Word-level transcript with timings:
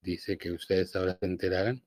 Dice 0.00 0.38
que 0.38 0.52
ustedes 0.52 0.94
ahora 0.94 1.16
se 1.18 1.26
enterarán. 1.26 1.82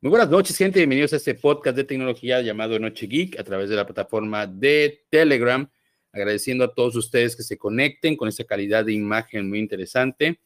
Muy 0.00 0.10
buenas 0.10 0.30
noches, 0.30 0.56
gente. 0.56 0.78
Bienvenidos 0.78 1.12
a 1.12 1.16
este 1.16 1.34
podcast 1.34 1.76
de 1.76 1.84
tecnología 1.84 2.40
llamado 2.40 2.78
Noche 2.78 3.06
Geek 3.06 3.38
a 3.38 3.44
través 3.44 3.68
de 3.68 3.74
la 3.74 3.84
plataforma 3.84 4.46
de 4.46 5.04
Telegram. 5.10 5.68
Agradeciendo 6.12 6.64
a 6.64 6.72
todos 6.72 6.94
ustedes 6.94 7.34
que 7.34 7.42
se 7.42 7.58
conecten 7.58 8.16
con 8.16 8.28
esa 8.28 8.44
calidad 8.44 8.84
de 8.84 8.92
imagen 8.92 9.48
muy 9.48 9.58
interesante. 9.58 10.40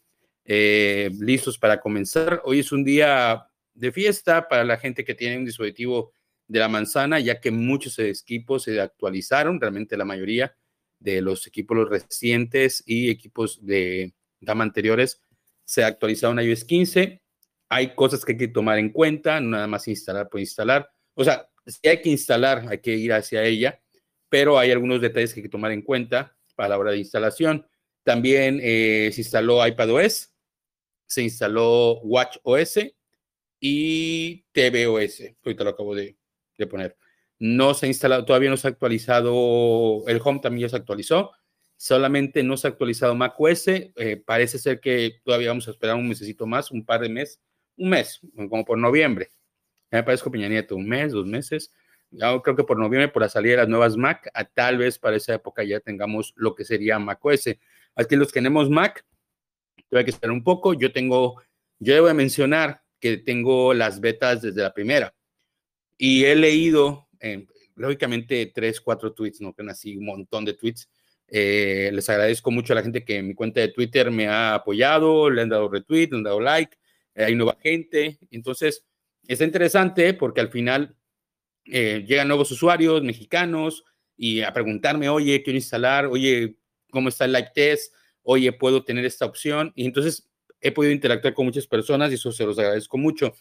Eh, 0.45 1.11
listos 1.21 1.59
para 1.59 1.81
comenzar. 1.81 2.41
Hoy 2.45 2.61
es 2.61 2.73
un 2.73 2.83
día 2.83 3.47
de 3.75 3.93
fiesta 3.93 4.49
para 4.49 4.65
la 4.65 4.79
gente 4.79 5.05
que 5.05 5.15
tiene 5.15 5.37
un 5.37 5.45
dispositivo 5.45 6.15
de 6.49 6.59
la 6.61 6.69
manzana, 6.69 7.21
ya 7.21 7.41
que 7.41 7.51
muchos 7.51 7.99
equipos 7.99 8.65
se 8.65 8.81
actualizaron, 8.81 9.61
realmente 9.61 9.97
la 9.99 10.05
mayoría 10.05 10.57
de 10.99 11.21
los 11.21 11.47
equipos 11.47 11.89
recientes 11.89 12.83
y 12.87 13.11
equipos 13.11 13.65
de 13.65 14.15
gama 14.41 14.65
anteriores 14.65 15.21
se 15.73 15.83
actualizaron 15.83 16.39
a 16.39 16.43
iOS 16.43 16.65
15. 16.65 17.23
Hay 17.71 17.95
cosas 17.95 18.27
que 18.27 18.33
hay 18.33 18.39
que 18.39 18.49
tomar 18.49 18.79
en 18.79 18.91
cuenta, 18.91 19.41
no 19.41 19.53
nada 19.53 19.67
más 19.67 19.89
instalar 19.89 20.29
por 20.29 20.39
instalar. 20.39 20.91
O 21.15 21.25
sea, 21.25 21.49
si 21.65 21.89
hay 21.89 22.03
que 22.03 22.11
instalar, 22.11 22.67
hay 22.69 22.83
que 22.83 22.95
ir 22.95 23.11
hacia 23.15 23.43
ella, 23.43 23.81
pero 24.29 24.59
hay 24.59 24.71
algunos 24.71 25.01
detalles 25.01 25.33
que 25.33 25.41
hay 25.41 25.45
que 25.45 25.49
tomar 25.49 25.73
en 25.73 25.81
cuenta 25.81 26.37
para 26.57 26.69
la 26.69 26.79
hora 26.79 26.91
de 26.91 26.99
instalación. 26.99 27.67
También 28.03 28.61
eh, 28.63 29.09
se 29.15 29.23
instaló 29.23 29.67
iPadOS, 29.67 30.35
se 31.07 31.23
instaló 31.23 32.01
WatchOS 32.03 32.93
y 33.59 34.45
tvOS. 34.53 35.23
Ahorita 35.43 35.65
lo 35.65 35.71
acabo 35.71 35.95
de, 35.95 36.19
de 36.59 36.67
poner. 36.67 36.99
No 37.39 37.73
se 37.73 37.87
ha 37.87 37.89
instalado, 37.89 38.27
todavía 38.27 38.51
no 38.51 38.59
se 38.59 38.69
ha 38.69 38.71
actualizado, 38.73 40.07
el 40.07 40.21
Home 40.23 40.41
también 40.41 40.67
ya 40.67 40.69
se 40.69 40.77
actualizó, 40.77 41.33
solamente 41.83 42.45
no 42.45 42.57
se 42.57 42.69
ha 42.69 42.71
actualizado 42.71 43.13
macOS. 43.17 43.67
Eh, 43.67 44.23
parece 44.25 44.57
ser 44.57 44.79
que 44.79 45.21
todavía 45.25 45.49
vamos 45.49 45.67
a 45.67 45.73
esperar 45.73 45.97
un 45.97 46.09
mesecito 46.09 46.47
más, 46.47 46.71
un 46.71 46.85
par 46.85 47.01
de 47.01 47.09
meses, 47.09 47.41
un 47.77 47.91
mes, 47.91 48.21
como 48.49 48.65
por 48.65 48.79
noviembre. 48.79 49.33
me 49.91 50.05
parece 50.05 50.31
Peña 50.31 50.65
un 50.71 50.89
mes, 50.89 51.11
dos 51.11 51.27
meses. 51.27 51.73
Yo 52.13 52.41
creo 52.41 52.55
que 52.55 52.63
por 52.63 52.79
noviembre, 52.79 53.09
por 53.09 53.23
la 53.23 53.29
salida 53.29 53.55
de 53.55 53.57
las 53.63 53.69
nuevas 53.69 53.97
Mac, 53.97 54.31
a 54.33 54.45
tal 54.45 54.79
vez 54.79 54.97
para 54.97 55.17
esa 55.17 55.35
época 55.35 55.65
ya 55.65 55.81
tengamos 55.81 56.33
lo 56.37 56.55
que 56.55 56.65
sería 56.65 57.01
macOS. 57.01 57.49
Aquí 57.97 58.15
los 58.15 58.29
que 58.29 58.35
tenemos 58.35 58.71
Mac, 58.71 59.05
tengo 59.89 60.05
que 60.05 60.11
esperar 60.11 60.31
un 60.31 60.45
poco. 60.45 60.75
Yo 60.75 60.93
tengo, 60.93 61.43
yo 61.81 61.95
debo 61.95 62.15
mencionar 62.15 62.85
que 63.01 63.17
tengo 63.17 63.75
las 63.75 64.01
betas 64.01 64.41
desde 64.41 64.63
la 64.63 64.73
primera 64.73 65.13
y 65.99 66.27
he 66.27 66.37
leído, 66.37 67.09
eh, 67.19 67.45
lógicamente, 67.75 68.53
tres, 68.55 68.81
cuatro 68.81 69.13
tweets, 69.13 69.41
no 69.41 69.53
que 69.53 69.69
así 69.69 69.97
un 69.97 70.07
montón 70.07 70.45
de 70.45 70.55
tweets 70.55 70.89
eh, 71.35 71.89
les 71.95 72.11
agradezco 72.11 72.51
mucho 72.51 72.75
a 72.75 72.77
la 72.77 72.83
gente 72.83 73.07
que 73.07 73.17
en 73.17 73.29
mi 73.29 73.35
cuenta 73.35 73.63
de 73.63 73.69
Twitter 73.69 74.11
me 74.11 74.29
ha 74.29 74.55
apoyado, 74.55 75.31
le 75.31 75.41
han 75.41 75.49
dado 75.49 75.71
retweet, 75.71 76.09
le 76.11 76.19
han 76.19 76.23
dado 76.25 76.41
like, 76.41 76.77
eh, 77.15 77.25
hay 77.25 77.35
nueva 77.35 77.57
gente. 77.59 78.19
Entonces, 78.31 78.85
está 79.27 79.43
interesante 79.43 80.13
porque 80.13 80.43
al 80.43 80.51
final 80.51 80.95
eh, 81.65 82.05
llegan 82.07 82.29
nuevos 82.29 82.51
usuarios 82.51 83.03
mexicanos 83.03 83.83
y 84.15 84.43
a 84.43 84.53
preguntarme, 84.53 85.09
oye, 85.09 85.43
quiero 85.43 85.57
instalar, 85.57 86.05
oye, 86.05 86.59
¿cómo 86.91 87.09
está 87.09 87.25
el 87.25 87.33
live 87.33 87.51
test? 87.55 87.95
Oye, 88.23 88.53
¿puedo 88.53 88.85
tener 88.85 89.07
esta 89.07 89.25
opción? 89.25 89.73
Y 89.75 89.87
entonces 89.87 90.29
he 90.61 90.71
podido 90.71 90.93
interactuar 90.93 91.33
con 91.33 91.47
muchas 91.47 91.67
personas 91.67 92.11
y 92.11 92.17
eso 92.17 92.31
se 92.31 92.45
los 92.45 92.59
agradezco 92.59 92.99
mucho. 92.99 93.33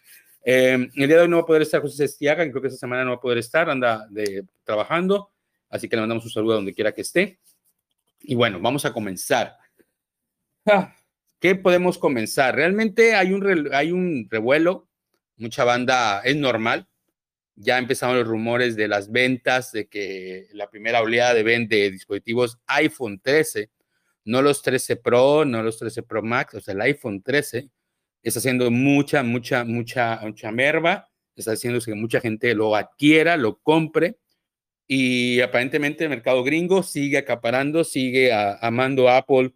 el 0.44 0.90
día 0.94 1.08
de 1.08 1.20
hoy 1.20 1.28
no 1.28 1.36
va 1.36 1.44
a 1.44 1.46
poder 1.46 1.64
estar 1.64 1.82
José 1.82 2.06
Estiaga, 2.06 2.50
creo 2.50 2.62
que 2.62 2.70
esta 2.70 2.80
semana 2.80 3.04
no 3.04 3.10
va 3.10 3.18
a 3.18 3.22
poder 3.22 3.40
estar, 3.40 3.70
anda 3.70 4.08
de, 4.10 4.46
trabajando, 4.64 5.34
así 5.70 5.90
que 5.90 5.98
le 5.98 6.04
mandamos 6.04 6.24
un 6.24 6.32
saludo 6.32 6.54
a 6.54 6.56
donde 6.56 6.74
quiera 6.74 6.94
que 6.94 7.02
esté. 7.02 7.38
Y 8.24 8.36
bueno, 8.36 8.60
vamos 8.60 8.86
a 8.86 8.94
comenzar. 8.94 9.58
Ah, 10.66 10.96
¿Qué 11.40 11.56
podemos 11.56 11.98
comenzar? 11.98 12.56
Realmente 12.56 13.16
hay 13.16 13.34
un, 13.34 13.70
hay 13.74 13.92
un 13.92 14.28
revuelo, 14.30 14.88
mucha 15.38 15.64
banda, 15.64 16.22
es 16.22 16.36
normal. 16.36 16.88
Ya 17.56 17.78
empezaron 17.78 18.18
los 18.18 18.28
rumores 18.28 18.76
de 18.76 18.88
las 18.88 19.12
ventas, 19.12 19.72
de 19.72 19.88
que 19.88 20.48
la 20.54 20.70
primera 20.70 21.02
oleada 21.02 21.34
de 21.34 21.44
venta 21.44 21.76
de 21.76 21.92
dispositivos 21.92 22.60
iPhone 22.68 23.20
13, 23.20 23.72
no 24.26 24.42
los 24.42 24.62
13 24.62 24.98
Pro, 24.98 25.46
no 25.46 25.64
los 25.64 25.78
13 25.80 26.04
Pro 26.04 26.22
Max, 26.22 26.54
o 26.54 26.62
sea, 26.62 26.74
el 26.74 26.82
iPhone 26.82 27.22
13 27.22 27.70
está 28.22 28.40
haciendo 28.40 28.70
mucha, 28.70 29.24
mucha, 29.24 29.64
mucha, 29.64 30.20
mucha 30.22 30.52
merva, 30.52 31.10
está 31.36 31.54
haciendo 31.54 31.80
que 31.82 31.96
mucha 31.96 32.22
gente 32.22 32.54
lo 32.54 32.76
adquiera, 32.76 33.36
lo 33.36 33.58
compre 33.60 34.20
y 34.94 35.40
aparentemente 35.40 36.04
el 36.04 36.10
mercado 36.10 36.44
gringo 36.44 36.84
sigue 36.84 37.18
acaparando, 37.18 37.86
sigue 37.86 38.30
amando 38.34 39.08
a 39.08 39.20
Apple 39.20 39.54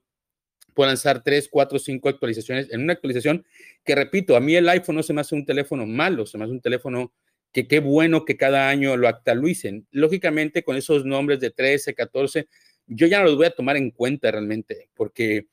por 0.74 0.88
lanzar 0.88 1.24
3, 1.24 1.50
4, 1.52 1.78
5 1.78 2.08
actualizaciones 2.08 2.72
en 2.72 2.84
una 2.84 2.94
actualización 2.94 3.46
que, 3.84 3.96
repito, 3.96 4.38
a 4.38 4.40
mí 4.40 4.56
el 4.56 4.70
iPhone 4.70 4.96
no 4.96 5.04
se 5.04 5.12
me 5.12 5.20
hace 5.20 5.36
un 5.36 5.46
teléfono 5.46 5.86
malo, 5.86 6.26
se 6.26 6.38
me 6.38 6.46
hace 6.46 6.54
un 6.54 6.62
teléfono 6.62 7.12
que 7.52 7.68
qué 7.68 7.82
bueno 7.82 8.24
que 8.24 8.38
cada 8.38 8.70
año 8.70 8.96
lo 8.96 9.10
actualicen. 9.10 9.86
Lógicamente, 9.92 10.64
con 10.64 10.78
esos 10.78 11.04
nombres 11.04 11.42
de 11.42 11.52
13, 11.52 11.94
14, 11.94 12.48
yo 12.88 13.06
ya 13.06 13.20
no 13.20 13.26
los 13.26 13.36
voy 13.36 13.48
a 13.48 13.52
tomar 13.52 13.76
en 13.76 13.92
cuenta 13.92 14.32
realmente, 14.32 14.90
porque 14.94 15.48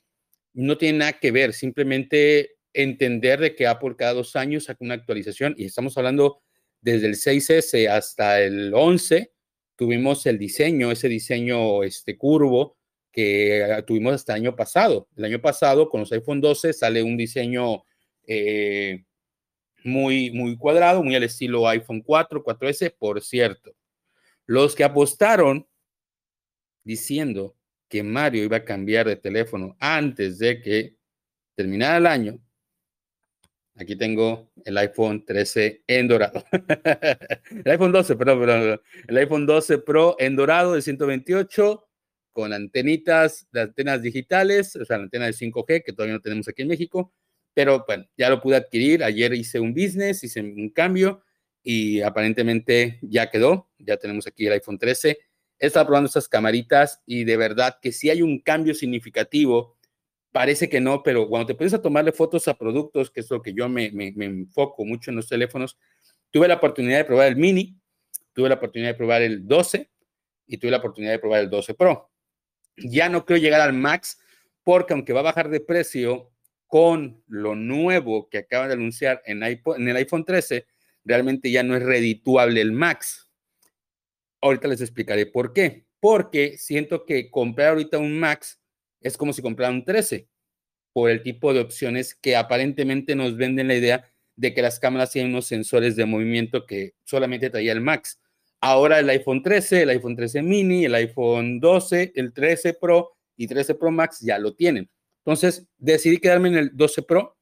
no 0.53 0.79
tiene 0.79 0.99
nada 0.99 1.15
que 1.15 1.33
ver, 1.33 1.53
simplemente 1.53 2.53
entender 2.73 3.41
de 3.41 3.57
que 3.57 3.67
Apple 3.67 3.97
cada 3.99 4.13
dos 4.13 4.37
años 4.37 4.67
saca 4.67 4.85
una 4.85 4.95
actualización 4.95 5.57
y 5.59 5.65
estamos 5.65 5.99
hablando 5.99 6.41
desde 6.81 7.09
el 7.09 7.17
6S 7.17 7.89
hasta 7.89 8.41
el 8.41 8.73
11, 8.73 9.32
tuvimos 9.83 10.25
el 10.27 10.39
diseño, 10.39 10.93
ese 10.93 11.09
diseño 11.09 11.83
este, 11.83 12.17
curvo 12.17 12.77
que 13.11 13.65
ah, 13.65 13.83
tuvimos 13.83 14.15
hasta 14.15 14.35
el 14.35 14.43
año 14.43 14.55
pasado. 14.55 15.09
El 15.17 15.25
año 15.25 15.41
pasado, 15.41 15.89
con 15.89 16.03
los 16.03 16.13
iPhone 16.13 16.41
12, 16.41 16.73
sale 16.73 17.03
un 17.03 17.17
diseño 17.17 17.83
eh, 18.29 19.03
muy, 19.83 20.31
muy 20.31 20.57
cuadrado, 20.57 21.03
muy 21.03 21.17
al 21.17 21.25
estilo 21.25 21.67
iPhone 21.67 22.01
4, 22.01 22.45
4S, 22.45 22.95
por 22.97 23.21
cierto. 23.23 23.75
Los 24.47 24.77
que 24.77 24.85
apostaron 24.85 25.67
diciendo 26.85 27.57
que 27.89 28.05
Mario 28.05 28.45
iba 28.45 28.59
a 28.59 28.65
cambiar 28.65 29.09
de 29.09 29.17
teléfono 29.17 29.77
antes 29.81 30.39
de 30.39 30.61
que 30.61 30.95
terminara 31.57 31.97
el 31.97 32.07
año, 32.07 32.39
Aquí 33.77 33.97
tengo 33.97 34.51
el 34.65 34.77
iPhone 34.77 35.25
13 35.25 35.85
en 35.87 36.09
dorado. 36.09 36.45
el 37.65 37.71
iPhone 37.71 37.93
12, 37.93 38.17
perdón, 38.17 38.81
El 39.09 39.17
iPhone 39.17 39.47
12 39.47 39.79
Pro 39.79 40.17
en 40.19 40.37
dorado 40.37 40.75
de 40.75 40.83
128 40.83 41.89
con 42.33 42.53
antenitas, 42.53 43.47
de 43.53 43.63
antenas 43.63 44.03
digitales, 44.03 44.77
o 44.77 44.85
sea, 44.85 44.99
la 44.99 45.05
antena 45.05 45.27
de 45.27 45.33
5G 45.33 45.83
que 45.85 45.93
todavía 45.93 46.15
no 46.15 46.21
tenemos 46.21 46.49
aquí 46.49 46.63
en 46.63 46.69
México, 46.69 47.13
pero 47.55 47.85
bueno, 47.87 48.07
ya 48.17 48.31
lo 48.31 48.41
pude 48.41 48.57
adquirir. 48.57 49.05
Ayer 49.05 49.35
hice 49.35 49.61
un 49.61 49.75
business, 49.75 50.25
hice 50.25 50.41
un 50.41 50.71
cambio 50.71 51.23
y 51.63 52.01
aparentemente 52.01 52.99
ya 53.03 53.31
quedó. 53.31 53.71
Ya 53.79 53.97
tenemos 53.97 54.27
aquí 54.27 54.47
el 54.47 54.55
iPhone 54.55 54.79
13. 54.79 55.19
He 55.59 55.67
estado 55.67 55.87
probando 55.87 56.07
estas 56.07 56.29
camaritas 56.29 57.03
y 57.07 57.25
de 57.25 57.37
verdad 57.37 57.79
que 57.81 57.93
sí 57.93 58.11
hay 58.11 58.23
un 58.23 58.41
cambio 58.41 58.75
significativo 58.75 59.77
parece 60.33 60.69
que 60.69 60.81
no, 60.81 61.03
pero 61.03 61.29
cuando 61.29 61.47
te 61.47 61.55
pones 61.55 61.75
a 61.75 61.83
tomarle 61.83 62.11
fotos 62.11 62.49
a 62.49 62.55
productos, 62.55 63.11
que 63.11 63.21
es 63.21 63.31
lo 63.31 63.43
que 63.43 63.53
yo 63.53 63.69
me, 63.69 63.87
enfoco 63.87 64.85
mucho 64.85 65.11
en 65.11 65.17
los 65.17 65.29
teléfonos, 65.29 65.79
tuve 66.31 66.49
la 66.49 66.55
oportunidad 66.55 66.99
de 66.99 67.05
probar 67.05 67.29
el 67.29 67.37
mini, 67.37 67.79
tuve 68.33 68.49
la 68.49 68.57
oportunidad 68.57 68.91
de 68.91 68.95
probar 68.95 69.23
el 69.23 69.47
12 69.47 69.91
y 70.47 70.57
tuve 70.57 70.71
la 70.71 70.79
oportunidad 70.79 71.13
de 71.13 71.19
probar 71.19 71.41
el 71.41 71.51
12 71.51 71.75
Pro. 71.75 72.11
Ya 72.77 73.11
no 73.11 73.27
quiero 73.27 73.43
llegar 73.43 73.61
al 73.61 73.75
Max 73.75 74.19
porque 74.65 74.95
aunque 74.95 75.13
va 75.13 75.21
a 75.21 75.25
bajar 75.25 75.51
de 75.51 75.61
precio 75.61 76.31
con 76.67 77.23
lo 77.27 77.55
nuevo 77.55 78.31
que 78.31 78.39
acaban 78.39 78.69
de 78.69 78.75
anunciar 78.75 79.23
en, 79.27 79.43
en 79.43 79.89
el 79.89 79.97
iPhone 79.97 80.25
13, 80.25 80.67
realmente 81.05 81.51
ya 81.51 81.63
no 81.63 81.77
es 81.77 81.83
redituable 81.83 82.63
el 82.63 82.73
Max. 82.73 83.29
Ahorita 84.41 84.69
les 84.69 84.81
explicaré 84.81 85.27
por 85.27 85.53
qué. 85.53 85.85
Porque 86.01 86.57
siento 86.57 87.05
que 87.05 87.31
comprar 87.31 87.69
ahorita 87.69 87.99
un 87.99 88.19
Max 88.19 88.62
es 89.03 89.17
como 89.17 89.33
si 89.33 89.43
compraran 89.43 89.77
un 89.77 89.85
13 89.85 90.29
por 90.93 91.11
el 91.11 91.23
tipo 91.23 91.55
de 91.55 91.61
opciones 91.61 92.15
que 92.15 92.37
aparentemente 92.37 93.15
nos 93.15 93.37
venden 93.37 93.69
la 93.69 93.75
idea 93.75 94.13
de 94.37 94.55
que 94.55 94.63
las 94.63 94.79
cámaras 94.79 95.11
tienen 95.11 95.33
unos 95.33 95.47
sensores 95.47 95.97
de 95.97 96.07
movimiento 96.07 96.67
que 96.67 96.95
solamente 97.05 97.51
traía 97.51 97.73
el 97.73 97.81
Max. 97.81 98.21
Ahora 98.61 98.99
el 98.99 99.09
iPhone 99.11 99.43
13, 99.43 99.83
el 99.83 99.91
iPhone 99.91 100.17
13 100.17 100.43
mini, 100.43 100.85
el 100.85 100.95
iPhone 100.95 101.61
12, 101.61 102.13
el 102.15 102.33
13 102.33 102.75
Pro 102.75 103.17
y 103.37 103.47
13 103.47 103.75
Pro 103.75 103.91
Max 103.91 104.21
ya 104.21 104.39
lo 104.39 104.55
tienen. 104.55 104.91
Entonces 105.25 105.67
decidí 105.79 106.19
quedarme 106.19 106.49
en 106.49 106.57
el 106.57 106.77
12 106.77 107.03
Pro. 107.03 107.37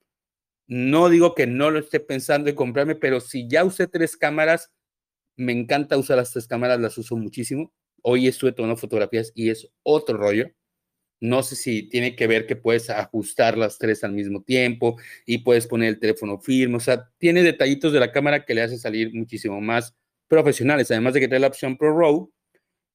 No 0.67 1.09
digo 1.09 1.35
que 1.35 1.47
no 1.47 1.71
lo 1.71 1.81
esté 1.81 2.01
pensando 2.01 2.49
en 2.49 2.57
comprarme, 2.57 2.95
pero 2.95 3.21
si 3.21 3.49
ya 3.49 3.65
usé 3.65 3.87
tres 3.89 4.17
cámaras, 4.17 4.71
me 5.37 5.53
encanta 5.53 5.99
usar 5.99 6.19
las 6.19 6.33
tres 6.33 6.47
cámaras, 6.47 6.81
las 6.81 6.97
uso 6.97 7.17
muchísimo. 7.17 7.73
Hoy 8.03 8.29
estuve 8.29 8.53
tomando 8.53 8.77
fotografías 8.77 9.33
y 9.35 9.51
es 9.51 9.69
otro 9.83 10.17
rollo. 10.17 10.51
No 11.21 11.43
sé 11.43 11.55
si 11.55 11.83
tiene 11.83 12.17
que 12.17 12.27
ver 12.27 12.47
que 12.47 12.57
puedes 12.57 12.89
ajustar 12.89 13.59
las 13.59 13.79
tres 13.79 14.03
al 14.05 14.13
mismo 14.13 14.43
tiempo 14.43 14.97
y 15.27 15.39
puedes 15.39 15.67
poner 15.67 15.91
el 15.91 16.01
teléfono 16.01 16.39
firme. 16.39 16.77
O 16.77 16.81
sea, 16.81 17.11
tiene 17.19 17.43
detallitos 17.43 17.93
de 17.93 18.01
la 18.01 18.11
cámara 18.11 18.45
que 18.47 18.55
le 18.55 18.63
hace 18.63 18.79
salir 18.79 19.15
muchísimo 19.15 19.61
más 19.61 19.95
profesionales. 20.29 20.91
Además 20.91 21.15
de 21.15 21.21
que 21.21 21.29
trae 21.29 21.41
la 21.41 21.49
opción 21.49 21.77
Pro 21.77 21.97
RAW 21.99 22.33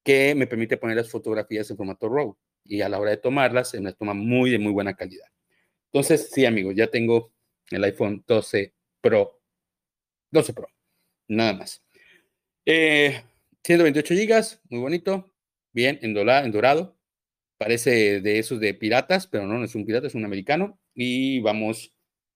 que 0.04 0.36
me 0.36 0.48
permite 0.48 0.78
poner 0.78 0.98
las 0.98 1.10
fotografías 1.10 1.70
en 1.70 1.78
formato 1.78 2.10
RAW 2.10 2.38
y 2.64 2.82
a 2.82 2.90
la 2.90 3.00
hora 3.00 3.12
de 3.12 3.18
tomarlas 3.18 3.70
se 3.70 3.80
me 3.80 3.94
toma 3.94 4.14
muy 4.14 4.50
de 4.50 4.60
muy 4.60 4.72
buena 4.72 4.96
calidad. 4.96 5.28
Entonces, 5.92 6.30
sí, 6.32 6.46
amigos, 6.46 6.76
ya 6.76 6.88
tengo 6.88 7.34
el 7.72 7.84
iPhone 7.84 8.24
12 8.28 8.74
Pro. 9.02 9.40
12 10.32 10.54
Pro, 10.54 10.68
nada 11.28 11.54
más. 11.54 11.84
128 12.66 14.14
eh, 14.14 14.18
gigas, 14.18 14.62
muy 14.70 14.80
bonito, 14.80 15.32
bien, 15.72 16.00
en, 16.02 16.18
en 16.18 16.52
dorado. 16.52 16.98
Parece 17.58 18.22
de 18.22 18.40
esos 18.40 18.60
de 18.60 18.74
piratas, 18.74 19.28
pero 19.28 19.48
no, 19.48 19.58
no 19.58 19.66
es 19.66 19.76
un 19.76 19.86
pirata, 19.86 20.08
es 20.08 20.16
un 20.16 20.26
americano. 20.26 20.80
Y 20.94 21.40
vamos 21.40 21.94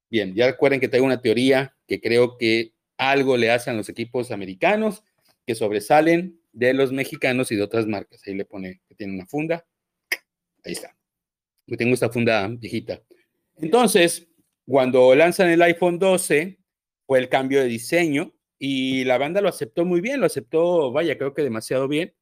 bien. 0.10 0.34
Ya 0.36 0.48
recuerden 0.48 0.80
que 0.80 0.88
tengo 0.88 1.06
una 1.06 1.22
teoría 1.22 1.76
que 1.88 2.00
creo 2.00 2.38
que 2.38 2.74
algo 2.98 3.38
le 3.38 3.52
hacen 3.52 3.78
los 3.78 3.90
equipos 3.90 4.32
americanos 4.32 5.04
que 5.46 5.56
sobresalen 5.56 6.40
de 6.52 6.74
los 6.74 6.92
mexicanos 6.92 7.52
y 7.52 7.56
de 7.56 7.64
otras 7.64 7.88
marcas. 7.88 8.22
Ahí 8.26 8.36
le 8.36 8.46
pone 8.46 8.82
que 8.88 8.96
tiene 8.96 9.14
una 9.14 9.26
funda. 9.26 9.66
Ahí 10.64 10.74
está. 10.74 10.96
Yo 11.66 11.78
tengo 11.78 11.94
esta 11.94 12.10
funda 12.10 12.48
viejita. 12.48 13.02
Entonces, 13.58 14.28
cuando 14.66 15.16
lanzan 15.16 15.50
el 15.50 15.62
iPhone 15.62 16.00
12, 16.00 16.60
fue 17.06 17.20
el 17.20 17.30
cambio 17.30 17.62
de 17.62 17.68
diseño 17.68 18.34
y 18.58 19.04
la 19.06 19.18
banda 19.18 19.42
lo 19.42 19.50
aceptó 19.50 19.86
muy 19.86 20.02
bien, 20.02 20.20
lo 20.20 20.26
aceptó, 20.26 20.92
vaya, 20.92 21.18
creo 21.18 21.34
que 21.34 21.42
demasiado 21.42 21.88
bien. 21.88 22.14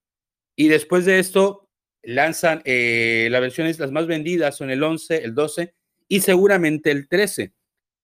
Y 0.56 0.68
después 0.68 1.06
de 1.06 1.20
esto, 1.20 1.67
lanzan 2.08 2.62
eh, 2.64 3.28
las 3.30 3.42
versiones 3.42 3.80
las 3.80 3.92
más 3.92 4.08
vendidas 4.08 4.56
son 4.56 4.70
el 4.70 4.82
11, 4.82 5.26
el 5.26 5.36
12 5.36 5.74
y 6.08 6.22
seguramente 6.22 6.90
el 6.90 7.10
13. 7.10 7.52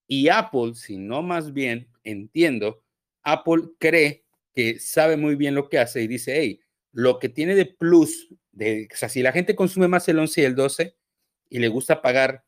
Y 0.08 0.28
Apple, 0.28 0.74
si 0.76 0.98
no 0.98 1.22
más 1.22 1.54
bien 1.54 1.88
entiendo, 2.04 2.84
Apple 3.24 3.70
cree 3.80 4.26
que 4.54 4.78
sabe 4.78 5.16
muy 5.16 5.36
bien 5.36 5.56
lo 5.56 5.70
que 5.70 5.80
hace 5.80 6.02
y 6.02 6.08
dice, 6.08 6.38
hey, 6.38 6.60
lo 6.92 7.18
que 7.18 7.30
tiene 7.30 7.56
de 7.56 7.66
plus, 7.66 8.28
de, 8.52 8.90
o 8.94 8.96
sea, 8.96 9.08
si 9.08 9.24
la 9.24 9.32
gente 9.32 9.56
consume 9.56 9.88
más 9.88 10.10
el 10.10 10.20
11 10.20 10.42
y 10.42 10.44
el 10.44 10.56
12 10.56 10.96
y 11.50 11.60
le 11.60 11.70
gusta 11.70 12.02
pagar 12.02 12.44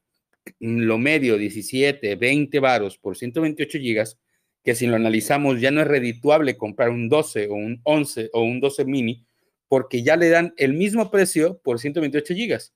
lo 0.59 0.97
medio 0.97 1.37
17, 1.37 2.17
20 2.17 2.59
varos 2.59 2.97
por 2.97 3.15
128 3.15 3.79
gigas, 3.79 4.19
que 4.61 4.75
si 4.75 4.87
lo 4.87 4.97
analizamos 4.97 5.61
ya 5.61 5.71
no 5.71 5.79
es 5.79 5.87
redituable 5.87 6.57
comprar 6.57 6.89
un 6.89 7.07
12 7.07 7.47
o 7.47 7.53
un 7.53 7.79
11 7.83 8.29
o 8.33 8.41
un 8.43 8.59
12 8.59 8.83
mini, 8.83 9.25
porque 9.67 10.03
ya 10.03 10.15
le 10.15 10.29
dan 10.29 10.53
el 10.57 10.73
mismo 10.73 11.11
precio 11.11 11.59
por 11.63 11.79
128 11.79 12.33
gigas. 12.33 12.73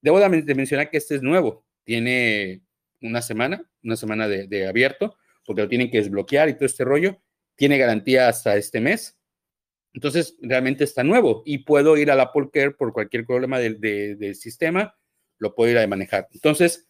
Debo 0.00 0.20
de 0.20 0.54
mencionar 0.54 0.90
que 0.90 0.98
este 0.98 1.16
es 1.16 1.22
nuevo, 1.22 1.64
tiene 1.84 2.62
una 3.00 3.22
semana, 3.22 3.68
una 3.82 3.96
semana 3.96 4.28
de, 4.28 4.66
abierto, 4.66 5.16
porque 5.44 5.62
lo 5.62 5.68
tienen 5.68 5.90
que 5.90 5.98
desbloquear 5.98 6.48
y 6.48 6.54
todo 6.54 6.66
este 6.66 6.84
rollo. 6.84 7.20
Tiene 7.56 7.78
garantía 7.78 8.28
hasta 8.28 8.56
este 8.56 8.80
mes. 8.80 9.16
Entonces, 9.94 10.36
realmente 10.40 10.84
está 10.84 11.02
nuevo 11.02 11.42
y 11.44 11.58
puedo 11.58 11.96
ir 11.96 12.10
a 12.10 12.22
Apple 12.22 12.50
Care 12.52 12.72
por 12.72 12.92
cualquier 12.92 13.24
problema 13.26 13.58
del, 13.58 14.34
sistema, 14.34 14.96
lo 15.38 15.54
puedo 15.54 15.72
ir 15.72 15.78
a 15.78 15.86
manejar. 15.86 16.28
Entonces, 16.32 16.88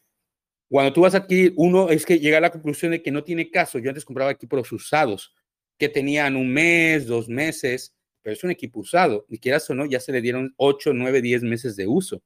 cuando 0.68 0.92
tú 0.92 1.02
vas 1.02 1.14
a 1.14 1.18
adquirir 1.18 1.54
uno, 1.56 1.88
es 1.88 2.04
que 2.04 2.18
llega 2.18 2.38
a 2.38 2.42
la 2.42 2.50
conclusión 2.50 2.92
de 2.92 3.02
que 3.02 3.10
no 3.10 3.24
tiene 3.24 3.50
caso. 3.50 3.78
Yo 3.78 3.88
antes 3.88 4.04
compraba 4.04 4.30
equipos 4.30 4.70
usados 4.72 5.32
que 5.78 5.88
tenían 5.88 6.36
un 6.36 6.52
mes, 6.52 7.06
dos 7.06 7.28
meses, 7.28 7.94
pero 8.28 8.36
es 8.36 8.44
un 8.44 8.50
equipo 8.50 8.80
usado. 8.80 9.24
Ni 9.30 9.38
quieras 9.38 9.70
o 9.70 9.74
no, 9.74 9.86
ya 9.86 10.00
se 10.00 10.12
le 10.12 10.20
dieron 10.20 10.52
8, 10.58 10.92
9, 10.92 11.22
10 11.22 11.44
meses 11.44 11.76
de 11.76 11.86
uso. 11.86 12.22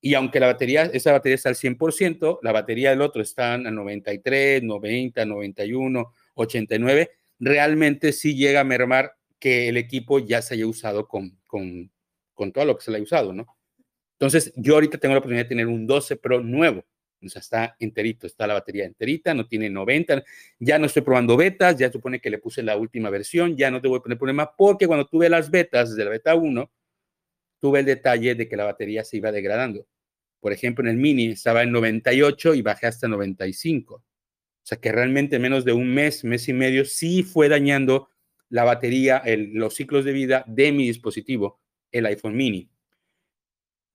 Y 0.00 0.14
aunque 0.14 0.38
la 0.38 0.46
batería, 0.46 0.84
esa 0.84 1.10
batería 1.10 1.34
está 1.34 1.48
al 1.48 1.56
100%, 1.56 2.38
la 2.40 2.52
batería 2.52 2.90
del 2.90 3.00
otro 3.00 3.20
está 3.20 3.54
a 3.54 3.58
93, 3.58 4.62
90, 4.62 5.24
91, 5.24 6.12
89, 6.36 7.10
realmente 7.40 8.12
sí 8.12 8.36
llega 8.36 8.60
a 8.60 8.64
mermar 8.64 9.16
que 9.40 9.68
el 9.68 9.76
equipo 9.76 10.20
ya 10.20 10.40
se 10.40 10.54
haya 10.54 10.68
usado 10.68 11.08
con, 11.08 11.36
con, 11.48 11.90
con 12.32 12.52
todo 12.52 12.64
lo 12.64 12.76
que 12.76 12.84
se 12.84 12.92
le 12.92 12.98
ha 12.98 13.02
usado, 13.02 13.32
¿no? 13.32 13.48
Entonces, 14.12 14.52
yo 14.54 14.74
ahorita 14.74 14.98
tengo 14.98 15.14
la 15.14 15.18
oportunidad 15.18 15.46
de 15.46 15.48
tener 15.48 15.66
un 15.66 15.84
12 15.84 16.14
Pro 16.14 16.40
nuevo 16.40 16.84
o 17.22 17.28
sea, 17.28 17.40
está 17.40 17.76
enterito, 17.78 18.26
está 18.26 18.46
la 18.46 18.54
batería 18.54 18.84
enterita, 18.84 19.34
no 19.34 19.46
tiene 19.46 19.68
90. 19.70 20.24
Ya 20.58 20.78
no 20.78 20.86
estoy 20.86 21.02
probando 21.02 21.36
betas, 21.36 21.76
ya 21.76 21.90
supone 21.90 22.20
que 22.20 22.30
le 22.30 22.38
puse 22.38 22.62
la 22.62 22.76
última 22.76 23.10
versión, 23.10 23.56
ya 23.56 23.70
no 23.70 23.80
te 23.80 23.88
voy 23.88 23.98
a 23.98 24.02
poner 24.02 24.18
problema 24.18 24.54
porque 24.56 24.86
cuando 24.86 25.06
tuve 25.06 25.28
las 25.28 25.50
betas 25.50 25.90
desde 25.90 26.04
la 26.04 26.10
beta 26.10 26.34
1, 26.34 26.70
tuve 27.60 27.80
el 27.80 27.86
detalle 27.86 28.34
de 28.34 28.48
que 28.48 28.56
la 28.56 28.64
batería 28.64 29.04
se 29.04 29.18
iba 29.18 29.32
degradando. 29.32 29.86
Por 30.40 30.52
ejemplo, 30.52 30.84
en 30.84 30.90
el 30.90 30.96
mini 30.96 31.26
estaba 31.28 31.62
en 31.62 31.72
98 31.72 32.54
y 32.54 32.62
bajé 32.62 32.86
hasta 32.86 33.08
95. 33.08 33.94
O 33.94 34.02
sea 34.62 34.78
que 34.78 34.92
realmente 34.92 35.38
menos 35.38 35.64
de 35.64 35.72
un 35.72 35.92
mes, 35.92 36.24
mes 36.24 36.48
y 36.48 36.52
medio, 36.52 36.84
sí 36.84 37.22
fue 37.22 37.48
dañando 37.48 38.08
la 38.48 38.64
batería, 38.64 39.22
los 39.26 39.74
ciclos 39.74 40.04
de 40.04 40.12
vida 40.12 40.44
de 40.46 40.72
mi 40.72 40.86
dispositivo, 40.86 41.60
el 41.92 42.06
iPhone 42.06 42.36
mini 42.36 42.70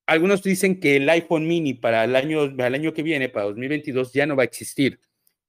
algunos 0.05 0.43
dicen 0.43 0.79
que 0.79 0.97
el 0.97 1.09
iPhone 1.09 1.47
mini 1.47 1.73
para 1.73 2.03
el 2.03 2.15
año, 2.15 2.53
año 2.59 2.93
que 2.93 3.03
viene, 3.03 3.29
para 3.29 3.45
2022, 3.47 4.13
ya 4.13 4.25
no 4.25 4.35
va 4.35 4.43
a 4.43 4.45
existir. 4.45 4.99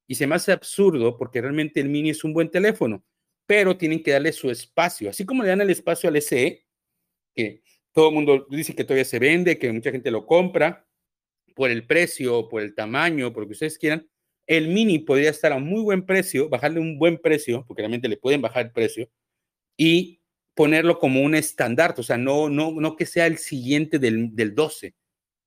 Y 0.07 0.15
se 0.15 0.27
me 0.27 0.37
hace 0.37 0.53
absurdo 0.53 1.17
porque 1.17 1.41
realmente 1.41 1.81
el 1.81 1.89
mini 1.89 2.11
es 2.11 2.25
un 2.25 2.33
buen 2.33 2.51
teléfono, 2.51 3.05
pero 3.47 3.77
tienen 3.77 4.03
que 4.03 4.13
darle 4.13 4.33
su 4.33 4.51
espacio. 4.51 5.11
Así 5.11 5.25
como 5.25 5.43
le 5.43 5.51
dan 5.51 5.61
el 5.61 5.71
espacio 5.71 6.09
al 6.09 6.17
SE, 6.17 6.65
que 7.35 7.63
todo 7.93 8.09
el 8.09 8.15
mundo 8.15 8.47
dice 8.51 8.75
que 8.75 8.85
todavía 8.85 9.05
se 9.05 9.19
vende, 9.19 9.59
que 9.59 9.73
mucha 9.73 9.91
gente 9.91 10.11
lo 10.11 10.27
compra 10.27 10.87
por 11.55 11.71
el 11.71 11.87
precio, 11.87 12.49
por 12.49 12.63
el 12.63 12.75
tamaño, 12.75 13.33
por 13.33 13.43
lo 13.43 13.49
que 13.49 13.55
ustedes 13.55 13.79
quieran. 13.79 14.09
El 14.47 14.69
mini 14.69 15.01
podría 15.01 15.31
estar 15.31 15.53
a 15.53 15.59
muy 15.59 15.83
buen 15.83 16.07
precio, 16.07 16.49
bajarle 16.49 16.81
un 16.81 16.99
buen 16.99 17.19
precio, 17.19 17.65
porque 17.67 17.83
realmente 17.83 18.09
le 18.09 18.17
pueden 18.17 18.43
bajar 18.43 18.67
el 18.67 18.73
precio, 18.73 19.11
y 19.77 20.21
ponerlo 20.57 20.99
como 20.99 21.21
un 21.21 21.35
estandarte, 21.35 22.01
o 22.01 22.05
sea, 22.05 22.17
no, 22.17 22.49
no, 22.49 22.73
no 22.73 22.97
que 22.97 23.07
sea 23.07 23.27
el 23.27 23.39
siguiente 23.39 23.99
del, 23.99 24.35
del 24.35 24.55
12, 24.55 24.95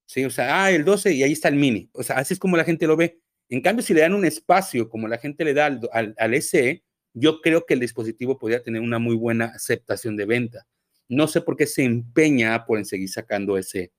¿sí? 0.05 0.23
O 0.23 0.29
sea, 0.29 0.63
ah, 0.63 0.71
el 0.71 0.85
12 0.85 1.13
y 1.13 1.23
ahí 1.23 1.33
está 1.33 1.49
el 1.49 1.55
mini, 1.55 1.89
o 1.93 2.03
sea, 2.03 2.17
así 2.17 2.35
es 2.35 2.39
como 2.39 2.55
la 2.55 2.63
gente 2.63 2.87
lo 2.87 2.95
ve. 2.95 3.19
En 3.49 3.61
cambio, 3.61 3.83
si 3.83 3.95
le 3.95 4.01
dan 4.01 4.13
un 4.13 4.23
espacio 4.23 4.87
como 4.87 5.07
la 5.07 5.17
gente 5.17 5.43
le 5.43 5.55
da 5.55 5.65
al, 5.65 5.81
al, 5.91 6.15
al 6.17 6.33
SE, 6.35 6.83
yo 7.13 7.41
creo 7.41 7.65
que 7.65 7.73
el 7.73 7.79
dispositivo 7.79 8.37
podría 8.37 8.61
tener 8.61 8.81
una 8.81 8.99
muy 8.99 9.15
buena 9.15 9.45
aceptación 9.45 10.15
de 10.15 10.25
venta. 10.25 10.67
No 11.09 11.27
sé 11.27 11.41
por 11.41 11.57
qué 11.57 11.65
se 11.65 11.83
empeña 11.83 12.65
por 12.67 12.77
en 12.77 12.85
seguir 12.85 13.09
sacando 13.09 13.57
ese, 13.57 13.91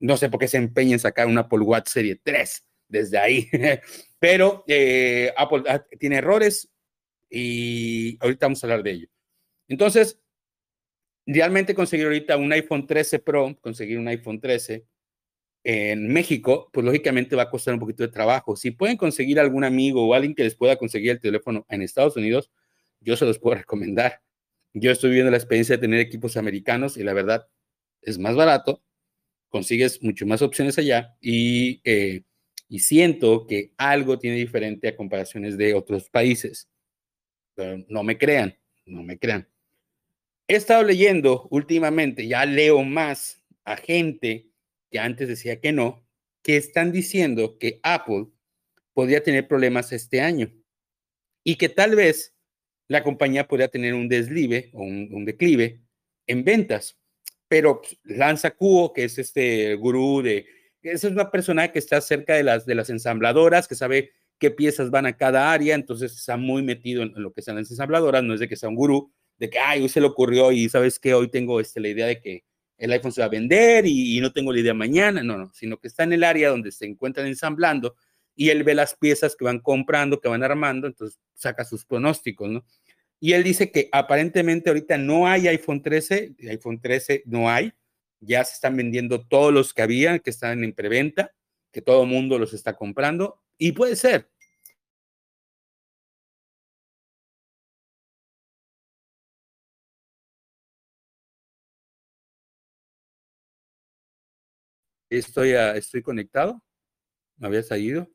no 0.00 0.16
sé 0.16 0.28
por 0.28 0.40
qué 0.40 0.48
se 0.48 0.56
empeña 0.56 0.94
en 0.94 0.98
sacar 0.98 1.28
una 1.28 1.42
Apple 1.42 1.60
Watch 1.60 1.88
Serie 1.88 2.20
3 2.20 2.64
desde 2.88 3.18
ahí, 3.18 3.48
pero 4.18 4.64
eh, 4.66 5.32
Apple 5.36 5.62
ah, 5.68 5.84
tiene 6.00 6.16
errores 6.16 6.68
y 7.30 8.18
ahorita 8.20 8.46
vamos 8.46 8.64
a 8.64 8.66
hablar 8.66 8.82
de 8.82 8.90
ello. 8.90 9.08
Entonces, 9.68 10.18
realmente 11.28 11.74
conseguir 11.74 12.06
ahorita 12.06 12.36
un 12.38 12.50
iPhone 12.52 12.86
13 12.86 13.18
Pro, 13.18 13.56
conseguir 13.60 13.98
un 13.98 14.08
iPhone 14.08 14.40
13 14.40 14.86
en 15.62 16.08
México, 16.08 16.70
pues 16.72 16.86
lógicamente 16.86 17.36
va 17.36 17.42
a 17.42 17.50
costar 17.50 17.74
un 17.74 17.80
poquito 17.80 18.02
de 18.02 18.08
trabajo. 18.08 18.56
Si 18.56 18.70
pueden 18.70 18.96
conseguir 18.96 19.38
algún 19.38 19.62
amigo 19.64 20.06
o 20.06 20.14
alguien 20.14 20.34
que 20.34 20.44
les 20.44 20.54
pueda 20.54 20.76
conseguir 20.76 21.10
el 21.10 21.20
teléfono 21.20 21.66
en 21.68 21.82
Estados 21.82 22.16
Unidos, 22.16 22.50
yo 23.00 23.16
se 23.16 23.26
los 23.26 23.38
puedo 23.38 23.56
recomendar. 23.58 24.22
Yo 24.72 24.90
estoy 24.90 25.10
viendo 25.10 25.30
la 25.30 25.36
experiencia 25.36 25.76
de 25.76 25.82
tener 25.82 26.00
equipos 26.00 26.36
americanos 26.38 26.96
y 26.96 27.04
la 27.04 27.12
verdad 27.12 27.46
es 28.00 28.18
más 28.18 28.34
barato, 28.34 28.82
consigues 29.50 30.02
mucho 30.02 30.24
más 30.26 30.40
opciones 30.40 30.78
allá 30.78 31.16
y, 31.20 31.82
eh, 31.84 32.22
y 32.68 32.78
siento 32.78 33.46
que 33.46 33.72
algo 33.76 34.18
tiene 34.18 34.36
diferente 34.38 34.88
a 34.88 34.96
comparaciones 34.96 35.58
de 35.58 35.74
otros 35.74 36.08
países. 36.08 36.70
No 37.88 38.02
me 38.04 38.16
crean, 38.16 38.56
no 38.86 39.02
me 39.02 39.18
crean. 39.18 39.48
He 40.50 40.56
estado 40.56 40.82
leyendo 40.82 41.46
últimamente, 41.50 42.26
ya 42.26 42.46
leo 42.46 42.82
más 42.82 43.44
a 43.66 43.76
gente 43.76 44.48
que 44.90 44.98
antes 44.98 45.28
decía 45.28 45.60
que 45.60 45.72
no, 45.72 46.06
que 46.42 46.56
están 46.56 46.90
diciendo 46.90 47.58
que 47.58 47.80
Apple 47.82 48.28
podría 48.94 49.22
tener 49.22 49.46
problemas 49.46 49.92
este 49.92 50.22
año 50.22 50.50
y 51.44 51.56
que 51.56 51.68
tal 51.68 51.94
vez 51.94 52.34
la 52.88 53.04
compañía 53.04 53.46
podría 53.46 53.68
tener 53.68 53.92
un 53.92 54.08
deslive 54.08 54.70
o 54.72 54.84
un, 54.84 55.26
declive 55.26 55.82
en 56.26 56.44
ventas. 56.44 56.98
Pero 57.46 57.82
Lanza 58.04 58.52
Cuo, 58.52 58.94
que 58.94 59.04
es 59.04 59.18
este 59.18 59.74
gurú 59.74 60.22
de, 60.22 60.46
esa 60.80 61.08
es 61.08 61.12
una 61.12 61.30
persona 61.30 61.70
que 61.70 61.78
está 61.78 62.00
cerca 62.00 62.34
de 62.34 62.42
las, 62.42 62.64
de 62.64 62.74
las 62.74 62.88
ensambladoras, 62.88 63.68
que 63.68 63.74
sabe 63.74 64.12
qué 64.38 64.50
piezas 64.50 64.90
van 64.90 65.04
a 65.04 65.16
cada 65.16 65.52
área, 65.52 65.74
entonces 65.74 66.12
está 66.12 66.38
muy 66.38 66.62
metido 66.62 67.02
en, 67.02 67.12
lo 67.16 67.34
que 67.34 67.42
son 67.42 67.56
las 67.56 67.70
ensambladoras, 67.70 68.24
no 68.24 68.32
es 68.32 68.40
de 68.40 68.48
que 68.48 68.56
sea 68.56 68.70
un 68.70 68.76
gurú, 68.76 69.12
de 69.38 69.50
que, 69.50 69.58
ay, 69.58 69.82
hoy 69.82 69.88
se 69.88 70.00
le 70.00 70.06
ocurrió 70.06 70.52
y 70.52 70.68
sabes 70.68 70.98
que 70.98 71.14
hoy 71.14 71.28
tengo 71.28 71.60
este, 71.60 71.80
la 71.80 71.88
idea 71.88 72.06
de 72.06 72.20
que 72.20 72.44
el 72.76 72.92
iPhone 72.92 73.12
se 73.12 73.20
va 73.20 73.26
a 73.26 73.30
vender 73.30 73.86
y, 73.86 74.20
no 74.20 74.32
tengo 74.32 74.52
la 74.52 74.60
idea 74.60 74.74
mañana, 74.74 75.22
no, 75.22 75.36
no, 75.36 75.52
sino 75.52 75.78
que 75.78 75.88
está 75.88 76.04
en 76.04 76.12
el 76.12 76.24
área 76.24 76.50
donde 76.50 76.70
se 76.72 76.86
encuentran 76.86 77.26
ensamblando 77.26 77.96
y 78.34 78.50
él 78.50 78.62
ve 78.62 78.74
las 78.74 78.94
piezas 78.94 79.34
que 79.34 79.44
van 79.44 79.58
comprando, 79.58 80.20
que 80.20 80.28
van 80.28 80.44
armando, 80.44 80.86
entonces 80.86 81.18
saca 81.34 81.64
sus 81.64 81.84
pronósticos, 81.84 82.48
¿no? 82.48 82.64
Y 83.20 83.32
él 83.32 83.42
dice 83.42 83.72
que 83.72 83.88
aparentemente 83.90 84.70
ahorita 84.70 84.96
no 84.96 85.26
hay 85.26 85.48
iPhone 85.48 85.82
13, 85.82 86.36
iPhone 86.50 86.80
13 86.80 87.24
no 87.26 87.50
hay, 87.50 87.72
ya 88.20 88.44
se 88.44 88.54
están 88.54 88.76
vendiendo 88.76 89.26
todos 89.26 89.52
los 89.52 89.74
que 89.74 89.82
había, 89.82 90.20
que 90.20 90.30
están 90.30 90.62
en 90.62 90.72
preventa, 90.72 91.32
que 91.72 91.82
todo 91.82 92.04
el 92.04 92.08
mundo 92.08 92.38
los 92.38 92.54
está 92.54 92.76
comprando, 92.76 93.42
y 93.58 93.72
puede 93.72 93.96
ser, 93.96 94.30
Estoy, 105.10 105.50
estoy 105.52 106.02
conectado. 106.02 106.62
¿Me 107.38 107.48
había 107.48 107.62
salido? 107.62 108.08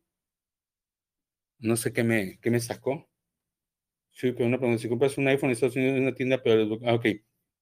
No 1.59 1.77
sé 1.77 1.93
qué 1.93 2.03
me, 2.03 2.39
qué 2.41 2.51
me 2.51 2.59
sacó. 2.59 3.09
Sí, 4.11 4.31
pero 4.31 4.45
una 4.45 4.57
pregunta. 4.59 4.81
Si 4.81 4.89
compras 4.89 5.17
un 5.17 5.27
iPhone 5.27 5.49
en 5.49 5.53
Estados 5.53 5.75
Unidos 5.75 5.97
en 5.97 6.03
una 6.03 6.15
tienda, 6.15 6.41
pero... 6.43 6.79
Ah, 6.85 6.93
ok. 6.93 7.05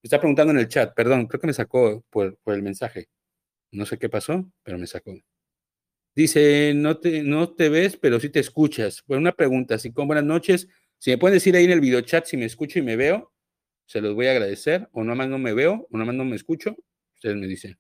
Está 0.03 0.19
preguntando 0.19 0.51
en 0.51 0.59
el 0.59 0.67
chat, 0.67 0.93
perdón, 0.95 1.27
creo 1.27 1.39
que 1.39 1.47
me 1.47 1.53
sacó 1.53 2.03
por, 2.09 2.38
por 2.39 2.55
el 2.55 2.63
mensaje. 2.63 3.07
No 3.71 3.85
sé 3.85 4.00
qué 4.00 4.09
pasó, 4.09 4.51
pero 4.63 4.77
me 4.79 4.88
sacó. 4.88 5.13
Dice, 6.15 6.73
no 6.75 6.97
te, 7.00 7.23
no 7.23 7.53
te 7.53 7.69
ves, 7.69 7.97
pero 7.97 8.19
sí 8.19 8.29
te 8.29 8.39
escuchas. 8.39 9.03
Bueno, 9.07 9.21
una 9.21 9.31
pregunta, 9.33 9.75
así 9.75 9.93
como 9.93 10.07
buenas 10.07 10.25
noches. 10.25 10.67
Si 10.97 11.11
me 11.11 11.17
pueden 11.17 11.35
decir 11.35 11.55
ahí 11.55 11.65
en 11.65 11.71
el 11.71 11.81
video 11.81 12.01
chat 12.01 12.25
si 12.25 12.38
me 12.38 12.45
escucho 12.45 12.79
y 12.79 12.81
me 12.81 12.95
veo, 12.97 13.31
se 13.85 14.01
los 14.01 14.13
voy 14.15 14.27
a 14.27 14.31
agradecer. 14.31 14.89
O 14.91 15.03
más 15.03 15.29
no 15.29 15.39
me 15.39 15.53
veo, 15.53 15.88
o 15.89 15.97
más 15.97 16.15
no 16.15 16.25
me 16.25 16.35
escucho. 16.35 16.75
Ustedes 17.15 17.38
me 17.38 17.47
dicen. 17.47 17.77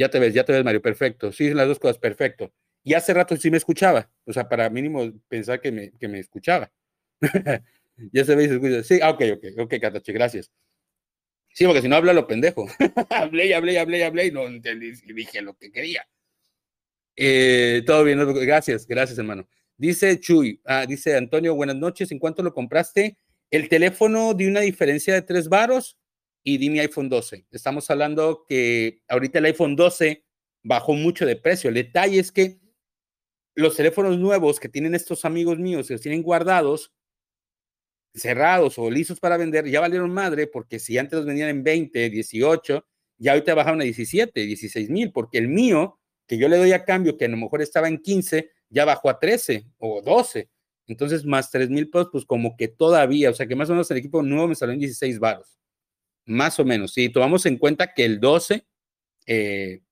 Ya 0.00 0.08
te 0.08 0.18
ves, 0.18 0.32
ya 0.32 0.46
te 0.46 0.54
ves, 0.54 0.64
Mario, 0.64 0.80
perfecto. 0.80 1.30
Sí, 1.30 1.52
las 1.52 1.68
dos 1.68 1.78
cosas, 1.78 1.98
perfecto. 1.98 2.50
Y 2.82 2.94
hace 2.94 3.12
rato 3.12 3.36
sí 3.36 3.50
me 3.50 3.58
escuchaba, 3.58 4.10
o 4.24 4.32
sea, 4.32 4.48
para 4.48 4.70
mínimo 4.70 5.12
pensar 5.28 5.60
que 5.60 5.70
me, 5.70 5.92
que 5.98 6.08
me 6.08 6.18
escuchaba. 6.18 6.72
ya 8.10 8.24
se 8.24 8.34
ve 8.34 8.44
y. 8.44 8.82
Sí, 8.82 8.98
ah, 9.02 9.10
ok, 9.10 9.22
ok, 9.34 9.44
ok, 9.58 9.74
Catache, 9.78 10.14
gracias. 10.14 10.50
Sí, 11.52 11.66
porque 11.66 11.82
si 11.82 11.88
no 11.88 11.96
habla 11.96 12.14
lo 12.14 12.26
pendejo. 12.26 12.66
hablé 13.10 13.54
hablé 13.54 13.78
hablé 13.78 14.02
hablé 14.02 14.26
y 14.28 14.30
no 14.30 14.46
entendí 14.46 14.90
dije 15.12 15.42
lo 15.42 15.52
que 15.52 15.70
quería. 15.70 16.08
Eh, 17.14 17.82
todo 17.84 18.02
bien, 18.02 18.18
gracias, 18.36 18.86
gracias, 18.86 19.18
hermano. 19.18 19.46
Dice 19.76 20.18
Chuy, 20.18 20.62
ah, 20.64 20.86
dice 20.86 21.14
Antonio, 21.14 21.54
buenas 21.54 21.76
noches. 21.76 22.10
¿En 22.10 22.18
cuánto 22.18 22.42
lo 22.42 22.54
compraste? 22.54 23.18
El 23.50 23.68
teléfono 23.68 24.32
de 24.32 24.48
una 24.48 24.60
diferencia 24.60 25.12
de 25.12 25.20
tres 25.20 25.50
varos 25.50 25.98
y 26.42 26.58
di 26.58 26.70
mi 26.70 26.80
iPhone 26.80 27.08
12. 27.08 27.46
Estamos 27.50 27.90
hablando 27.90 28.44
que 28.48 29.02
ahorita 29.08 29.38
el 29.38 29.46
iPhone 29.46 29.76
12 29.76 30.24
bajó 30.62 30.94
mucho 30.94 31.26
de 31.26 31.36
precio. 31.36 31.68
El 31.68 31.74
detalle 31.74 32.18
es 32.18 32.32
que 32.32 32.60
los 33.54 33.76
teléfonos 33.76 34.18
nuevos 34.18 34.60
que 34.60 34.68
tienen 34.68 34.94
estos 34.94 35.24
amigos 35.24 35.58
míos, 35.58 35.88
que 35.88 35.94
los 35.94 36.02
tienen 36.02 36.22
guardados, 36.22 36.92
cerrados 38.14 38.78
o 38.78 38.90
listos 38.90 39.20
para 39.20 39.36
vender, 39.36 39.66
ya 39.66 39.80
valieron 39.80 40.12
madre, 40.12 40.46
porque 40.46 40.78
si 40.78 40.98
antes 40.98 41.18
los 41.18 41.26
vendían 41.26 41.48
en 41.48 41.62
20, 41.62 42.10
18, 42.10 42.86
ya 43.18 43.32
ahorita 43.32 43.54
bajaron 43.54 43.80
a 43.80 43.84
17, 43.84 44.40
16 44.40 44.90
mil, 44.90 45.12
porque 45.12 45.38
el 45.38 45.48
mío, 45.48 45.98
que 46.26 46.38
yo 46.38 46.48
le 46.48 46.56
doy 46.56 46.72
a 46.72 46.84
cambio, 46.84 47.16
que 47.16 47.26
a 47.26 47.28
lo 47.28 47.36
mejor 47.36 47.62
estaba 47.62 47.88
en 47.88 47.98
15, 47.98 48.50
ya 48.70 48.84
bajó 48.84 49.10
a 49.10 49.18
13 49.18 49.66
o 49.78 50.00
12. 50.00 50.48
Entonces, 50.86 51.24
más 51.24 51.50
3 51.50 51.70
mil 51.70 51.88
pesos, 51.88 52.08
pues 52.10 52.24
como 52.24 52.56
que 52.56 52.68
todavía, 52.68 53.30
o 53.30 53.34
sea 53.34 53.46
que 53.46 53.54
más 53.54 53.68
o 53.70 53.72
menos 53.72 53.90
el 53.90 53.98
equipo 53.98 54.22
nuevo 54.22 54.48
me 54.48 54.54
salió 54.54 54.72
en 54.72 54.80
16 54.80 55.18
varos. 55.18 55.59
Más 56.26 56.58
o 56.60 56.64
menos, 56.64 56.92
si 56.92 57.08
tomamos 57.08 57.46
en 57.46 57.56
cuenta 57.58 57.92
que 57.92 58.04
el 58.04 58.20
12 58.20 58.66
eh, 59.26 59.82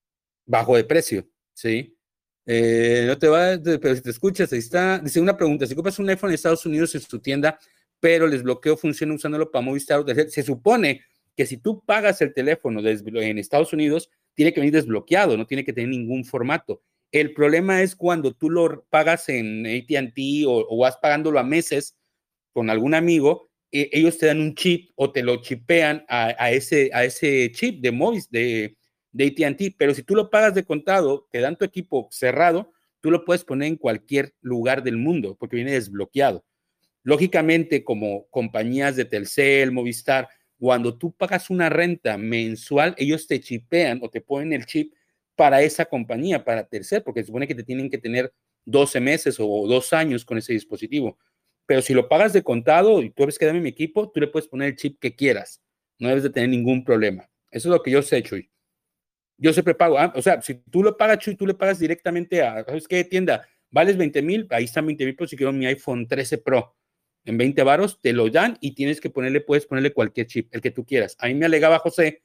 bajó 0.46 0.76
de 0.76 0.84
precio, 0.84 1.28
¿sí? 1.52 1.96
Eh, 2.46 3.04
no 3.06 3.18
te 3.18 3.28
va, 3.28 3.58
pero 3.62 3.94
si 3.94 4.02
te 4.02 4.10
escuchas, 4.10 4.52
ahí 4.52 4.60
está. 4.60 4.98
Dice 4.98 5.20
una 5.20 5.36
pregunta: 5.36 5.66
si 5.66 5.74
compras 5.74 5.98
un 5.98 6.08
iPhone 6.08 6.30
en 6.30 6.34
Estados 6.34 6.64
Unidos 6.64 6.94
en 6.94 7.02
su 7.02 7.18
tienda, 7.18 7.58
pero 8.00 8.26
les 8.26 8.42
bloqueo 8.42 8.76
funciona 8.76 9.14
usándolo 9.14 9.50
para 9.50 9.64
Movistar, 9.64 10.04
se 10.28 10.42
supone 10.42 11.02
que 11.36 11.46
si 11.46 11.58
tú 11.58 11.82
pagas 11.84 12.20
el 12.20 12.34
teléfono 12.34 12.80
en 12.80 13.38
Estados 13.38 13.72
Unidos, 13.72 14.10
tiene 14.34 14.52
que 14.52 14.60
venir 14.60 14.72
desbloqueado, 14.72 15.36
no 15.36 15.46
tiene 15.46 15.64
que 15.64 15.72
tener 15.72 15.90
ningún 15.90 16.24
formato. 16.24 16.82
El 17.10 17.32
problema 17.32 17.82
es 17.82 17.96
cuando 17.96 18.34
tú 18.34 18.50
lo 18.50 18.84
pagas 18.90 19.28
en 19.28 19.66
ATT 19.66 20.18
o, 20.46 20.76
vas 20.78 20.96
pagándolo 20.98 21.38
a 21.38 21.42
meses 21.42 21.96
con 22.52 22.70
algún 22.70 22.94
amigo, 22.94 23.47
eh, 23.70 23.90
ellos 23.92 24.18
te 24.18 24.26
dan 24.26 24.40
un 24.40 24.54
chip 24.54 24.90
o 24.94 25.12
te 25.12 25.22
lo 25.22 25.42
chipean 25.42 26.04
a, 26.08 26.50
ese, 26.50 26.90
a 26.92 27.04
ese 27.04 27.50
chip 27.52 27.80
de 27.80 27.92
Movis, 27.92 28.30
de, 28.30 28.76
de 29.12 29.46
ATT, 29.46 29.76
pero 29.78 29.94
si 29.94 30.02
tú 30.02 30.14
lo 30.14 30.30
pagas 30.30 30.54
de 30.54 30.64
contado, 30.64 31.28
te 31.30 31.40
dan 31.40 31.56
tu 31.56 31.64
equipo 31.64 32.08
cerrado, 32.10 32.72
tú 33.00 33.10
lo 33.10 33.24
puedes 33.24 33.44
poner 33.44 33.68
en 33.68 33.76
cualquier 33.76 34.34
lugar 34.40 34.82
del 34.82 34.96
mundo 34.96 35.36
porque 35.38 35.56
viene 35.56 35.72
desbloqueado. 35.72 36.44
Lógicamente, 37.02 37.84
como 37.84 38.26
compañías 38.28 38.96
de 38.96 39.04
Telcel, 39.04 39.72
Movistar, 39.72 40.28
cuando 40.58 40.98
tú 40.98 41.12
pagas 41.12 41.50
una 41.50 41.68
renta 41.68 42.18
mensual, 42.18 42.94
ellos 42.98 43.26
te 43.26 43.40
chipean 43.40 44.00
o 44.02 44.10
te 44.10 44.20
ponen 44.20 44.52
el 44.52 44.66
chip 44.66 44.92
para 45.36 45.62
esa 45.62 45.84
compañía, 45.84 46.44
para 46.44 46.66
Telcel, 46.66 47.02
porque 47.02 47.20
se 47.20 47.26
supone 47.26 47.46
que 47.46 47.54
te 47.54 47.62
tienen 47.62 47.88
que 47.88 47.98
tener 47.98 48.32
12 48.64 49.00
meses 49.00 49.36
o 49.38 49.66
dos 49.68 49.92
años 49.92 50.24
con 50.24 50.36
ese 50.36 50.52
dispositivo. 50.52 51.16
Pero 51.68 51.82
si 51.82 51.92
lo 51.92 52.08
pagas 52.08 52.32
de 52.32 52.42
contado 52.42 53.02
y 53.02 53.10
tú 53.10 53.26
ves 53.26 53.38
que 53.38 53.44
dame 53.44 53.60
mi 53.60 53.68
equipo, 53.68 54.10
tú 54.10 54.20
le 54.20 54.26
puedes 54.28 54.48
poner 54.48 54.68
el 54.68 54.76
chip 54.76 54.98
que 54.98 55.14
quieras. 55.14 55.60
No 55.98 56.08
debes 56.08 56.22
de 56.22 56.30
tener 56.30 56.48
ningún 56.48 56.82
problema. 56.82 57.28
Eso 57.50 57.68
es 57.68 57.72
lo 57.72 57.82
que 57.82 57.90
yo 57.90 58.00
sé, 58.00 58.22
Chuy. 58.22 58.50
Yo 59.36 59.52
siempre 59.52 59.74
pago. 59.74 59.98
Ah, 59.98 60.10
o 60.16 60.22
sea, 60.22 60.40
si 60.40 60.54
tú 60.54 60.82
lo 60.82 60.96
pagas, 60.96 61.18
Chuy, 61.18 61.36
tú 61.36 61.46
le 61.46 61.52
pagas 61.52 61.78
directamente 61.78 62.42
a, 62.42 62.64
¿sabes 62.64 62.88
qué 62.88 63.04
tienda? 63.04 63.46
Vales 63.70 63.98
20 63.98 64.22
mil, 64.22 64.46
ahí 64.48 64.64
están 64.64 64.86
20 64.86 65.04
mil, 65.04 65.14
pero 65.14 65.28
si 65.28 65.36
quiero 65.36 65.52
mi 65.52 65.66
iPhone 65.66 66.08
13 66.08 66.38
Pro 66.38 66.74
en 67.26 67.36
20 67.36 67.62
varos, 67.64 68.00
te 68.00 68.14
lo 68.14 68.30
dan 68.30 68.56
y 68.62 68.74
tienes 68.74 68.98
que 68.98 69.10
ponerle, 69.10 69.42
puedes 69.42 69.66
ponerle 69.66 69.92
cualquier 69.92 70.26
chip, 70.26 70.48
el 70.54 70.62
que 70.62 70.70
tú 70.70 70.86
quieras. 70.86 71.16
A 71.18 71.26
mí 71.26 71.34
me 71.34 71.44
alegaba 71.44 71.78
José 71.80 72.22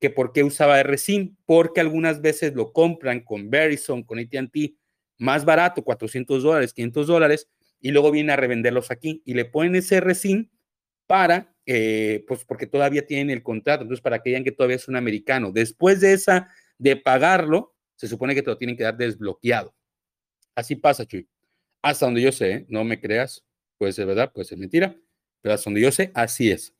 que 0.00 0.10
por 0.10 0.32
qué 0.32 0.42
usaba 0.42 0.82
RSIM, 0.82 1.36
porque 1.46 1.80
algunas 1.80 2.20
veces 2.20 2.52
lo 2.56 2.72
compran 2.72 3.20
con 3.20 3.48
Verizon, 3.48 4.02
con 4.02 4.18
AT&T, 4.18 4.74
más 5.18 5.44
barato, 5.44 5.84
400 5.84 6.42
dólares, 6.42 6.74
500 6.74 7.06
dólares, 7.06 7.48
y 7.82 7.90
luego 7.90 8.10
vienen 8.10 8.30
a 8.30 8.36
revenderlos 8.36 8.90
aquí 8.90 9.22
y 9.26 9.34
le 9.34 9.44
ponen 9.44 9.74
ese 9.74 10.00
RSIM 10.00 10.48
para, 11.06 11.54
eh, 11.66 12.24
pues 12.26 12.44
porque 12.44 12.66
todavía 12.66 13.06
tienen 13.06 13.28
el 13.28 13.42
contrato, 13.42 13.82
entonces 13.82 14.02
para 14.02 14.22
que 14.22 14.30
digan 14.30 14.44
que 14.44 14.52
todavía 14.52 14.76
es 14.76 14.88
un 14.88 14.96
americano. 14.96 15.52
Después 15.52 16.00
de 16.00 16.14
esa, 16.14 16.48
de 16.78 16.96
pagarlo, 16.96 17.74
se 17.96 18.08
supone 18.08 18.34
que 18.34 18.42
te 18.42 18.50
lo 18.50 18.56
tienen 18.56 18.76
que 18.76 18.84
dar 18.84 18.96
desbloqueado. 18.96 19.74
Así 20.54 20.76
pasa, 20.76 21.04
Chuy. 21.04 21.28
Hasta 21.82 22.06
donde 22.06 22.22
yo 22.22 22.30
sé, 22.30 22.52
¿eh? 22.52 22.66
no 22.68 22.84
me 22.84 23.00
creas, 23.00 23.44
puede 23.76 23.92
ser 23.92 24.06
verdad, 24.06 24.32
puede 24.32 24.44
ser 24.44 24.58
mentira, 24.58 24.96
pero 25.40 25.54
hasta 25.54 25.68
donde 25.68 25.80
yo 25.80 25.90
sé, 25.90 26.12
así 26.14 26.52
es. 26.52 26.74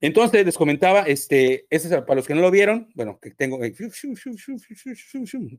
Entonces 0.00 0.46
les 0.46 0.56
comentaba, 0.56 1.02
este, 1.02 1.66
este 1.68 1.88
es 1.88 2.02
para 2.02 2.14
los 2.14 2.26
que 2.26 2.34
no 2.34 2.40
lo 2.40 2.50
vieron, 2.50 2.88
bueno, 2.94 3.18
que 3.20 3.32
tengo, 3.32 3.62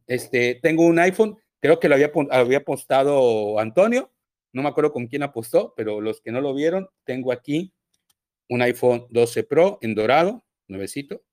este, 0.07 0.59
tengo 0.63 0.85
un 0.85 0.99
iPhone, 0.99 1.37
creo 1.59 1.79
que 1.79 1.89
lo 1.89 1.95
había, 1.95 2.11
había 2.31 2.63
postado 2.63 3.59
Antonio, 3.59 4.11
no 4.53 4.63
me 4.63 4.69
acuerdo 4.69 4.91
con 4.91 5.07
quién 5.07 5.23
apostó, 5.23 5.73
pero 5.75 6.01
los 6.01 6.21
que 6.21 6.31
no 6.31 6.41
lo 6.41 6.53
vieron, 6.53 6.89
tengo 7.03 7.31
aquí 7.31 7.73
un 8.49 8.61
iPhone 8.61 9.05
12 9.09 9.43
Pro 9.43 9.79
en 9.81 9.95
dorado, 9.95 10.43
nuevecito. 10.67 11.23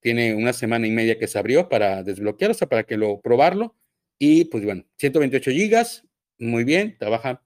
Tiene 0.00 0.34
una 0.34 0.52
semana 0.52 0.86
y 0.86 0.90
media 0.90 1.18
que 1.18 1.26
se 1.26 1.38
abrió 1.38 1.68
para 1.68 2.02
desbloquear, 2.02 2.52
o 2.52 2.54
sea, 2.54 2.68
para 2.68 2.84
que 2.84 2.96
lo 2.96 3.20
probarlo. 3.20 3.74
Y 4.18 4.44
pues 4.46 4.64
bueno, 4.64 4.84
128 4.98 5.50
gigas, 5.50 6.06
muy 6.38 6.64
bien, 6.64 6.96
trabaja 6.98 7.42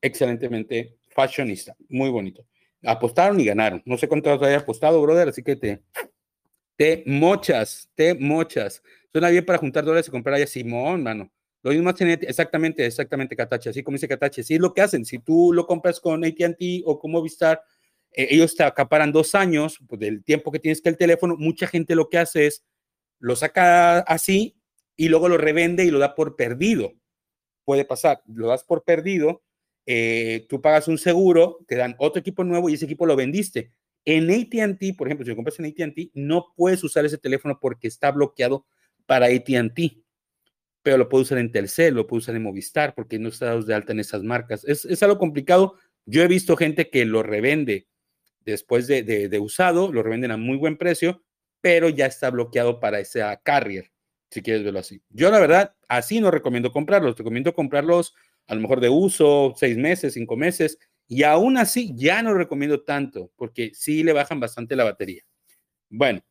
excelentemente 0.00 0.96
fashionista, 1.08 1.76
muy 1.88 2.08
bonito. 2.08 2.46
Apostaron 2.84 3.40
y 3.40 3.44
ganaron. 3.44 3.82
No 3.84 3.98
sé 3.98 4.08
cuánto 4.08 4.30
haya 4.32 4.58
apostado, 4.58 5.02
brother, 5.02 5.28
así 5.28 5.42
que 5.42 5.56
te, 5.56 5.82
te 6.76 7.02
mochas, 7.06 7.90
te 7.94 8.14
mochas. 8.14 8.82
Suena 9.10 9.28
bien 9.28 9.44
para 9.44 9.58
juntar 9.58 9.84
dólares 9.84 10.08
y 10.08 10.10
comprar 10.10 10.36
allá 10.36 10.46
Simón, 10.46 11.02
mano. 11.02 11.30
Lo 11.62 11.72
mismo 11.72 11.90
hacen 11.90 12.08
exactamente, 12.08 12.86
exactamente, 12.86 13.34
Katachi, 13.34 13.68
así 13.70 13.82
como 13.82 13.96
dice 13.96 14.08
Katachi. 14.08 14.42
Sí 14.42 14.54
es 14.54 14.60
lo 14.60 14.72
que 14.72 14.82
hacen. 14.82 15.04
Si 15.04 15.18
tú 15.18 15.52
lo 15.52 15.66
compras 15.66 16.00
con 16.00 16.24
AT&T 16.24 16.82
o 16.84 16.98
con 16.98 17.10
Movistar, 17.10 17.62
eh, 18.12 18.28
ellos 18.30 18.54
te 18.54 18.62
acaparan 18.62 19.12
dos 19.12 19.34
años 19.34 19.78
pues, 19.88 20.00
del 20.00 20.22
tiempo 20.24 20.52
que 20.52 20.60
tienes 20.60 20.80
que 20.80 20.88
el 20.88 20.96
teléfono. 20.96 21.36
Mucha 21.36 21.66
gente 21.66 21.94
lo 21.94 22.08
que 22.08 22.18
hace 22.18 22.46
es 22.46 22.64
lo 23.18 23.34
saca 23.34 23.98
así 24.00 24.56
y 24.96 25.08
luego 25.08 25.28
lo 25.28 25.36
revende 25.36 25.84
y 25.84 25.90
lo 25.90 25.98
da 25.98 26.14
por 26.14 26.36
perdido. 26.36 26.92
Puede 27.64 27.84
pasar, 27.84 28.22
lo 28.26 28.48
das 28.48 28.64
por 28.64 28.84
perdido 28.84 29.42
eh, 29.90 30.44
tú 30.50 30.60
pagas 30.60 30.86
un 30.86 30.98
seguro, 30.98 31.64
te 31.66 31.74
dan 31.74 31.96
otro 31.96 32.20
equipo 32.20 32.44
nuevo 32.44 32.68
y 32.68 32.74
ese 32.74 32.84
equipo 32.84 33.06
lo 33.06 33.16
vendiste. 33.16 33.72
En 34.04 34.30
ATT, 34.30 34.94
por 34.98 35.08
ejemplo, 35.08 35.24
si 35.24 35.30
lo 35.30 35.36
compras 35.36 35.58
en 35.58 35.64
ATT, 35.64 36.10
no 36.12 36.52
puedes 36.54 36.84
usar 36.84 37.06
ese 37.06 37.16
teléfono 37.16 37.58
porque 37.58 37.88
está 37.88 38.12
bloqueado 38.12 38.66
para 39.06 39.28
ATT, 39.28 39.96
pero 40.82 40.96
lo 40.96 41.08
puedes 41.08 41.28
usar 41.28 41.38
en 41.38 41.52
Telcel, 41.52 41.94
lo 41.94 42.06
puedes 42.06 42.24
usar 42.24 42.36
en 42.36 42.42
Movistar 42.42 42.94
porque 42.94 43.18
no 43.18 43.28
está 43.28 43.56
de 43.60 43.74
alta 43.74 43.92
en 43.92 44.00
esas 44.00 44.22
marcas. 44.22 44.64
Es, 44.64 45.02
algo 45.02 45.18
complicado. 45.18 45.76
Yo 46.06 46.22
he 46.22 46.28
visto 46.28 46.56
gente 46.56 46.88
que 46.88 47.04
lo 47.04 47.22
revende 47.22 47.88
después 48.44 48.86
de, 48.86 49.02
de, 49.02 49.38
usado, 49.38 49.92
lo 49.92 50.02
revenden 50.02 50.30
a 50.30 50.36
muy 50.36 50.56
buen 50.56 50.78
precio, 50.78 51.22
pero 51.60 51.88
ya 51.88 52.06
está 52.06 52.30
bloqueado 52.30 52.80
para 52.80 53.00
esa 53.00 53.36
carrier, 53.42 53.92
si 54.30 54.40
quieres 54.40 54.64
verlo 54.64 54.78
así. 54.78 55.02
Yo, 55.10 55.30
la 55.30 55.38
verdad, 55.38 55.74
así 55.88 56.20
no 56.20 56.30
recomiendo 56.30 56.72
comprarlos. 56.72 57.18
Recomiendo 57.18 57.52
comprarlos 57.52 58.14
a 58.46 58.54
lo 58.54 58.62
mejor 58.62 58.80
de 58.80 58.88
uso, 58.88 59.52
seis 59.56 59.76
meses, 59.76 60.14
cinco 60.14 60.36
meses, 60.36 60.78
y 61.06 61.22
aún 61.22 61.58
así 61.58 61.92
ya 61.94 62.22
no 62.22 62.34
recomiendo 62.34 62.82
tanto 62.82 63.30
porque 63.36 63.72
sí 63.74 64.02
le 64.02 64.12
bajan 64.12 64.40
bastante 64.40 64.76
la 64.76 64.84
batería. 64.84 65.22
Bueno, 65.90 66.22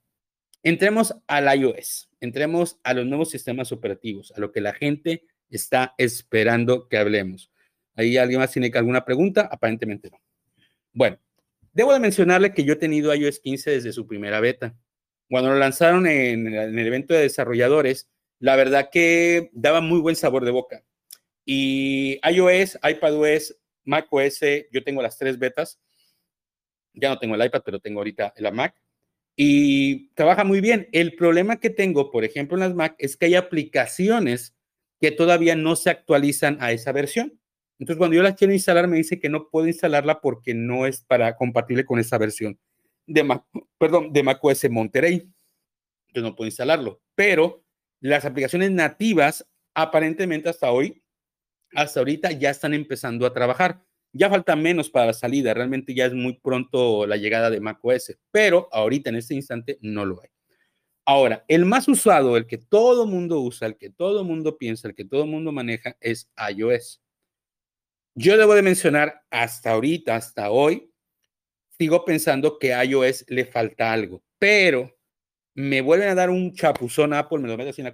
entremos 0.67 1.15
al 1.27 1.59
iOS, 1.59 2.09
entremos 2.19 2.79
a 2.83 2.93
los 2.93 3.05
nuevos 3.05 3.29
sistemas 3.29 3.71
operativos, 3.71 4.31
a 4.35 4.39
lo 4.39 4.51
que 4.51 4.61
la 4.61 4.73
gente 4.73 5.23
está 5.49 5.93
esperando 5.97 6.87
que 6.87 6.97
hablemos. 6.97 7.51
¿Ahí 7.95 8.17
alguien 8.17 8.39
más 8.39 8.51
tiene 8.51 8.71
alguna 8.73 9.05
pregunta? 9.05 9.47
Aparentemente 9.51 10.09
no. 10.09 10.19
Bueno, 10.93 11.19
debo 11.73 11.93
de 11.93 11.99
mencionarle 11.99 12.53
que 12.53 12.63
yo 12.63 12.73
he 12.73 12.77
tenido 12.77 13.13
iOS 13.13 13.39
15 13.39 13.71
desde 13.71 13.93
su 13.93 14.07
primera 14.07 14.39
beta. 14.39 14.75
Cuando 15.29 15.49
lo 15.49 15.57
lanzaron 15.57 16.05
en, 16.05 16.47
el 16.53 16.79
evento 16.79 17.13
de 17.13 17.21
desarrolladores, 17.21 18.09
la 18.39 18.55
verdad 18.55 18.89
que 18.91 19.49
daba 19.53 19.81
muy 19.81 19.99
buen 19.99 20.15
sabor 20.15 20.45
de 20.45 20.51
boca 20.51 20.83
Y 21.45 22.19
iOS, 22.29 22.77
iPadOS, 22.83 23.57
macOS, 23.83 24.41
yo 24.71 24.83
tengo 24.83 25.01
las 25.01 25.17
tres 25.17 25.39
betas. 25.39 25.79
Ya 26.93 27.09
no 27.09 27.19
tengo 27.19 27.35
el 27.35 27.45
iPad, 27.45 27.61
pero 27.63 27.79
tengo 27.79 27.99
ahorita 27.99 28.33
la 28.37 28.51
Mac. 28.51 28.75
Y 29.39 30.09
trabaja 30.15 30.43
muy 30.43 30.61
bien. 30.61 30.89
El 30.91 31.15
problema 31.15 31.59
que 31.59 31.69
tengo, 31.69 32.09
por 32.09 32.25
ejemplo, 32.25 32.57
en 32.57 32.61
las 32.61 32.73
Mac 32.73 32.95
es 32.97 33.15
que 33.15 33.27
hay 33.27 33.35
aplicaciones 33.35 34.55
que 34.99 35.11
todavía 35.11 35.55
no 35.55 35.75
se 35.75 35.91
actualizan 35.91 36.57
a 36.59 36.71
esa 36.71 36.91
versión. 36.91 37.39
Entonces, 37.77 37.99
cuando 37.99 38.15
yo 38.15 38.23
la 38.23 38.33
quiero 38.33 38.51
instalar, 38.51 38.87
me 38.87 38.97
dice 38.97 39.19
que 39.19 39.29
no 39.29 39.49
puedo 39.49 39.67
instalarla 39.67 40.21
porque 40.21 40.55
no 40.55 40.87
es 40.87 41.01
para 41.01 41.35
compatible 41.35 41.85
con 41.85 41.99
esa 41.99 42.17
versión 42.17 42.59
de 43.05 43.23
Mac, 43.23 43.45
perdón, 43.77 44.11
de 44.11 44.23
macOS 44.23 44.69
Monterey. 44.71 45.31
Entonces 46.07 46.23
no 46.23 46.35
puedo 46.35 46.47
instalarlo. 46.47 47.01
Pero 47.13 47.63
las 47.99 48.25
aplicaciones 48.25 48.71
nativas, 48.71 49.47
aparentemente 49.75 50.49
hasta 50.49 50.71
hoy, 50.71 51.03
hasta 51.73 51.99
ahorita 51.99 52.31
ya 52.31 52.49
están 52.49 52.73
empezando 52.73 53.25
a 53.27 53.33
trabajar. 53.33 53.83
Ya 54.17 54.29
falta 54.29 54.55
menos 54.55 54.89
para 54.89 55.07
la 55.07 55.13
salida, 55.13 55.53
realmente 55.53 55.93
ya 55.93 56.05
es 56.05 56.13
muy 56.13 56.33
pronto 56.39 57.05
la 57.05 57.17
llegada 57.17 57.51
de 57.51 57.59
macOS, 57.59 58.17
pero 58.31 58.67
ahorita 58.71 59.11
en 59.11 59.17
este 59.17 59.35
instante 59.35 59.77
no 59.81 60.05
lo 60.05 60.21
hay. 60.21 60.29
Ahora, 61.05 61.45
el 61.47 61.65
más 61.65 61.87
usado, 61.87 62.35
el 62.35 62.47
que 62.47 62.57
todo 62.57 63.05
mundo 63.05 63.39
usa, 63.39 63.67
el 63.67 63.77
que 63.77 63.91
todo 63.91 64.23
mundo 64.23 64.57
piensa, 64.57 64.87
el 64.87 64.95
que 64.95 65.05
todo 65.05 65.27
mundo 65.27 65.51
maneja 65.51 65.95
es 66.01 66.29
iOS. 66.51 67.01
Yo 68.15 68.37
debo 68.37 68.55
de 68.55 68.63
mencionar 68.63 69.21
hasta 69.29 69.71
ahorita, 69.71 70.15
hasta 70.15 70.49
hoy, 70.49 70.91
sigo 71.77 72.03
pensando 72.03 72.57
que 72.57 72.73
a 72.73 72.83
iOS 72.83 73.25
le 73.27 73.45
falta 73.45 73.93
algo, 73.93 74.23
pero 74.39 74.97
me 75.53 75.81
vuelven 75.81 76.09
a 76.09 76.15
dar 76.15 76.31
un 76.31 76.53
chapuzón 76.53 77.13
Apple, 77.13 77.39
me 77.39 77.47
lo 77.47 77.55
mete 77.55 77.69
así 77.69 77.81
en 77.81 77.93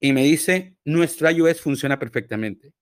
y 0.00 0.12
me 0.12 0.22
dice, 0.22 0.76
nuestro 0.84 1.30
iOS 1.30 1.60
funciona 1.60 1.98
perfectamente. 1.98 2.72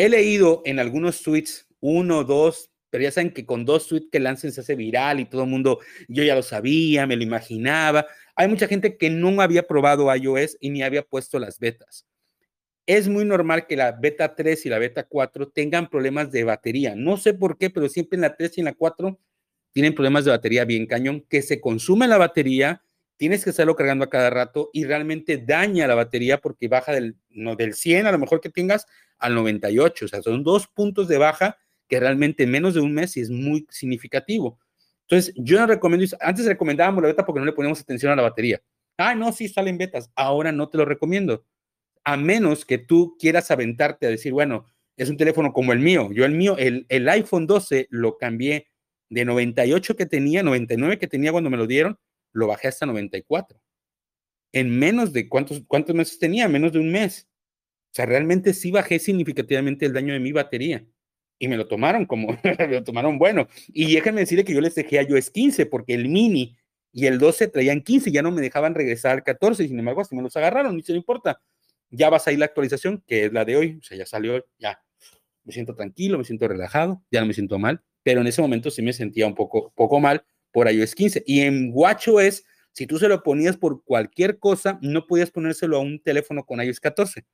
He 0.00 0.08
leído 0.08 0.62
en 0.64 0.78
algunos 0.78 1.22
tweets, 1.22 1.66
uno, 1.80 2.24
dos, 2.24 2.70
pero 2.88 3.04
ya 3.04 3.10
saben 3.10 3.34
que 3.34 3.44
con 3.44 3.66
dos 3.66 3.86
tweets 3.86 4.08
que 4.10 4.18
lancen 4.18 4.50
se 4.50 4.62
hace 4.62 4.74
viral 4.74 5.20
y 5.20 5.26
todo 5.26 5.42
el 5.42 5.50
mundo, 5.50 5.80
yo 6.08 6.24
ya 6.24 6.34
lo 6.34 6.42
sabía, 6.42 7.06
me 7.06 7.16
lo 7.16 7.22
imaginaba. 7.22 8.06
Hay 8.34 8.48
mucha 8.48 8.66
gente 8.66 8.96
que 8.96 9.10
no 9.10 9.38
había 9.42 9.66
probado 9.66 10.06
iOS 10.16 10.56
y 10.58 10.70
ni 10.70 10.82
había 10.82 11.02
puesto 11.02 11.38
las 11.38 11.58
betas. 11.58 12.06
Es 12.86 13.08
muy 13.08 13.26
normal 13.26 13.66
que 13.66 13.76
la 13.76 13.92
beta 13.92 14.34
3 14.34 14.64
y 14.64 14.70
la 14.70 14.78
beta 14.78 15.02
4 15.02 15.50
tengan 15.50 15.90
problemas 15.90 16.32
de 16.32 16.44
batería. 16.44 16.94
No 16.96 17.18
sé 17.18 17.34
por 17.34 17.58
qué, 17.58 17.68
pero 17.68 17.86
siempre 17.90 18.16
en 18.16 18.22
la 18.22 18.34
3 18.38 18.56
y 18.56 18.60
en 18.62 18.64
la 18.64 18.72
4 18.72 19.20
tienen 19.74 19.94
problemas 19.94 20.24
de 20.24 20.30
batería 20.30 20.64
bien 20.64 20.86
cañón, 20.86 21.26
que 21.28 21.42
se 21.42 21.60
consume 21.60 22.08
la 22.08 22.16
batería, 22.16 22.82
tienes 23.20 23.44
que 23.44 23.50
estarlo 23.50 23.76
cargando 23.76 24.02
a 24.02 24.08
cada 24.08 24.30
rato 24.30 24.70
y 24.72 24.86
realmente 24.86 25.36
daña 25.36 25.86
la 25.86 25.94
batería 25.94 26.38
porque 26.38 26.68
baja 26.68 26.92
del, 26.92 27.18
no, 27.28 27.54
del 27.54 27.74
100 27.74 28.06
a 28.06 28.12
lo 28.12 28.18
mejor 28.18 28.40
que 28.40 28.48
tengas 28.48 28.86
al 29.18 29.34
98. 29.34 30.06
O 30.06 30.08
sea, 30.08 30.22
son 30.22 30.42
dos 30.42 30.66
puntos 30.68 31.06
de 31.06 31.18
baja 31.18 31.58
que 31.86 32.00
realmente 32.00 32.44
en 32.44 32.50
menos 32.50 32.72
de 32.72 32.80
un 32.80 32.94
mes 32.94 33.18
es 33.18 33.28
muy 33.28 33.66
significativo. 33.68 34.58
Entonces, 35.02 35.34
yo 35.36 35.60
no 35.60 35.66
recomiendo, 35.66 36.16
antes 36.18 36.46
recomendábamos 36.46 37.02
la 37.02 37.08
beta 37.08 37.26
porque 37.26 37.40
no 37.40 37.44
le 37.44 37.52
poníamos 37.52 37.78
atención 37.82 38.10
a 38.10 38.16
la 38.16 38.22
batería. 38.22 38.62
Ah, 38.96 39.14
no, 39.14 39.32
sí 39.32 39.48
salen 39.48 39.76
betas. 39.76 40.10
Ahora 40.14 40.50
no 40.50 40.70
te 40.70 40.78
lo 40.78 40.86
recomiendo. 40.86 41.44
A 42.04 42.16
menos 42.16 42.64
que 42.64 42.78
tú 42.78 43.18
quieras 43.20 43.50
aventarte 43.50 44.06
a 44.06 44.08
decir, 44.08 44.32
bueno, 44.32 44.64
es 44.96 45.10
un 45.10 45.18
teléfono 45.18 45.52
como 45.52 45.74
el 45.74 45.80
mío. 45.80 46.08
Yo 46.10 46.24
el 46.24 46.32
mío, 46.32 46.56
el, 46.56 46.86
el 46.88 47.06
iPhone 47.10 47.46
12 47.46 47.86
lo 47.90 48.16
cambié 48.16 48.68
de 49.10 49.26
98 49.26 49.94
que 49.94 50.06
tenía, 50.06 50.42
99 50.42 50.98
que 50.98 51.06
tenía 51.06 51.32
cuando 51.32 51.50
me 51.50 51.58
lo 51.58 51.66
dieron, 51.66 51.98
lo 52.32 52.46
bajé 52.46 52.68
hasta 52.68 52.86
94. 52.86 53.60
En 54.52 54.78
menos 54.78 55.12
de 55.12 55.28
cuántos, 55.28 55.62
cuántos 55.66 55.94
meses 55.94 56.18
tenía, 56.18 56.48
menos 56.48 56.72
de 56.72 56.80
un 56.80 56.90
mes. 56.90 57.28
O 57.92 57.94
sea, 57.94 58.06
realmente 58.06 58.54
sí 58.54 58.70
bajé 58.70 58.98
significativamente 58.98 59.86
el 59.86 59.92
daño 59.92 60.12
de 60.12 60.20
mi 60.20 60.32
batería. 60.32 60.84
Y 61.38 61.48
me 61.48 61.56
lo 61.56 61.66
tomaron 61.66 62.06
como, 62.06 62.28
me 62.58 62.68
lo 62.68 62.84
tomaron 62.84 63.18
bueno. 63.18 63.48
Y 63.68 63.94
déjenme 63.94 64.20
decirle 64.20 64.44
que 64.44 64.54
yo 64.54 64.60
les 64.60 64.74
dejé 64.74 64.98
a 64.98 65.02
es 65.02 65.30
15 65.30 65.66
porque 65.66 65.94
el 65.94 66.08
mini 66.08 66.56
y 66.92 67.06
el 67.06 67.18
12 67.18 67.48
traían 67.48 67.82
15, 67.82 68.10
ya 68.10 68.22
no 68.22 68.32
me 68.32 68.40
dejaban 68.40 68.74
regresar 68.74 69.12
al 69.12 69.22
14, 69.22 69.68
sin 69.68 69.78
embargo, 69.78 70.00
así 70.00 70.16
me 70.16 70.22
los 70.22 70.36
agarraron, 70.36 70.76
ni 70.76 70.82
se 70.82 70.92
importa. 70.92 71.40
Ya 71.90 72.10
va 72.10 72.16
a 72.16 72.20
salir 72.20 72.40
la 72.40 72.46
actualización, 72.46 73.02
que 73.06 73.26
es 73.26 73.32
la 73.32 73.44
de 73.44 73.56
hoy, 73.56 73.78
o 73.80 73.82
sea, 73.82 73.96
ya 73.96 74.06
salió, 74.06 74.44
ya 74.58 74.82
me 75.44 75.52
siento 75.52 75.74
tranquilo, 75.76 76.18
me 76.18 76.24
siento 76.24 76.48
relajado, 76.48 77.00
ya 77.10 77.20
no 77.20 77.26
me 77.26 77.32
siento 77.32 77.58
mal 77.60 77.82
pero 78.02 78.20
en 78.20 78.26
ese 78.26 78.42
momento 78.42 78.70
sí 78.70 78.82
me 78.82 78.92
sentía 78.92 79.26
un 79.26 79.34
poco, 79.34 79.72
poco 79.74 80.00
mal 80.00 80.24
por 80.52 80.70
iOS 80.70 80.94
15. 80.94 81.22
Y 81.26 81.40
en 81.40 81.70
WatchOS, 81.72 82.44
si 82.72 82.86
tú 82.86 82.98
se 82.98 83.08
lo 83.08 83.22
ponías 83.22 83.56
por 83.56 83.84
cualquier 83.84 84.38
cosa, 84.38 84.78
no 84.82 85.06
podías 85.06 85.30
ponérselo 85.30 85.76
a 85.76 85.80
un 85.80 86.00
teléfono 86.02 86.44
con 86.44 86.60
iOS 86.62 86.80
14. 86.80 87.24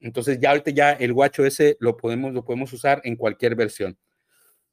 Entonces 0.00 0.38
ya 0.40 0.50
ahorita 0.50 0.70
ya 0.70 0.92
el 0.92 1.12
WatchOS 1.12 1.76
lo 1.80 1.96
podemos, 1.96 2.32
lo 2.32 2.44
podemos 2.44 2.72
usar 2.72 3.00
en 3.04 3.16
cualquier 3.16 3.54
versión. 3.54 3.98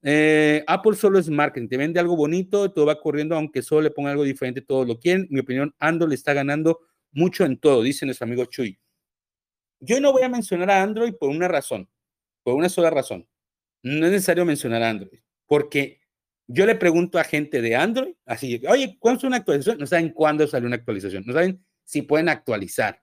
Eh, 0.03 0.63
Apple 0.67 0.95
solo 0.95 1.17
es 1.17 1.29
marketing, 1.29 1.67
te 1.67 1.77
vende 1.77 1.99
algo 1.99 2.15
bonito, 2.15 2.71
todo 2.71 2.85
va 2.85 2.99
corriendo, 2.99 3.35
aunque 3.35 3.63
solo 3.63 3.81
le 3.81 3.91
ponga 3.91 4.11
algo 4.11 4.23
diferente, 4.23 4.61
todos 4.61 4.87
lo 4.87 4.99
quieren. 4.99 5.27
Mi 5.31 5.39
opinión, 5.39 5.73
Android 5.79 6.09
le 6.09 6.15
está 6.15 6.33
ganando 6.33 6.81
mucho 7.11 7.43
en 7.43 7.57
todo, 7.57 7.81
dice 7.81 8.05
nuestro 8.05 8.25
amigo 8.25 8.45
Chuy. 8.45 8.79
Yo 9.79 9.99
no 9.99 10.11
voy 10.11 10.21
a 10.21 10.29
mencionar 10.29 10.69
a 10.69 10.83
Android 10.83 11.13
por 11.13 11.29
una 11.29 11.47
razón, 11.47 11.89
por 12.43 12.53
una 12.53 12.69
sola 12.69 12.89
razón 12.91 13.27
no 13.85 14.07
es 14.07 14.11
necesario 14.11 14.45
mencionar 14.45 14.81
Android, 14.81 15.19
porque 15.45 16.01
yo 16.47 16.65
le 16.65 16.75
pregunto 16.75 17.17
a 17.17 17.23
gente 17.23 17.61
de 17.61 17.75
Android, 17.75 18.13
así, 18.25 18.61
oye, 18.67 18.97
¿cuándo 18.99 19.19
es 19.19 19.23
una 19.23 19.37
actualización? 19.37 19.79
No 19.79 19.87
saben 19.87 20.09
cuándo 20.09 20.47
sale 20.47 20.65
una 20.65 20.75
actualización, 20.75 21.23
no 21.25 21.33
saben 21.33 21.65
si 21.83 22.01
pueden 22.03 22.29
actualizar. 22.29 23.01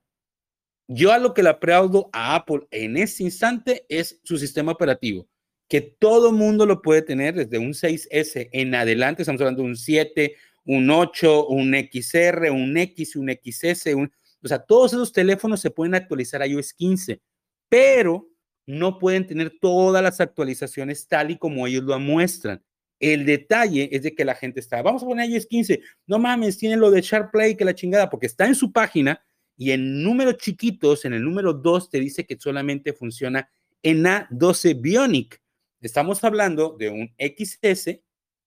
Yo 0.89 1.13
a 1.13 1.19
lo 1.19 1.33
que 1.35 1.43
le 1.43 1.49
aplaudo 1.49 2.11
a 2.13 2.35
Apple 2.35 2.67
en 2.71 2.97
este 2.97 3.23
instante 3.23 3.87
es 3.89 4.21
su 4.25 4.39
sistema 4.39 4.73
operativo, 4.73 5.29
que 5.69 5.81
todo 5.81 6.33
mundo 6.33 6.67
lo 6.67 6.83
puede 6.83 7.03
tener 7.03 7.35
desde 7.35 7.59
un 7.59 7.73
6S 7.73 8.49
en 8.53 8.75
adelante, 8.75 9.23
estamos 9.23 9.41
hablando 9.41 9.63
de 9.63 9.69
un 9.69 9.77
7, 9.77 10.37
un 10.65 10.91
8, 10.91 11.49
un 11.49 11.75
XR, 11.75 12.51
un 12.51 12.77
X, 12.77 13.17
un 13.17 13.31
XS, 13.31 13.95
un, 13.95 14.13
o 14.43 14.49
sea, 14.49 14.59
todos 14.59 14.93
esos 14.93 15.13
teléfonos 15.13 15.61
se 15.61 15.71
pueden 15.71 15.95
actualizar 15.95 16.43
a 16.43 16.47
iOS 16.47 16.75
15, 16.75 17.21
pero 17.69 18.29
no 18.67 18.99
pueden 18.99 19.27
tener 19.27 19.59
todas 19.61 20.03
las 20.03 20.21
actualizaciones 20.21 21.09
tal 21.09 21.31
y 21.31 21.39
como 21.39 21.67
ellos 21.67 21.85
lo 21.85 21.99
muestran. 21.99 22.63
El 23.03 23.27
detalle 23.27 23.89
es 23.91 24.03
de 24.03 24.15
que 24.15 24.25
la 24.25 24.37
gente 24.37 24.61
está, 24.61 24.81
vamos 24.81 25.03
a 25.03 25.07
poner 25.07 25.29
iOS 25.29 25.47
15, 25.47 25.81
no 26.07 26.19
mames, 26.21 26.57
tiene 26.57 26.77
lo 26.77 26.91
de 26.91 27.01
SharpPlay, 27.01 27.57
que 27.57 27.65
la 27.65 27.75
chingada, 27.75 28.09
porque 28.09 28.27
está 28.27 28.47
en 28.47 28.55
su 28.55 28.71
página 28.71 29.21
y 29.57 29.73
en 29.73 30.03
números 30.03 30.37
chiquitos, 30.39 31.05
en 31.05 31.13
el 31.13 31.25
número 31.25 31.53
2, 31.53 31.91
te 31.91 31.99
dice 31.99 32.25
que 32.25 32.39
solamente 32.39 32.93
funciona 32.93 33.51
en 33.83 34.05
A12 34.05 34.81
Bionic. 34.81 35.43
Estamos 35.81 36.23
hablando 36.23 36.77
de 36.79 36.91
un 36.91 37.13
XS 37.19 38.01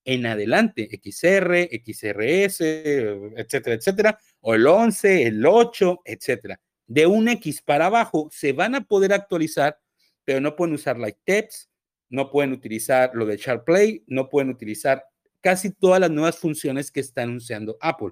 en 0.06 0.26
adelante, 0.26 0.88
XR, 0.90 1.70
XRS, 1.84 2.62
etcétera, 2.62 3.76
etcétera, 3.76 4.20
o 4.40 4.56
el 4.56 4.66
11, 4.66 5.24
el 5.24 5.46
8, 5.46 6.02
etcétera. 6.06 6.62
De 6.88 7.06
un 7.06 7.28
X 7.28 7.62
para 7.62 7.88
abajo 7.88 8.30
se 8.32 8.54
van 8.54 8.76
a 8.76 8.86
poder 8.86 9.12
actualizar 9.12 9.78
pero 10.26 10.42
no 10.42 10.56
pueden 10.56 10.76
usar 10.76 10.98
Light 11.00 11.18
Text, 11.24 11.70
no 12.10 12.30
pueden 12.30 12.52
utilizar 12.52 13.12
lo 13.14 13.26
de 13.26 13.38
SharpPlay, 13.38 14.04
no 14.08 14.30
pueden 14.30 14.50
utilizar 14.50 15.06
casi 15.42 15.72
todas 15.72 16.00
las 16.00 16.12
nuevas 16.12 16.38
funciones 16.38 16.92
que 16.92 17.00
está 17.00 17.24
anunciando 17.24 17.78
Apple. 17.82 18.12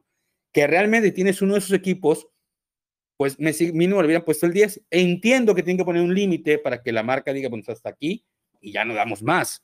Que 0.52 0.68
realmente 0.68 1.12
tienes 1.12 1.42
uno 1.42 1.54
de 1.54 1.60
esos 1.60 1.74
equipos, 1.74 2.28
pues 3.18 3.40
me, 3.40 3.52
mínimo 3.74 4.02
le 4.02 4.06
hubieran 4.06 4.26
puesto 4.26 4.46
el 4.46 4.54
10. 4.54 4.84
Entiendo 4.92 5.56
que 5.56 5.64
tienen 5.64 5.78
que 5.78 5.86
poner 5.86 6.04
un 6.04 6.14
límite 6.14 6.60
para 6.60 6.82
que 6.82 6.92
la 6.92 7.04
marca 7.04 7.34
diga, 7.34 7.50
bueno, 7.50 7.64
hasta 7.68 7.90
aquí 7.90 8.26
y 8.62 8.72
ya 8.72 8.86
no 8.86 8.94
damos 8.94 9.24
más. 9.24 9.64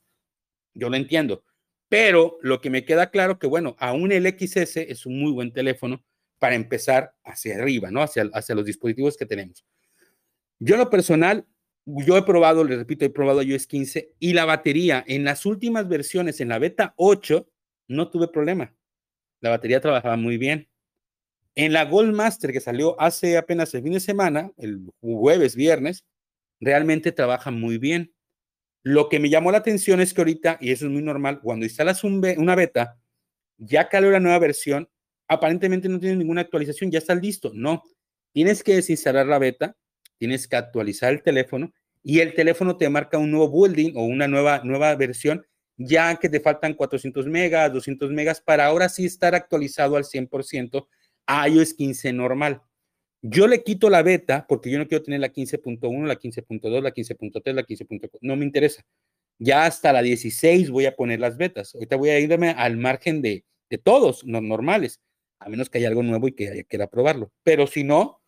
Yo 0.74 0.90
lo 0.90 0.96
entiendo. 0.96 1.44
Pero 1.90 2.38
lo 2.42 2.62
que 2.62 2.70
me 2.70 2.86
queda 2.86 3.10
claro 3.10 3.40
que, 3.40 3.48
bueno, 3.48 3.76
aún 3.80 4.12
el 4.12 4.28
XS 4.28 4.78
es 4.78 5.06
un 5.06 5.20
muy 5.20 5.32
buen 5.32 5.52
teléfono 5.52 6.04
para 6.38 6.56
empezar 6.56 7.14
hacia 7.24 7.56
arriba, 7.56 7.92
¿no? 7.92 8.02
Hacia, 8.02 8.30
hacia 8.34 8.56
los 8.56 8.66
dispositivos 8.66 9.18
que 9.18 9.26
tenemos. 9.26 9.66
Yo, 10.60 10.78
lo 10.78 10.90
personal, 10.90 11.46
yo 12.06 12.18
he 12.18 12.24
probado, 12.24 12.64
le 12.64 12.78
repito, 12.78 13.06
he 13.06 13.10
probado 13.10 13.42
iOS 13.42 13.68
15 13.68 14.14
y 14.20 14.34
la 14.34 14.46
batería 14.46 15.04
en 15.08 15.24
las 15.24 15.46
últimas 15.46 15.88
versiones, 15.88 16.40
en 16.42 16.50
la 16.50 16.60
beta 16.60 16.94
8, 16.98 17.50
no 17.88 18.10
tuve 18.10 18.28
problema. 18.28 18.76
La 19.42 19.50
batería 19.50 19.82
trabajaba 19.82 20.18
muy 20.18 20.38
bien. 20.38 20.70
En 21.56 21.74
la 21.74 21.86
Gold 21.86 22.14
Master 22.14 22.52
que 22.52 22.60
salió 22.60 23.00
hace 23.02 23.38
apenas 23.38 23.74
el 23.74 23.84
fin 23.84 23.94
de 23.94 24.00
semana, 24.00 24.52
el 24.58 24.82
jueves, 25.02 25.56
viernes, 25.56 26.06
realmente 26.60 27.12
trabaja 27.12 27.52
muy 27.52 27.78
bien. 27.78 28.14
Lo 28.84 29.10
que 29.10 29.20
me 29.20 29.30
llamó 29.30 29.52
la 29.52 29.58
atención 29.58 30.00
es 30.00 30.14
que 30.14 30.22
ahorita, 30.22 30.58
y 30.62 30.72
eso 30.72 30.86
es 30.86 30.92
muy 30.92 31.02
normal, 31.02 31.42
cuando 31.42 31.66
instalas 31.66 32.04
una 32.04 32.56
beta, 32.56 32.98
ya 33.58 33.90
que 33.90 34.00
la 34.00 34.20
nueva 34.20 34.40
versión, 34.40 34.90
aparentemente 35.28 35.90
no 35.90 36.00
tiene 36.00 36.16
ninguna 36.16 36.42
actualización, 36.42 36.92
ya 36.92 37.00
está 37.00 37.14
listo. 37.16 37.52
No, 37.54 37.84
tienes 38.32 38.64
que 38.64 38.76
desinstalar 38.76 39.26
la 39.26 39.40
beta, 39.40 39.76
tienes 40.18 40.48
que 40.48 40.56
actualizar 40.56 41.12
el 41.12 41.24
teléfono 41.24 41.74
y 42.04 42.20
el 42.20 42.34
teléfono 42.34 42.78
te 42.78 42.90
marca 42.90 43.18
un 43.18 43.32
nuevo 43.32 43.50
building 43.50 43.94
o 43.96 44.04
una 44.04 44.28
nueva, 44.28 44.62
nueva 44.64 44.96
versión, 44.96 45.46
ya 45.78 46.16
que 46.18 46.30
te 46.30 46.40
faltan 46.40 46.74
400 46.74 47.28
megas, 47.28 47.72
200 47.72 48.12
megas 48.12 48.42
para 48.42 48.66
ahora 48.66 48.90
sí 48.90 49.06
estar 49.06 49.36
actualizado 49.36 49.96
al 49.96 50.04
100% 50.04 50.88
a 51.28 51.48
iOS 51.48 51.74
15 51.74 52.14
normal. 52.14 52.62
Yo 53.22 53.48
le 53.48 53.64
quito 53.64 53.90
la 53.90 54.02
beta 54.02 54.46
porque 54.48 54.72
yo 54.72 54.78
no 54.78 54.88
quiero 54.88 55.04
tener 55.04 55.20
la 55.20 55.32
15.1, 55.32 56.06
la 56.06 56.18
15.2, 56.18 56.82
la 56.82 56.94
15.3, 56.94 57.54
la 57.54 57.64
15.4. 57.64 58.18
No 58.22 58.36
me 58.36 58.46
interesa. 58.46 58.86
Ya 59.40 59.66
hasta 59.66 59.94
la 59.94 60.02
16 60.02 60.70
voy 60.70 60.86
a 60.86 60.96
poner 60.96 61.20
las 61.20 61.38
betas. 61.38 61.76
Ahorita 61.76 61.96
voy 61.98 62.10
a 62.10 62.20
irme 62.20 62.52
al 62.52 62.78
margen 62.78 63.22
de, 63.22 63.46
de 63.70 63.78
todos, 63.78 64.24
los 64.24 64.42
normales, 64.42 65.02
a 65.40 65.50
menos 65.50 65.70
que 65.70 65.78
haya 65.78 65.90
algo 65.90 66.04
nuevo 66.04 66.28
y 66.28 66.34
que 66.34 66.66
quiera 66.66 66.88
probarlo. 66.88 67.32
Pero 67.44 67.68
si 67.68 67.84
no, 67.84 68.22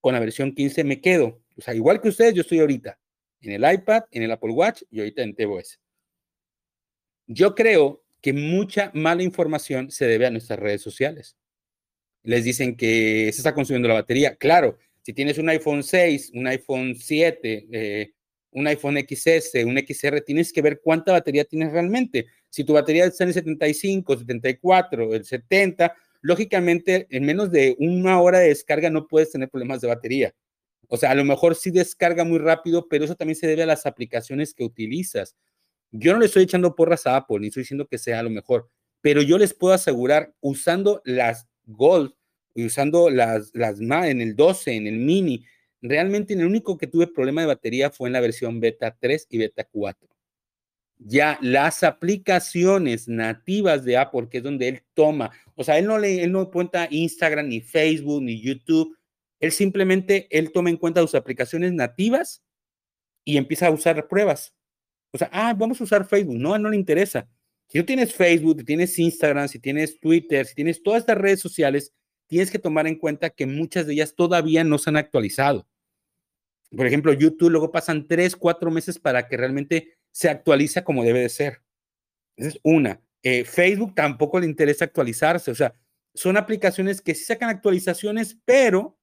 con 0.00 0.14
la 0.14 0.20
versión 0.20 0.54
15 0.54 0.84
me 0.84 1.00
quedo. 1.00 1.42
O 1.60 1.62
sea, 1.62 1.74
igual 1.74 2.00
que 2.00 2.08
ustedes, 2.08 2.32
yo 2.32 2.40
estoy 2.40 2.60
ahorita 2.60 2.98
en 3.42 3.52
el 3.52 3.70
iPad, 3.70 4.04
en 4.10 4.22
el 4.22 4.30
Apple 4.30 4.52
Watch 4.52 4.82
y 4.90 5.00
ahorita 5.00 5.22
en 5.22 5.34
tvOS. 5.34 5.78
Yo 7.26 7.54
creo 7.54 8.02
que 8.22 8.32
mucha 8.32 8.90
mala 8.94 9.22
información 9.22 9.90
se 9.90 10.06
debe 10.06 10.24
a 10.24 10.30
nuestras 10.30 10.58
redes 10.58 10.80
sociales. 10.80 11.36
Les 12.22 12.44
dicen 12.44 12.78
que 12.78 13.30
se 13.30 13.40
está 13.40 13.54
consumiendo 13.54 13.88
la 13.88 13.94
batería. 13.94 14.36
Claro, 14.36 14.78
si 15.02 15.12
tienes 15.12 15.36
un 15.36 15.50
iPhone 15.50 15.82
6, 15.82 16.32
un 16.32 16.46
iPhone 16.46 16.94
7, 16.96 17.68
eh, 17.70 18.12
un 18.52 18.66
iPhone 18.66 18.96
XS, 18.96 19.62
un 19.66 19.76
XR, 19.78 20.22
tienes 20.22 20.54
que 20.54 20.62
ver 20.62 20.80
cuánta 20.82 21.12
batería 21.12 21.44
tienes 21.44 21.72
realmente. 21.72 22.24
Si 22.48 22.64
tu 22.64 22.72
batería 22.72 23.04
está 23.04 23.24
en 23.24 23.28
el 23.28 23.34
75, 23.34 24.16
74, 24.16 25.14
el 25.14 25.24
70, 25.26 25.94
lógicamente 26.22 27.06
en 27.10 27.26
menos 27.26 27.50
de 27.50 27.76
una 27.78 28.18
hora 28.18 28.38
de 28.38 28.48
descarga 28.48 28.88
no 28.88 29.06
puedes 29.06 29.30
tener 29.30 29.50
problemas 29.50 29.82
de 29.82 29.88
batería. 29.88 30.34
O 30.92 30.96
sea, 30.96 31.12
a 31.12 31.14
lo 31.14 31.24
mejor 31.24 31.54
sí 31.54 31.70
descarga 31.70 32.24
muy 32.24 32.38
rápido, 32.38 32.88
pero 32.88 33.04
eso 33.04 33.14
también 33.14 33.36
se 33.36 33.46
debe 33.46 33.62
a 33.62 33.66
las 33.66 33.86
aplicaciones 33.86 34.52
que 34.52 34.64
utilizas. 34.64 35.36
Yo 35.92 36.12
no 36.12 36.18
le 36.18 36.26
estoy 36.26 36.42
echando 36.42 36.74
porras 36.74 37.06
a 37.06 37.14
Apple, 37.14 37.38
ni 37.38 37.46
estoy 37.46 37.62
diciendo 37.62 37.86
que 37.86 37.96
sea 37.96 38.24
lo 38.24 38.30
mejor, 38.30 38.68
pero 39.00 39.22
yo 39.22 39.38
les 39.38 39.54
puedo 39.54 39.72
asegurar, 39.72 40.34
usando 40.40 41.00
las 41.04 41.46
Gold 41.64 42.12
y 42.56 42.66
usando 42.66 43.08
las, 43.08 43.52
las 43.54 43.80
en 43.80 44.20
el 44.20 44.34
12, 44.34 44.74
en 44.74 44.88
el 44.88 44.98
Mini, 44.98 45.44
realmente 45.80 46.34
el 46.34 46.44
único 46.44 46.76
que 46.76 46.88
tuve 46.88 47.06
problema 47.06 47.42
de 47.42 47.46
batería 47.46 47.90
fue 47.90 48.08
en 48.08 48.14
la 48.14 48.20
versión 48.20 48.58
beta 48.58 48.96
3 48.98 49.28
y 49.30 49.38
beta 49.38 49.68
4. 49.70 50.08
Ya 50.98 51.38
las 51.40 51.84
aplicaciones 51.84 53.06
nativas 53.06 53.84
de 53.84 53.96
Apple, 53.96 54.28
que 54.28 54.38
es 54.38 54.42
donde 54.42 54.66
él 54.66 54.82
toma, 54.92 55.30
o 55.54 55.62
sea, 55.62 55.78
él 55.78 55.86
no 55.86 55.98
le, 55.98 56.24
él 56.24 56.32
no 56.32 56.50
cuenta 56.50 56.88
Instagram, 56.90 57.46
ni 57.46 57.60
Facebook, 57.60 58.22
ni 58.22 58.40
YouTube, 58.40 58.96
él 59.40 59.52
simplemente, 59.52 60.28
él 60.30 60.52
toma 60.52 60.70
en 60.70 60.76
cuenta 60.76 61.00
sus 61.00 61.14
aplicaciones 61.14 61.72
nativas 61.72 62.44
y 63.24 63.38
empieza 63.38 63.66
a 63.66 63.70
usar 63.70 64.06
pruebas. 64.06 64.54
O 65.12 65.18
sea, 65.18 65.28
ah, 65.32 65.54
vamos 65.54 65.80
a 65.80 65.84
usar 65.84 66.06
Facebook. 66.06 66.36
No, 66.36 66.56
no 66.58 66.68
le 66.68 66.76
interesa. 66.76 67.28
Si 67.68 67.78
tú 67.78 67.86
tienes 67.86 68.14
Facebook, 68.14 68.58
si 68.60 68.64
tienes 68.64 68.98
Instagram, 68.98 69.48
si 69.48 69.58
tienes 69.58 69.98
Twitter, 69.98 70.46
si 70.46 70.54
tienes 70.54 70.82
todas 70.82 71.00
estas 71.00 71.18
redes 71.18 71.40
sociales, 71.40 71.94
tienes 72.26 72.50
que 72.50 72.58
tomar 72.58 72.86
en 72.86 72.96
cuenta 72.96 73.30
que 73.30 73.46
muchas 73.46 73.86
de 73.86 73.94
ellas 73.94 74.14
todavía 74.14 74.62
no 74.62 74.78
se 74.78 74.90
han 74.90 74.96
actualizado. 74.96 75.66
Por 76.76 76.86
ejemplo, 76.86 77.12
YouTube 77.12 77.50
luego 77.50 77.72
pasan 77.72 78.06
tres, 78.06 78.36
cuatro 78.36 78.70
meses 78.70 78.98
para 78.98 79.26
que 79.26 79.36
realmente 79.36 79.98
se 80.12 80.28
actualice 80.28 80.84
como 80.84 81.02
debe 81.02 81.20
de 81.20 81.28
ser. 81.28 81.62
Esa 82.36 82.50
es 82.50 82.60
una. 82.62 83.00
Eh, 83.22 83.44
Facebook 83.44 83.94
tampoco 83.94 84.38
le 84.38 84.46
interesa 84.46 84.84
actualizarse. 84.84 85.50
O 85.50 85.54
sea, 85.54 85.74
son 86.14 86.36
aplicaciones 86.36 87.00
que 87.00 87.14
sí 87.14 87.24
sacan 87.24 87.50
actualizaciones, 87.50 88.38
pero 88.44 88.99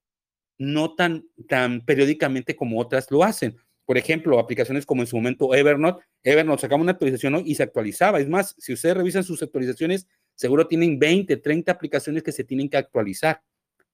no 0.57 0.95
tan, 0.95 1.25
tan 1.47 1.81
periódicamente 1.85 2.55
como 2.55 2.79
otras 2.79 3.09
lo 3.11 3.23
hacen. 3.23 3.55
Por 3.85 3.97
ejemplo, 3.97 4.37
aplicaciones 4.37 4.85
como 4.85 5.01
en 5.01 5.07
su 5.07 5.15
momento 5.15 5.53
Evernote. 5.53 6.03
Evernote 6.23 6.61
sacaba 6.61 6.81
una 6.81 6.91
actualización 6.91 7.41
y 7.45 7.55
se 7.55 7.63
actualizaba. 7.63 8.19
Es 8.19 8.27
más, 8.27 8.55
si 8.57 8.73
ustedes 8.73 8.97
revisan 8.97 9.23
sus 9.23 9.41
actualizaciones, 9.41 10.07
seguro 10.35 10.67
tienen 10.67 10.99
20, 10.99 11.37
30 11.37 11.71
aplicaciones 11.71 12.23
que 12.23 12.31
se 12.31 12.43
tienen 12.43 12.69
que 12.69 12.77
actualizar. 12.77 13.41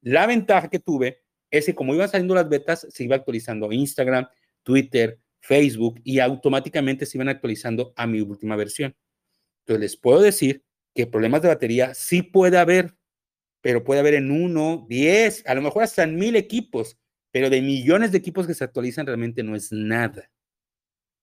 La 0.02 0.26
ventaja 0.26 0.70
que 0.70 0.80
tuve 0.80 1.22
es 1.52 1.68
que 1.68 1.76
como 1.76 1.94
iban 1.94 2.10
saliendo 2.10 2.34
las 2.34 2.50
betas, 2.50 2.88
se 2.90 3.04
iba 3.04 3.16
actualizando 3.16 3.72
Instagram, 3.72 4.28
Twitter, 4.64 5.20
Facebook 5.40 6.02
y 6.04 6.20
automáticamente 6.20 7.06
se 7.06 7.18
iban 7.18 7.30
actualizando 7.30 7.94
a 7.96 8.08
mi 8.08 8.22
última 8.22 8.56
versión. 8.56 8.96
Entonces 9.60 9.82
les 9.82 9.98
puedo 9.98 10.22
decir 10.22 10.64
que 10.96 11.06
problemas 11.06 11.42
de 11.42 11.50
batería 11.50 11.94
sí 11.94 12.22
puede 12.22 12.58
haber, 12.58 12.96
pero 13.64 13.84
puede 13.84 14.02
haber 14.02 14.14
en 14.14 14.30
uno, 14.30 14.86
diez, 14.88 15.44
a 15.48 15.56
lo 15.56 15.64
mejor 15.64 15.82
hasta 15.82 16.04
en 16.04 16.18
mil 16.18 16.36
equipos 16.36 17.00
pero 17.34 17.50
de 17.50 17.62
millones 17.62 18.12
de 18.12 18.20
equipos 18.20 18.46
que 18.46 18.54
se 18.54 18.64
actualizan 18.64 19.08
realmente 19.08 19.42
no 19.42 19.56
es 19.56 19.72
nada. 19.72 20.30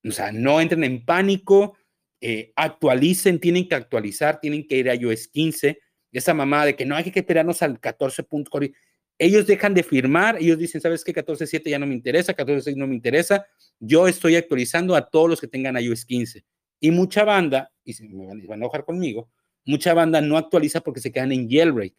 O 0.04 0.10
sea, 0.10 0.32
no 0.32 0.60
entren 0.60 0.82
en 0.82 1.04
pánico, 1.04 1.78
eh, 2.20 2.52
actualicen, 2.56 3.38
tienen 3.38 3.68
que 3.68 3.76
actualizar, 3.76 4.40
tienen 4.40 4.66
que 4.66 4.76
ir 4.76 4.90
a 4.90 4.96
iOS 4.96 5.28
15. 5.28 5.78
Esa 6.10 6.34
mamá 6.34 6.66
de 6.66 6.74
que 6.74 6.84
no 6.84 6.96
hay 6.96 7.08
que 7.12 7.20
esperarnos 7.20 7.62
al 7.62 7.80
14.4. 7.80 8.74
Ellos 9.18 9.46
dejan 9.46 9.72
de 9.72 9.84
firmar, 9.84 10.38
ellos 10.40 10.58
dicen, 10.58 10.80
¿sabes 10.80 11.04
qué? 11.04 11.14
14.7 11.14 11.70
ya 11.70 11.78
no 11.78 11.86
me 11.86 11.94
interesa, 11.94 12.34
14.6 12.34 12.74
no 12.74 12.88
me 12.88 12.96
interesa. 12.96 13.46
Yo 13.78 14.08
estoy 14.08 14.34
actualizando 14.34 14.96
a 14.96 15.08
todos 15.08 15.30
los 15.30 15.40
que 15.40 15.46
tengan 15.46 15.76
iOS 15.80 16.04
15. 16.06 16.44
Y 16.80 16.90
mucha 16.90 17.22
banda, 17.22 17.70
y 17.84 17.92
se 17.92 18.08
me 18.08 18.26
van 18.26 18.40
a 18.40 18.54
enojar 18.54 18.84
conmigo, 18.84 19.30
mucha 19.64 19.94
banda 19.94 20.20
no 20.20 20.36
actualiza 20.36 20.80
porque 20.80 20.98
se 20.98 21.12
quedan 21.12 21.30
en 21.30 21.48
jailbreak 21.48 21.94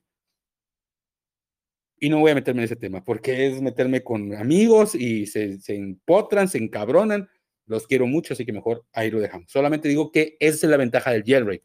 y 2.03 2.09
no 2.09 2.19
voy 2.19 2.31
a 2.31 2.35
meterme 2.35 2.61
en 2.61 2.65
ese 2.65 2.75
tema, 2.75 3.05
porque 3.05 3.45
es 3.45 3.61
meterme 3.61 4.03
con 4.03 4.33
amigos 4.33 4.95
y 4.95 5.27
se, 5.27 5.61
se 5.61 5.75
empotran, 5.75 6.49
se 6.49 6.57
encabronan. 6.57 7.29
Los 7.67 7.85
quiero 7.85 8.07
mucho, 8.07 8.33
así 8.33 8.43
que 8.43 8.51
mejor 8.51 8.83
ahí 8.91 9.11
lo 9.11 9.19
dejamos. 9.19 9.51
Solamente 9.51 9.87
digo 9.87 10.11
que 10.11 10.35
esa 10.39 10.65
es 10.65 10.71
la 10.71 10.77
ventaja 10.77 11.11
del 11.11 11.23
jailbreak. 11.23 11.61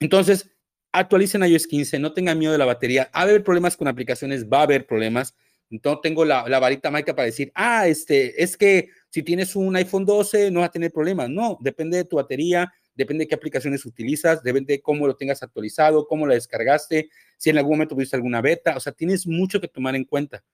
Entonces, 0.00 0.50
actualicen 0.90 1.44
iOS 1.44 1.68
15, 1.68 2.00
no 2.00 2.12
tengan 2.12 2.36
miedo 2.36 2.50
de 2.50 2.58
la 2.58 2.64
batería. 2.64 3.04
Va 3.14 3.20
a 3.20 3.22
haber 3.22 3.44
problemas 3.44 3.76
con 3.76 3.86
aplicaciones, 3.86 4.48
va 4.48 4.58
a 4.58 4.62
haber 4.62 4.88
problemas. 4.88 5.36
No 5.70 6.00
tengo 6.00 6.24
la, 6.24 6.48
la 6.48 6.58
varita 6.58 6.90
mágica 6.90 7.14
para 7.14 7.26
decir, 7.26 7.52
ah, 7.54 7.86
este, 7.86 8.42
es 8.42 8.56
que 8.56 8.88
si 9.08 9.22
tienes 9.22 9.54
un 9.54 9.76
iPhone 9.76 10.04
12 10.04 10.50
no 10.50 10.60
vas 10.60 10.70
a 10.70 10.72
tener 10.72 10.90
problemas. 10.90 11.30
No, 11.30 11.58
depende 11.60 11.96
de 11.96 12.04
tu 12.04 12.16
batería, 12.16 12.72
depende 12.98 13.24
de 13.24 13.28
qué 13.28 13.36
aplicaciones 13.36 13.86
utilizas, 13.86 14.42
depende 14.42 14.74
de 14.74 14.82
cómo 14.82 15.06
lo 15.06 15.14
tengas 15.14 15.40
actualizado, 15.44 16.08
cómo 16.08 16.26
la 16.26 16.34
descargaste, 16.34 17.08
si 17.36 17.48
en 17.48 17.56
algún 17.56 17.74
momento 17.74 17.94
tuviste 17.94 18.16
alguna 18.16 18.42
beta, 18.42 18.76
o 18.76 18.80
sea, 18.80 18.92
tienes 18.92 19.24
mucho 19.24 19.60
que 19.60 19.68
tomar 19.68 19.94
en 19.94 20.04
cuenta. 20.04 20.44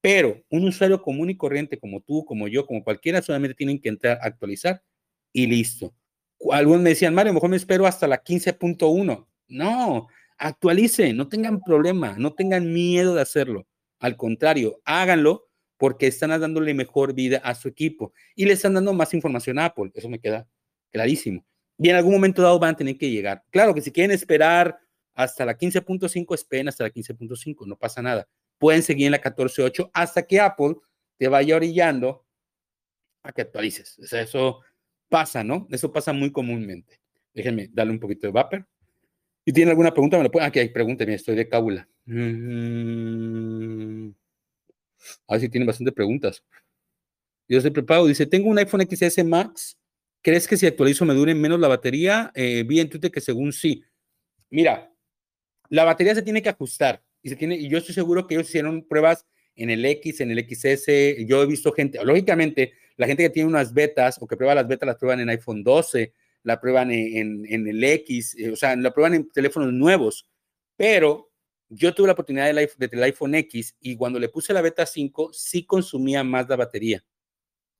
Pero 0.00 0.42
un 0.50 0.64
usuario 0.64 1.00
común 1.00 1.30
y 1.30 1.36
corriente 1.36 1.78
como 1.78 2.00
tú, 2.00 2.24
como 2.24 2.48
yo, 2.48 2.66
como 2.66 2.82
cualquiera, 2.82 3.22
solamente 3.22 3.54
tienen 3.54 3.80
que 3.80 3.88
entrar 3.88 4.18
a 4.20 4.26
actualizar 4.26 4.82
y 5.32 5.46
listo. 5.46 5.94
Algunos 6.50 6.82
me 6.82 6.90
decían, 6.90 7.14
Mario, 7.14 7.34
mejor 7.34 7.50
me 7.50 7.56
espero 7.56 7.86
hasta 7.86 8.08
la 8.08 8.24
15.1. 8.24 9.28
No, 9.46 10.08
actualicen, 10.38 11.16
no 11.16 11.28
tengan 11.28 11.60
problema, 11.60 12.16
no 12.18 12.34
tengan 12.34 12.72
miedo 12.72 13.14
de 13.14 13.22
hacerlo. 13.22 13.68
Al 14.00 14.16
contrario, 14.16 14.80
háganlo 14.84 15.48
porque 15.76 16.08
están 16.08 16.30
dándole 16.30 16.74
mejor 16.74 17.14
vida 17.14 17.38
a 17.38 17.54
su 17.54 17.68
equipo 17.68 18.12
y 18.34 18.46
le 18.46 18.54
están 18.54 18.74
dando 18.74 18.92
más 18.92 19.14
información 19.14 19.60
a 19.60 19.66
Apple. 19.66 19.92
Eso 19.94 20.08
me 20.08 20.18
queda 20.18 20.48
clarísimo 20.90 21.46
y 21.82 21.88
en 21.88 21.96
algún 21.96 22.12
momento 22.12 22.42
dado 22.42 22.60
van 22.60 22.74
a 22.74 22.76
tener 22.76 22.96
que 22.96 23.10
llegar. 23.10 23.42
Claro 23.50 23.74
que 23.74 23.80
si 23.80 23.90
quieren 23.90 24.12
esperar 24.12 24.78
hasta 25.14 25.44
la 25.44 25.58
15.5, 25.58 26.34
esperen 26.34 26.68
hasta 26.68 26.84
la 26.84 26.90
15.5, 26.90 27.66
no 27.66 27.76
pasa 27.76 28.00
nada. 28.00 28.28
Pueden 28.58 28.84
seguir 28.84 29.06
en 29.06 29.12
la 29.12 29.20
14.8 29.20 29.90
hasta 29.92 30.22
que 30.22 30.40
Apple 30.40 30.76
te 31.18 31.26
vaya 31.26 31.56
orillando 31.56 32.24
a 33.24 33.32
que 33.32 33.42
actualices. 33.42 33.98
Eso 33.98 34.60
pasa, 35.08 35.42
¿no? 35.42 35.66
Eso 35.70 35.92
pasa 35.92 36.12
muy 36.12 36.30
comúnmente. 36.30 37.00
Déjenme 37.34 37.68
darle 37.72 37.94
un 37.94 38.00
poquito 38.00 38.28
de 38.28 38.32
vapor. 38.32 38.64
¿Y 39.44 39.52
tiene 39.52 39.72
alguna 39.72 39.92
pregunta? 39.92 40.18
Me 40.18 40.24
lo 40.24 40.30
pueden. 40.30 40.48
Aquí 40.48 40.60
hay 40.60 40.68
pregúnteme, 40.68 41.14
estoy 41.14 41.34
de 41.34 41.48
cábula. 41.48 41.88
Mm. 42.04 44.10
A 45.26 45.32
ver 45.32 45.40
si 45.40 45.48
tienen 45.48 45.66
bastante 45.66 45.90
preguntas. 45.90 46.44
Yo 47.48 47.58
estoy 47.58 47.72
preparado. 47.72 48.06
Dice: 48.06 48.26
Tengo 48.26 48.48
un 48.48 48.58
iPhone 48.58 48.86
XS 48.88 49.24
Max 49.24 49.76
¿Crees 50.22 50.46
que 50.46 50.56
si 50.56 50.66
actualizo 50.66 51.04
me 51.04 51.14
dure 51.14 51.34
menos 51.34 51.58
la 51.58 51.66
batería? 51.66 52.30
Eh, 52.34 52.64
vi 52.64 52.78
en 52.78 52.88
Twitter 52.88 53.10
que 53.10 53.20
según 53.20 53.52
sí. 53.52 53.82
Mira, 54.50 54.94
la 55.68 55.84
batería 55.84 56.14
se 56.14 56.22
tiene 56.22 56.40
que 56.40 56.48
ajustar 56.48 57.02
y, 57.22 57.28
se 57.28 57.36
tiene, 57.36 57.56
y 57.56 57.68
yo 57.68 57.78
estoy 57.78 57.94
seguro 57.94 58.26
que 58.26 58.34
ellos 58.34 58.48
hicieron 58.48 58.86
pruebas 58.86 59.26
en 59.56 59.70
el 59.70 59.84
X, 59.84 60.20
en 60.20 60.30
el 60.30 60.38
XS. 60.38 61.26
Yo 61.26 61.42
he 61.42 61.46
visto 61.46 61.72
gente, 61.72 61.98
lógicamente, 62.04 62.72
la 62.96 63.08
gente 63.08 63.24
que 63.24 63.30
tiene 63.30 63.48
unas 63.48 63.74
betas 63.74 64.18
o 64.20 64.28
que 64.28 64.36
prueba 64.36 64.54
las 64.54 64.68
betas 64.68 64.86
las 64.86 64.96
prueban 64.96 65.18
en 65.20 65.28
iPhone 65.28 65.64
12, 65.64 66.12
la 66.44 66.60
prueban 66.60 66.92
en, 66.92 67.44
en, 67.46 67.66
el 67.66 67.82
X, 67.82 68.36
eh, 68.38 68.50
o 68.50 68.56
sea, 68.56 68.76
la 68.76 68.92
prueban 68.92 69.14
en 69.14 69.30
teléfonos 69.30 69.72
nuevos. 69.72 70.28
Pero 70.76 71.32
yo 71.68 71.94
tuve 71.94 72.06
la 72.06 72.12
oportunidad 72.12 72.46
del, 72.52 72.68
del 72.78 73.02
iPhone 73.02 73.34
X 73.34 73.76
y 73.80 73.96
cuando 73.96 74.20
le 74.20 74.28
puse 74.28 74.52
la 74.52 74.60
beta 74.60 74.86
5, 74.86 75.32
sí 75.32 75.64
consumía 75.64 76.22
más 76.22 76.48
la 76.48 76.56
batería 76.56 77.04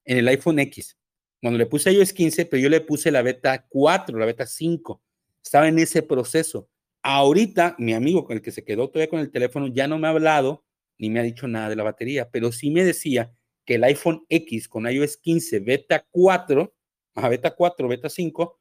en 0.04 0.18
el 0.18 0.28
iPhone 0.28 0.58
X. 0.58 0.96
Cuando 1.42 1.58
le 1.58 1.66
puse 1.66 1.92
iOS 1.92 2.12
15, 2.12 2.46
pero 2.46 2.62
yo 2.62 2.68
le 2.68 2.80
puse 2.80 3.10
la 3.10 3.20
beta 3.20 3.66
4, 3.68 4.16
la 4.16 4.26
beta 4.26 4.46
5. 4.46 5.02
Estaba 5.42 5.66
en 5.66 5.76
ese 5.80 6.00
proceso. 6.02 6.68
Ahorita, 7.02 7.74
mi 7.78 7.94
amigo 7.94 8.24
con 8.24 8.36
el 8.36 8.42
que 8.42 8.52
se 8.52 8.64
quedó 8.64 8.88
todavía 8.88 9.10
con 9.10 9.18
el 9.18 9.32
teléfono 9.32 9.66
ya 9.66 9.88
no 9.88 9.98
me 9.98 10.06
ha 10.06 10.10
hablado 10.10 10.64
ni 10.98 11.10
me 11.10 11.18
ha 11.18 11.24
dicho 11.24 11.48
nada 11.48 11.68
de 11.68 11.74
la 11.74 11.82
batería, 11.82 12.30
pero 12.30 12.52
sí 12.52 12.70
me 12.70 12.84
decía 12.84 13.32
que 13.64 13.74
el 13.74 13.82
iPhone 13.82 14.24
X 14.28 14.68
con 14.68 14.86
iOS 14.86 15.16
15 15.16 15.58
beta 15.58 16.06
4, 16.12 16.72
a 17.16 17.28
beta 17.28 17.50
4, 17.50 17.88
beta 17.88 18.08
5, 18.08 18.60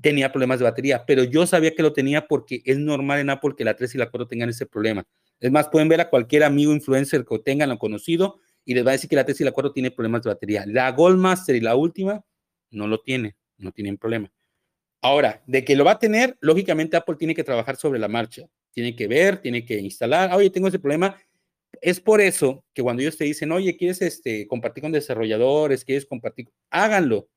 tenía 0.00 0.32
problemas 0.32 0.60
de 0.60 0.64
batería, 0.64 1.04
pero 1.06 1.24
yo 1.24 1.46
sabía 1.46 1.74
que 1.74 1.82
lo 1.82 1.92
tenía 1.92 2.26
porque 2.26 2.62
es 2.64 2.78
normal 2.78 3.20
en 3.20 3.28
Apple 3.28 3.52
que 3.54 3.64
la 3.64 3.76
3 3.76 3.96
y 3.96 3.98
la 3.98 4.10
4 4.10 4.28
tengan 4.28 4.48
ese 4.48 4.64
problema. 4.64 5.06
Es 5.40 5.50
más, 5.50 5.68
pueden 5.68 5.90
ver 5.90 6.00
a 6.00 6.08
cualquier 6.08 6.44
amigo 6.44 6.72
influencer 6.72 7.26
que 7.26 7.38
tengan 7.40 7.70
o 7.70 7.78
conocido 7.78 8.40
y 8.64 8.74
les 8.74 8.84
va 8.84 8.90
a 8.90 8.92
decir 8.92 9.08
que 9.08 9.16
la 9.16 9.24
Tesla 9.24 9.52
4 9.52 9.72
tiene 9.72 9.90
problemas 9.90 10.22
de 10.22 10.30
batería. 10.30 10.64
La 10.66 10.90
Goldmaster 10.92 11.54
y 11.56 11.60
la 11.60 11.76
última 11.76 12.24
no 12.70 12.86
lo 12.86 13.00
tiene, 13.00 13.36
no 13.58 13.72
tienen 13.72 13.98
problema. 13.98 14.32
Ahora, 15.02 15.42
de 15.46 15.64
que 15.64 15.76
lo 15.76 15.84
va 15.84 15.92
a 15.92 15.98
tener, 15.98 16.36
lógicamente 16.40 16.96
Apple 16.96 17.16
tiene 17.18 17.34
que 17.34 17.44
trabajar 17.44 17.76
sobre 17.76 17.98
la 17.98 18.08
marcha. 18.08 18.46
Tiene 18.72 18.96
que 18.96 19.06
ver, 19.06 19.38
tiene 19.38 19.64
que 19.64 19.78
instalar. 19.78 20.32
Oye, 20.34 20.48
tengo 20.50 20.68
ese 20.68 20.78
problema. 20.78 21.16
Es 21.82 22.00
por 22.00 22.20
eso 22.20 22.64
que 22.72 22.82
cuando 22.82 23.02
ellos 23.02 23.18
te 23.18 23.24
dicen, 23.24 23.52
oye, 23.52 23.76
¿quieres 23.76 24.00
este, 24.00 24.46
compartir 24.46 24.82
con 24.82 24.92
desarrolladores? 24.92 25.84
¿Quieres 25.84 26.06
compartir? 26.06 26.48
Háganlo. 26.70 27.28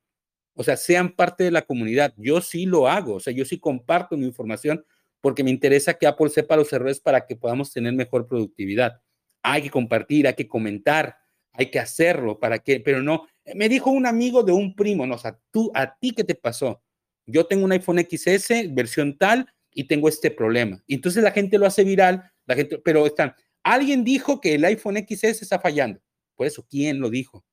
O 0.54 0.63
sea, 0.63 0.78
sean 0.78 1.13
parte 1.13 1.44
de 1.44 1.52
la 1.52 1.63
comunidad. 1.63 2.13
Yo 2.18 2.40
sí 2.42 2.66
lo 2.66 2.88
hago. 2.88 3.16
O 3.16 3.20
sea, 3.20 3.34
yo 3.34 3.44
sí 3.44 3.60
comparto 3.60 4.16
mi 4.16 4.26
información 4.26 4.86
porque 5.20 5.44
me 5.44 5.52
interesa 5.52 5.94
que 5.96 6.08
Apple 6.08 6.30
sepa 6.30 6.56
los 6.56 6.72
errores 6.72 7.00
para 7.02 7.26
que 7.26 7.36
podamos 7.36 7.72
tener 7.74 7.94
mejor 7.94 8.28
productividad. 8.28 9.02
Hay 9.49 9.62
que 9.62 9.69
compartir, 9.69 10.27
hay 10.27 10.33
que 10.33 10.47
comentar, 10.47 11.17
hay 11.53 11.71
que 11.71 11.79
hacerlo 11.79 12.38
para 12.38 12.60
que, 12.60 12.81
pero 12.81 13.01
no, 13.01 13.27
me 13.55 13.69
dijo 13.69 13.89
un 13.89 14.05
amigo 14.05 14.43
de 14.43 14.51
un 14.51 14.75
primo, 14.75 15.07
no, 15.07 15.15
o 15.15 15.17
sea, 15.17 15.39
tú, 15.51 15.71
a 15.73 15.97
ti 15.97 16.12
qué 16.12 16.25
te 16.25 16.36
pasó? 16.36 16.83
Yo 17.25 17.45
tengo 17.45 17.63
un 17.63 17.71
iPhone 17.71 17.99
XS, 17.99 18.73
versión 18.73 19.17
tal, 19.17 19.47
y 19.71 19.86
tengo 19.86 20.10
este 20.10 20.31
problema. 20.31 20.83
Entonces 20.88 21.23
la 21.23 21.31
gente 21.31 21.57
lo 21.57 21.65
hace 21.65 21.83
viral, 21.83 22.29
la 22.45 22.55
gente, 22.55 22.77
pero 22.79 23.05
están, 23.05 23.33
alguien 23.63 24.03
dijo 24.03 24.41
que 24.41 24.55
el 24.55 24.65
iPhone 24.65 24.97
XS 24.97 25.41
está 25.41 25.60
fallando. 25.60 26.01
Por 26.36 26.45
eso, 26.45 26.65
¿quién 26.69 26.99
lo 26.99 27.10
dijo? 27.10 27.45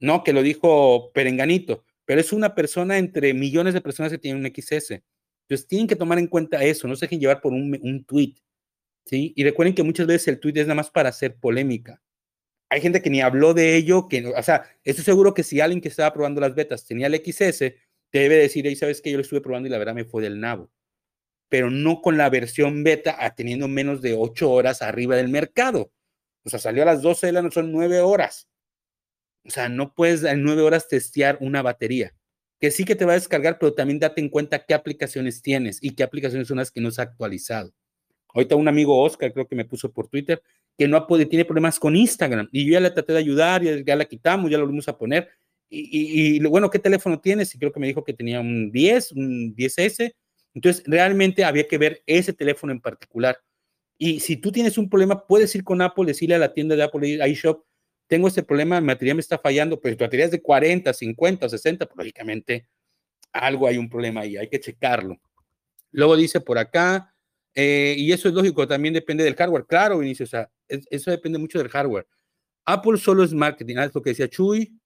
No, 0.00 0.24
que 0.24 0.32
lo 0.32 0.42
dijo 0.42 1.12
Perenganito, 1.12 1.84
pero 2.04 2.20
es 2.20 2.32
una 2.32 2.54
persona 2.54 2.98
entre 2.98 3.34
millones 3.34 3.72
de 3.72 3.80
personas 3.80 4.10
que 4.10 4.18
tienen 4.18 4.44
un 4.44 4.52
XS. 4.52 5.02
Entonces 5.48 5.68
tienen 5.68 5.86
que 5.86 5.96
tomar 5.96 6.18
en 6.18 6.26
cuenta 6.26 6.64
eso, 6.64 6.88
no 6.88 6.96
se 6.96 7.06
dejen 7.06 7.20
llevar 7.20 7.40
por 7.40 7.52
un, 7.52 7.78
un 7.82 8.04
tweet, 8.04 8.34
¿sí? 9.06 9.32
Y 9.36 9.44
recuerden 9.44 9.74
que 9.74 9.82
muchas 9.82 10.06
veces 10.06 10.28
el 10.28 10.40
tweet 10.40 10.54
es 10.56 10.66
nada 10.66 10.74
más 10.76 10.90
para 10.90 11.08
hacer 11.10 11.36
polémica. 11.36 12.02
Hay 12.70 12.80
gente 12.80 13.02
que 13.02 13.10
ni 13.10 13.22
habló 13.22 13.54
de 13.54 13.76
ello, 13.76 14.08
que, 14.08 14.26
o 14.26 14.42
sea, 14.42 14.66
estoy 14.84 15.04
seguro 15.04 15.34
que 15.34 15.44
si 15.44 15.60
alguien 15.60 15.80
que 15.80 15.88
estaba 15.88 16.12
probando 16.12 16.40
las 16.40 16.54
betas 16.54 16.86
tenía 16.86 17.06
el 17.06 17.14
XS, 17.16 17.58
te 18.10 18.18
debe 18.18 18.36
decir, 18.36 18.66
ahí 18.66 18.76
sabes 18.76 19.00
que 19.00 19.10
yo 19.10 19.18
lo 19.18 19.22
estuve 19.22 19.40
probando 19.40 19.68
y 19.68 19.70
la 19.72 19.78
verdad 19.78 19.94
me 19.94 20.04
fue 20.04 20.22
del 20.22 20.40
nabo. 20.40 20.70
Pero 21.48 21.70
no 21.70 22.02
con 22.02 22.18
la 22.18 22.30
versión 22.30 22.84
beta 22.84 23.16
teniendo 23.36 23.68
menos 23.68 24.02
de 24.02 24.14
ocho 24.14 24.50
horas 24.50 24.82
arriba 24.82 25.16
del 25.16 25.28
mercado. 25.28 25.92
O 26.44 26.50
sea, 26.50 26.58
salió 26.58 26.82
a 26.82 26.86
las 26.86 27.02
12 27.02 27.28
de 27.28 27.32
la 27.32 27.42
noche, 27.42 27.54
son 27.54 27.72
nueve 27.72 28.00
horas. 28.00 28.48
O 29.44 29.50
sea, 29.50 29.68
no 29.68 29.94
puedes 29.94 30.24
en 30.24 30.42
nueve 30.42 30.62
horas 30.62 30.88
testear 30.88 31.38
una 31.40 31.62
batería 31.62 32.16
que 32.60 32.70
sí 32.70 32.84
que 32.84 32.96
te 32.96 33.04
va 33.04 33.12
a 33.12 33.16
descargar, 33.16 33.58
pero 33.58 33.74
también 33.74 33.98
date 33.98 34.20
en 34.20 34.30
cuenta 34.30 34.64
qué 34.64 34.74
aplicaciones 34.74 35.42
tienes 35.42 35.78
y 35.82 35.94
qué 35.94 36.02
aplicaciones 36.02 36.48
son 36.48 36.58
las 36.58 36.70
que 36.70 36.80
no 36.80 36.90
se 36.90 37.00
ha 37.00 37.04
actualizado. 37.04 37.72
Ahorita 38.36 38.54
un 38.54 38.68
amigo 38.68 39.00
Oscar, 39.00 39.32
creo 39.32 39.48
que 39.48 39.56
me 39.56 39.64
puso 39.64 39.90
por 39.90 40.08
Twitter, 40.08 40.42
que 40.76 40.86
no 40.86 41.06
puede, 41.06 41.24
tiene 41.24 41.46
problemas 41.46 41.80
con 41.80 41.96
Instagram 41.96 42.50
y 42.52 42.66
yo 42.66 42.74
ya 42.74 42.80
le 42.80 42.90
traté 42.90 43.14
de 43.14 43.18
ayudar, 43.18 43.62
ya, 43.62 43.82
ya 43.82 43.96
la 43.96 44.04
quitamos, 44.04 44.50
ya 44.50 44.58
lo 44.58 44.64
volvimos 44.64 44.88
a 44.88 44.98
poner. 44.98 45.30
Y, 45.70 46.36
y, 46.36 46.40
bueno, 46.40 46.68
¿qué 46.68 46.78
teléfono 46.78 47.18
tienes? 47.18 47.54
Y 47.54 47.58
creo 47.58 47.72
que 47.72 47.80
me 47.80 47.86
dijo 47.86 48.04
que 48.04 48.12
tenía 48.12 48.40
un 48.40 48.70
10, 48.70 49.12
un 49.12 49.56
10S. 49.56 50.14
Entonces, 50.52 50.84
realmente 50.86 51.44
había 51.44 51.66
que 51.66 51.78
ver 51.78 52.02
ese 52.04 52.34
teléfono 52.34 52.72
en 52.72 52.80
particular. 52.80 53.38
Y 53.96 54.20
si 54.20 54.36
tú 54.36 54.52
tienes 54.52 54.76
un 54.76 54.90
problema, 54.90 55.26
puedes 55.26 55.54
ir 55.54 55.64
con 55.64 55.80
Apple, 55.80 56.04
decirle 56.04 56.34
a 56.34 56.38
la 56.38 56.52
tienda 56.52 56.76
de 56.76 56.82
Apple 56.82 57.26
iShop, 57.30 57.64
tengo 58.06 58.28
este 58.28 58.42
problema, 58.42 58.82
mi 58.82 58.88
batería 58.88 59.14
me 59.14 59.20
está 59.20 59.38
fallando, 59.38 59.80
pero 59.80 59.96
tu 59.96 60.04
batería 60.04 60.26
es 60.26 60.30
de 60.30 60.42
40, 60.42 60.92
50 60.92 61.46
o 61.46 61.48
60, 61.48 61.86
pues 61.86 61.96
lógicamente 61.96 62.68
algo 63.32 63.66
hay 63.66 63.78
un 63.78 63.88
problema 63.88 64.20
ahí, 64.20 64.36
hay 64.36 64.48
que 64.48 64.60
checarlo. 64.60 65.18
Luego 65.90 66.16
dice 66.16 66.40
por 66.40 66.58
acá, 66.58 67.15
eh, 67.56 67.96
y 67.98 68.12
eso 68.12 68.28
es 68.28 68.34
lógico, 68.34 68.68
también 68.68 68.94
depende 68.94 69.24
del 69.24 69.34
hardware. 69.34 69.66
Claro, 69.66 69.98
Vinicio, 69.98 70.24
o 70.24 70.28
sea, 70.28 70.48
eso 70.68 71.10
depende 71.10 71.38
mucho 71.38 71.58
del 71.58 71.68
hardware. 71.68 72.06
Apple 72.64 72.98
solo 72.98 73.24
es 73.24 73.32
marketing, 73.32 73.76
es 73.78 73.94
lo 73.94 74.02
que 74.02 74.10
decía 74.10 74.28
Chuy. 74.28 74.78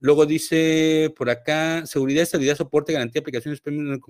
Luego 0.00 0.26
dice 0.26 1.12
por 1.16 1.28
acá, 1.28 1.84
seguridad, 1.86 2.22
estabilidad, 2.22 2.56
soporte, 2.56 2.92
garantía, 2.92 3.20
aplicaciones 3.20 3.60
premium, 3.60 4.00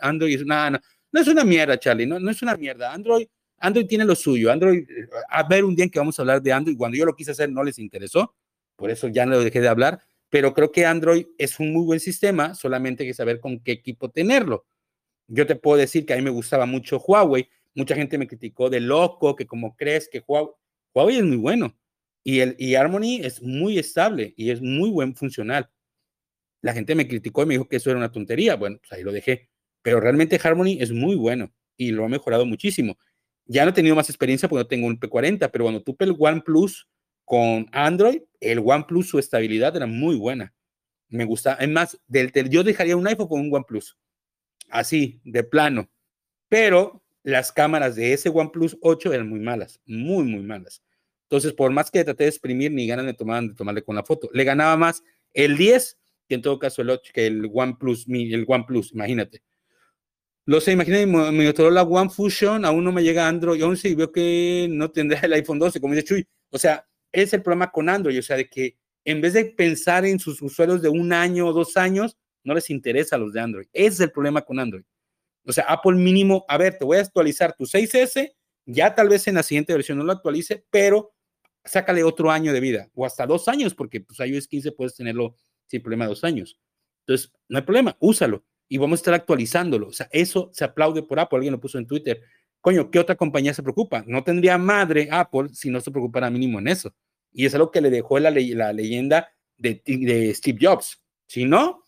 Android. 0.00 0.42
No, 0.44 0.70
no, 0.70 0.78
no 1.12 1.20
es 1.20 1.28
una 1.28 1.44
mierda, 1.44 1.78
Charlie, 1.78 2.06
no, 2.06 2.18
no 2.18 2.30
es 2.30 2.42
una 2.42 2.56
mierda. 2.56 2.92
Android 2.92 3.28
Android 3.58 3.86
tiene 3.86 4.04
lo 4.04 4.14
suyo. 4.14 4.50
Android, 4.52 4.86
a 5.28 5.42
ver 5.42 5.64
un 5.64 5.74
día 5.74 5.84
en 5.84 5.90
que 5.90 5.98
vamos 5.98 6.18
a 6.18 6.22
hablar 6.22 6.42
de 6.42 6.52
Android, 6.52 6.76
cuando 6.76 6.96
yo 6.96 7.04
lo 7.04 7.14
quise 7.14 7.30
hacer 7.30 7.50
no 7.50 7.62
les 7.64 7.78
interesó, 7.78 8.34
por 8.76 8.90
eso 8.90 9.08
ya 9.08 9.24
no 9.26 9.38
dejé 9.38 9.60
de 9.60 9.68
hablar, 9.68 10.00
pero 10.28 10.52
creo 10.52 10.70
que 10.70 10.84
Android 10.84 11.26
es 11.38 11.58
un 11.60 11.72
muy 11.72 11.84
buen 11.84 12.00
sistema, 12.00 12.54
solamente 12.54 13.02
hay 13.02 13.10
que 13.10 13.14
saber 13.14 13.40
con 13.40 13.60
qué 13.60 13.72
equipo 13.72 14.10
tenerlo. 14.10 14.66
Yo 15.28 15.46
te 15.46 15.56
puedo 15.56 15.78
decir 15.78 16.06
que 16.06 16.12
a 16.12 16.16
mí 16.16 16.22
me 16.22 16.30
gustaba 16.30 16.66
mucho 16.66 16.98
Huawei, 16.98 17.48
mucha 17.76 17.94
gente 17.94 18.18
me 18.18 18.26
criticó 18.26 18.68
de 18.70 18.80
loco, 18.80 19.36
que 19.36 19.46
como 19.46 19.76
crees 19.76 20.08
que 20.08 20.24
Huawei, 20.26 21.18
es 21.18 21.24
muy 21.24 21.36
bueno 21.36 21.78
y, 22.24 22.40
el, 22.40 22.56
y 22.58 22.74
Harmony 22.74 23.20
es 23.22 23.42
muy 23.42 23.78
estable 23.78 24.34
y 24.36 24.50
es 24.50 24.60
muy 24.60 24.90
buen 24.90 25.14
funcional. 25.14 25.70
La 26.62 26.72
gente 26.72 26.96
me 26.96 27.06
criticó 27.06 27.42
y 27.42 27.46
me 27.46 27.54
dijo 27.54 27.68
que 27.68 27.76
eso 27.76 27.90
era 27.90 27.98
una 27.98 28.10
tontería, 28.10 28.56
bueno, 28.56 28.78
pues 28.78 28.92
ahí 28.92 29.04
lo 29.04 29.12
dejé, 29.12 29.50
pero 29.82 30.00
realmente 30.00 30.40
Harmony 30.42 30.78
es 30.80 30.90
muy 30.90 31.14
bueno 31.14 31.52
y 31.76 31.92
lo 31.92 32.04
ha 32.04 32.08
mejorado 32.08 32.46
muchísimo. 32.46 32.98
Ya 33.44 33.64
no 33.64 33.70
he 33.70 33.74
tenido 33.74 33.94
más 33.94 34.08
experiencia 34.08 34.48
porque 34.48 34.64
no 34.64 34.66
tengo 34.66 34.86
un 34.88 34.98
P40, 34.98 35.50
pero 35.52 35.66
cuando 35.66 35.82
tuve 35.82 35.98
el 36.00 36.16
OnePlus 36.18 36.88
con 37.24 37.68
Android, 37.70 38.22
el 38.40 38.58
OnePlus, 38.58 39.08
su 39.08 39.18
estabilidad 39.18 39.76
era 39.76 39.86
muy 39.86 40.16
buena. 40.16 40.52
Me 41.08 41.24
gusta. 41.24 41.54
Es 41.54 41.68
más, 41.68 42.00
del, 42.08 42.32
yo 42.50 42.64
dejaría 42.64 42.96
un 42.96 43.06
iPhone 43.06 43.28
con 43.28 43.40
un 43.40 43.54
OnePlus. 43.54 43.96
Así, 44.68 45.20
de 45.22 45.44
plano. 45.44 45.88
Pero 46.48 47.05
las 47.26 47.50
cámaras 47.50 47.96
de 47.96 48.12
ese 48.12 48.28
OnePlus 48.28 48.78
8 48.80 49.12
eran 49.12 49.28
muy 49.28 49.40
malas, 49.40 49.80
muy, 49.84 50.24
muy 50.24 50.44
malas. 50.44 50.80
Entonces, 51.22 51.52
por 51.52 51.72
más 51.72 51.90
que 51.90 52.04
traté 52.04 52.22
de 52.22 52.30
exprimir, 52.30 52.70
ni 52.70 52.86
ganas 52.86 53.04
de, 53.04 53.14
tomar, 53.14 53.42
de 53.42 53.54
tomarle 53.54 53.82
con 53.82 53.96
la 53.96 54.04
foto. 54.04 54.30
Le 54.32 54.44
ganaba 54.44 54.76
más 54.76 55.02
el 55.34 55.56
10 55.56 55.98
que 56.28 56.36
en 56.36 56.42
todo 56.42 56.58
caso 56.58 56.82
el 56.82 56.90
8, 56.90 57.12
que 57.12 57.26
el 57.26 57.50
OnePlus, 57.52 58.06
el 58.08 58.44
OnePlus, 58.46 58.92
imagínate. 58.92 59.42
Lo 60.44 60.60
sé, 60.60 60.72
imagínate, 60.72 61.04
mi 61.06 61.44
Motorola 61.46 61.82
One 61.82 62.10
Fusion 62.10 62.64
aún 62.64 62.84
no 62.84 62.92
me 62.92 63.02
llega 63.02 63.26
Android 63.26 63.64
11 63.64 63.88
y 63.88 63.94
veo 63.96 64.12
que 64.12 64.68
no 64.70 64.92
tendrá 64.92 65.18
el 65.20 65.32
iPhone 65.32 65.58
12, 65.58 65.80
como 65.80 65.94
dice 65.94 66.06
Chuy. 66.06 66.28
O 66.50 66.58
sea, 66.58 66.86
es 67.10 67.32
el 67.32 67.42
problema 67.42 67.72
con 67.72 67.88
Android, 67.88 68.20
o 68.20 68.22
sea, 68.22 68.36
de 68.36 68.48
que 68.48 68.76
en 69.04 69.20
vez 69.20 69.32
de 69.32 69.46
pensar 69.46 70.04
en 70.04 70.20
sus 70.20 70.40
usuarios 70.42 70.80
de 70.80 70.88
un 70.88 71.12
año 71.12 71.48
o 71.48 71.52
dos 71.52 71.76
años, 71.76 72.16
no 72.44 72.54
les 72.54 72.70
interesa 72.70 73.16
a 73.16 73.18
los 73.18 73.32
de 73.32 73.40
Android. 73.40 73.66
Ese 73.72 73.94
es 73.94 74.00
el 74.00 74.12
problema 74.12 74.42
con 74.42 74.60
Android. 74.60 74.84
O 75.46 75.52
sea, 75.52 75.64
Apple 75.64 75.94
mínimo, 75.94 76.44
a 76.48 76.58
ver, 76.58 76.76
te 76.76 76.84
voy 76.84 76.98
a 76.98 77.00
actualizar 77.00 77.54
tu 77.56 77.64
6S, 77.64 78.34
ya 78.66 78.94
tal 78.94 79.08
vez 79.08 79.26
en 79.28 79.36
la 79.36 79.42
siguiente 79.42 79.72
versión 79.72 79.98
no 79.98 80.04
lo 80.04 80.12
actualice, 80.12 80.64
pero 80.70 81.14
sácale 81.64 82.02
otro 82.04 82.30
año 82.30 82.52
de 82.52 82.60
vida 82.60 82.90
o 82.94 83.06
hasta 83.06 83.26
dos 83.26 83.48
años, 83.48 83.74
porque 83.74 84.00
pues 84.00 84.18
iOS 84.20 84.48
15 84.48 84.72
puedes 84.72 84.94
tenerlo 84.94 85.36
sin 85.66 85.82
problema 85.82 86.06
dos 86.06 86.24
años. 86.24 86.58
Entonces, 87.06 87.32
no 87.48 87.58
hay 87.58 87.64
problema, 87.64 87.96
úsalo 88.00 88.44
y 88.68 88.78
vamos 88.78 88.98
a 88.98 89.00
estar 89.00 89.14
actualizándolo. 89.14 89.88
O 89.88 89.92
sea, 89.92 90.08
eso 90.10 90.50
se 90.52 90.64
aplaude 90.64 91.02
por 91.02 91.20
Apple. 91.20 91.36
Alguien 91.36 91.52
lo 91.52 91.60
puso 91.60 91.78
en 91.78 91.86
Twitter. 91.86 92.22
Coño, 92.60 92.90
¿qué 92.90 92.98
otra 92.98 93.14
compañía 93.14 93.54
se 93.54 93.62
preocupa? 93.62 94.04
No 94.06 94.24
tendría 94.24 94.58
madre 94.58 95.08
Apple 95.10 95.50
si 95.52 95.70
no 95.70 95.80
se 95.80 95.90
preocupara 95.90 96.30
mínimo 96.30 96.58
en 96.58 96.68
eso. 96.68 96.94
Y 97.32 97.46
es 97.46 97.54
algo 97.54 97.70
que 97.70 97.80
le 97.80 97.90
dejó 97.90 98.18
la, 98.18 98.30
la 98.30 98.72
leyenda 98.72 99.28
de, 99.56 99.82
de, 99.84 100.34
Steve 100.34 100.58
Jobs. 100.60 101.00
Si 101.26 101.44
no, 101.44 101.84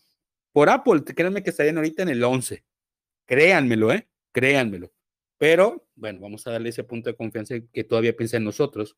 por 0.51 0.69
Apple, 0.69 1.03
créanme 1.03 1.43
que 1.43 1.49
estarían 1.49 1.77
ahorita 1.77 2.03
en 2.03 2.09
el 2.09 2.23
11. 2.23 2.63
Créanmelo, 3.29 3.93
¿eh? 3.93 4.07
Créanmelo. 4.31 4.91
Pero, 5.37 5.87
bueno, 5.93 6.19
vamos 6.19 6.47
a 6.47 6.51
darle 6.51 6.69
ese 6.69 6.83
punto 6.83 7.11
de 7.11 7.15
confianza 7.15 7.53
que 7.71 7.83
todavía 7.83 8.15
piensa 8.17 8.37
en 8.37 8.43
nosotros. 8.43 8.97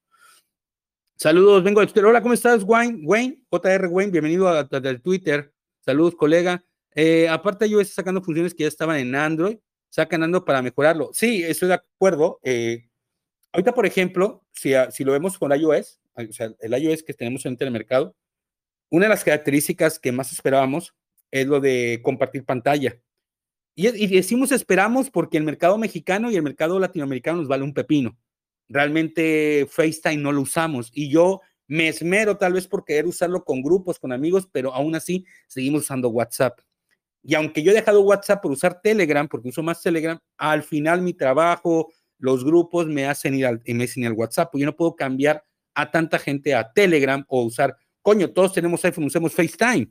Saludos, 1.17 1.61
vengo 1.65 1.81
de 1.81 1.87
Twitter. 1.87 2.05
Hola, 2.05 2.21
¿cómo 2.21 2.33
estás, 2.33 2.63
Wayne? 2.63 3.01
Wayne, 3.03 3.43
JR 3.51 3.87
Wayne, 3.87 4.09
bienvenido 4.09 4.47
a, 4.47 4.65
Twitter. 5.03 5.53
Saludos, 5.81 6.15
colega. 6.15 6.63
Eh, 6.95 7.27
aparte, 7.27 7.69
yo 7.69 7.81
estoy 7.81 7.93
sacando 7.93 8.21
funciones 8.21 8.53
que 8.53 8.63
ya 8.63 8.69
estaban 8.69 8.99
en 8.99 9.13
Android, 9.15 9.57
sacan 9.89 10.23
Android 10.23 10.45
para 10.45 10.61
mejorarlo. 10.61 11.09
Sí, 11.11 11.43
estoy 11.43 11.67
de 11.67 11.73
acuerdo. 11.73 12.39
Eh, 12.41 12.87
ahorita, 13.51 13.73
por 13.73 13.85
ejemplo, 13.85 14.45
si, 14.53 14.71
si 14.91 15.03
lo 15.03 15.11
vemos 15.11 15.37
con 15.37 15.51
iOS, 15.51 15.99
o 16.13 16.31
sea, 16.31 16.53
el 16.57 16.81
iOS 16.81 17.03
que 17.03 17.13
tenemos 17.13 17.45
en 17.45 17.57
el 17.59 17.71
mercado, 17.71 18.15
una 18.89 19.07
de 19.07 19.09
las 19.09 19.25
características 19.25 19.99
que 19.99 20.13
más 20.13 20.31
esperábamos 20.31 20.95
es 21.31 21.47
lo 21.47 21.59
de 21.59 21.99
compartir 22.01 22.45
pantalla. 22.45 22.97
Y, 23.75 24.07
decimos 24.07 24.51
esperamos 24.51 25.10
porque 25.10 25.38
el 25.38 25.43
mercado 25.43 25.77
mexicano 25.77 26.29
y 26.29 26.36
el 26.36 26.43
mercado 26.43 26.79
latinoamericano 26.79 27.38
nos 27.38 27.47
vale 27.47 27.63
un 27.63 27.73
pepino. 27.73 28.17
Realmente 28.67 29.67
FaceTime 29.69 30.17
no 30.17 30.31
lo 30.31 30.41
usamos 30.41 30.89
y 30.93 31.10
yo 31.10 31.41
me 31.67 31.88
esmero 31.88 32.38
tal 32.38 32.53
vez 32.53 32.67
por 32.67 32.84
querer 32.84 33.07
usarlo 33.07 33.43
con 33.43 33.62
grupos, 33.62 33.97
con 33.97 34.12
amigos, 34.12 34.47
pero 34.51 34.73
aún 34.73 34.93
así 34.95 35.25
seguimos 35.47 35.84
usando 35.84 36.10
WhatsApp. 36.10 36.60
Y 37.23 37.36
aunque 37.36 37.63
yo 37.63 37.71
he 37.71 37.75
dejado 37.75 38.01
WhatsApp 38.01 38.41
por 38.41 38.51
usar 38.51 38.81
Telegram, 38.81 39.27
porque 39.27 39.49
uso 39.49 39.63
más 39.63 39.81
Telegram, 39.81 40.19
al 40.38 40.63
final 40.63 41.01
mi 41.01 41.13
trabajo, 41.13 41.91
los 42.17 42.43
grupos 42.43 42.88
me 42.88 43.05
hacen 43.05 43.36
ir 43.36 43.45
al, 43.45 43.62
me 43.65 43.84
hacen 43.86 44.03
ir 44.03 44.07
al 44.07 44.13
WhatsApp. 44.13 44.53
Yo 44.55 44.65
no 44.65 44.75
puedo 44.75 44.95
cambiar 44.95 45.45
a 45.73 45.89
tanta 45.89 46.19
gente 46.19 46.53
a 46.53 46.71
Telegram 46.73 47.23
o 47.27 47.43
usar, 47.43 47.77
coño, 48.01 48.31
todos 48.31 48.53
tenemos 48.53 48.84
iPhone, 48.84 49.05
usemos 49.05 49.34
FaceTime. 49.34 49.89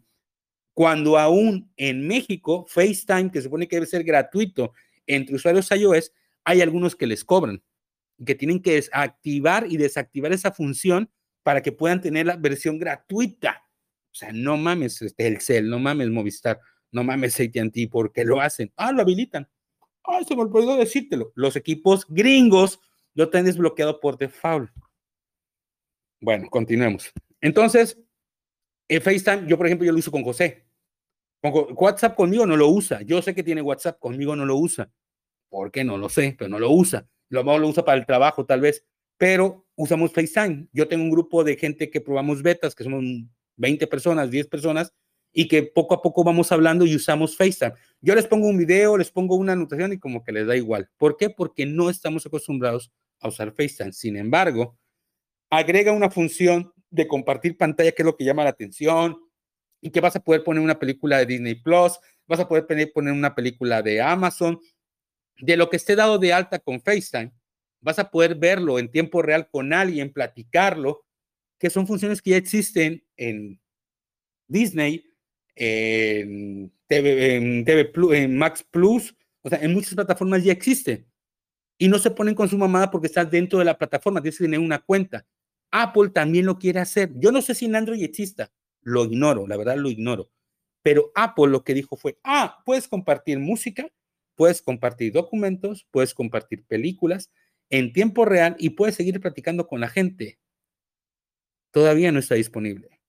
Cuando 0.80 1.18
aún 1.18 1.70
en 1.76 2.08
México, 2.08 2.64
FaceTime, 2.66 3.30
que 3.30 3.42
supone 3.42 3.68
que 3.68 3.76
debe 3.76 3.86
ser 3.86 4.02
gratuito 4.02 4.72
entre 5.06 5.36
usuarios 5.36 5.70
iOS, 5.70 6.10
hay 6.42 6.62
algunos 6.62 6.96
que 6.96 7.06
les 7.06 7.22
cobran. 7.22 7.62
que 8.24 8.34
tienen 8.34 8.62
que 8.62 8.82
activar 8.90 9.66
y 9.70 9.76
desactivar 9.76 10.32
esa 10.32 10.52
función 10.52 11.10
para 11.42 11.60
que 11.60 11.70
puedan 11.70 12.00
tener 12.00 12.24
la 12.24 12.36
versión 12.36 12.78
gratuita. 12.78 13.62
O 14.10 14.14
sea, 14.14 14.32
no 14.32 14.56
mames 14.56 15.02
este, 15.02 15.26
el 15.26 15.42
cel, 15.42 15.68
no 15.68 15.78
mames 15.78 16.08
Movistar, 16.08 16.58
no 16.92 17.04
mames 17.04 17.38
AT&T, 17.38 17.88
porque 17.92 18.24
lo 18.24 18.40
hacen. 18.40 18.72
Ah, 18.74 18.90
lo 18.90 19.02
habilitan. 19.02 19.46
Ah, 20.02 20.20
se 20.26 20.34
me 20.34 20.40
olvidó 20.40 20.78
decírtelo. 20.78 21.30
Los 21.34 21.56
equipos 21.56 22.06
gringos 22.08 22.80
lo 23.12 23.28
tienen 23.28 23.48
desbloqueado 23.48 24.00
por 24.00 24.16
default. 24.16 24.70
Bueno, 26.22 26.48
continuemos. 26.48 27.12
Entonces, 27.42 27.98
el 28.88 29.02
FaceTime, 29.02 29.46
yo 29.46 29.58
por 29.58 29.66
ejemplo, 29.66 29.84
yo 29.84 29.92
lo 29.92 29.98
uso 29.98 30.10
con 30.10 30.24
José. 30.24 30.69
WhatsApp 31.42 32.16
conmigo 32.16 32.46
no 32.46 32.56
lo 32.56 32.68
usa. 32.68 33.02
Yo 33.02 33.22
sé 33.22 33.34
que 33.34 33.42
tiene 33.42 33.62
WhatsApp, 33.62 33.98
conmigo 33.98 34.36
no 34.36 34.44
lo 34.44 34.56
usa. 34.56 34.90
¿Por 35.48 35.70
qué? 35.70 35.84
No 35.84 35.96
lo 35.96 36.08
sé, 36.08 36.34
pero 36.38 36.48
no 36.48 36.58
lo 36.58 36.70
usa. 36.70 37.06
Lo 37.28 37.42
lo 37.42 37.68
usa 37.68 37.84
para 37.84 37.98
el 37.98 38.06
trabajo 38.06 38.44
tal 38.44 38.60
vez, 38.60 38.84
pero 39.16 39.66
usamos 39.76 40.12
FaceTime. 40.12 40.68
Yo 40.72 40.88
tengo 40.88 41.04
un 41.04 41.10
grupo 41.10 41.44
de 41.44 41.56
gente 41.56 41.90
que 41.90 42.00
probamos 42.00 42.42
betas, 42.42 42.74
que 42.74 42.84
somos 42.84 43.04
20 43.56 43.86
personas, 43.86 44.30
10 44.30 44.48
personas, 44.48 44.92
y 45.32 45.46
que 45.46 45.62
poco 45.62 45.94
a 45.94 46.02
poco 46.02 46.24
vamos 46.24 46.50
hablando 46.50 46.84
y 46.84 46.96
usamos 46.96 47.36
FaceTime. 47.36 47.74
Yo 48.00 48.14
les 48.14 48.26
pongo 48.26 48.48
un 48.48 48.58
video, 48.58 48.96
les 48.96 49.10
pongo 49.10 49.36
una 49.36 49.52
anotación 49.52 49.92
y 49.92 49.98
como 49.98 50.24
que 50.24 50.32
les 50.32 50.46
da 50.46 50.56
igual. 50.56 50.90
¿Por 50.96 51.16
qué? 51.16 51.30
Porque 51.30 51.66
no 51.66 51.88
estamos 51.88 52.26
acostumbrados 52.26 52.92
a 53.20 53.28
usar 53.28 53.52
FaceTime. 53.52 53.92
Sin 53.92 54.16
embargo, 54.16 54.76
agrega 55.50 55.92
una 55.92 56.10
función 56.10 56.72
de 56.90 57.06
compartir 57.06 57.56
pantalla, 57.56 57.92
que 57.92 58.02
es 58.02 58.06
lo 58.06 58.16
que 58.16 58.24
llama 58.24 58.44
la 58.44 58.50
atención, 58.50 59.18
y 59.80 59.90
que 59.90 60.00
vas 60.00 60.16
a 60.16 60.20
poder 60.20 60.44
poner 60.44 60.62
una 60.62 60.78
película 60.78 61.18
de 61.18 61.26
Disney 61.26 61.54
Plus, 61.54 61.98
vas 62.26 62.40
a 62.40 62.48
poder 62.48 62.66
poner 62.92 63.12
una 63.12 63.34
película 63.34 63.82
de 63.82 64.00
Amazon, 64.00 64.60
de 65.38 65.56
lo 65.56 65.70
que 65.70 65.76
esté 65.76 65.96
dado 65.96 66.18
de 66.18 66.32
alta 66.32 66.58
con 66.58 66.80
FaceTime, 66.80 67.32
vas 67.80 67.98
a 67.98 68.10
poder 68.10 68.34
verlo 68.34 68.78
en 68.78 68.90
tiempo 68.90 69.22
real 69.22 69.48
con 69.50 69.72
alguien, 69.72 70.12
platicarlo, 70.12 71.04
que 71.58 71.70
son 71.70 71.86
funciones 71.86 72.20
que 72.22 72.30
ya 72.30 72.36
existen 72.36 73.04
en 73.16 73.60
Disney, 74.48 75.04
en 75.54 76.72
TV, 76.86 77.84
Plus, 77.86 78.14
en 78.14 78.36
Max 78.36 78.64
Plus, 78.70 79.14
o 79.42 79.48
sea, 79.48 79.58
en 79.60 79.72
muchas 79.72 79.94
plataformas 79.94 80.44
ya 80.44 80.52
existen. 80.52 81.06
Y 81.78 81.88
no 81.88 81.98
se 81.98 82.10
ponen 82.10 82.34
con 82.34 82.48
su 82.48 82.58
mamada 82.58 82.90
porque 82.90 83.06
estás 83.06 83.30
dentro 83.30 83.58
de 83.58 83.64
la 83.64 83.78
plataforma, 83.78 84.20
tienes 84.20 84.36
que 84.36 84.44
tener 84.44 84.60
una 84.60 84.78
cuenta. 84.78 85.26
Apple 85.70 86.10
también 86.10 86.46
lo 86.46 86.58
quiere 86.58 86.80
hacer. 86.80 87.10
Yo 87.16 87.32
no 87.32 87.40
sé 87.40 87.54
si 87.54 87.64
en 87.64 87.76
Android 87.76 88.02
exista, 88.02 88.52
lo 88.82 89.04
ignoro, 89.04 89.46
la 89.46 89.56
verdad 89.56 89.76
lo 89.76 89.90
ignoro. 89.90 90.30
Pero 90.82 91.12
Apple 91.14 91.48
lo 91.48 91.62
que 91.64 91.74
dijo 91.74 91.96
fue, 91.96 92.18
ah, 92.24 92.62
puedes 92.64 92.88
compartir 92.88 93.38
música, 93.38 93.90
puedes 94.34 94.62
compartir 94.62 95.12
documentos, 95.12 95.86
puedes 95.90 96.14
compartir 96.14 96.64
películas 96.64 97.30
en 97.68 97.92
tiempo 97.92 98.24
real 98.24 98.56
y 98.58 98.70
puedes 98.70 98.94
seguir 98.94 99.20
platicando 99.20 99.66
con 99.66 99.80
la 99.80 99.88
gente. 99.88 100.38
Todavía 101.70 102.10
no 102.12 102.18
está 102.18 102.34
disponible. 102.34 103.00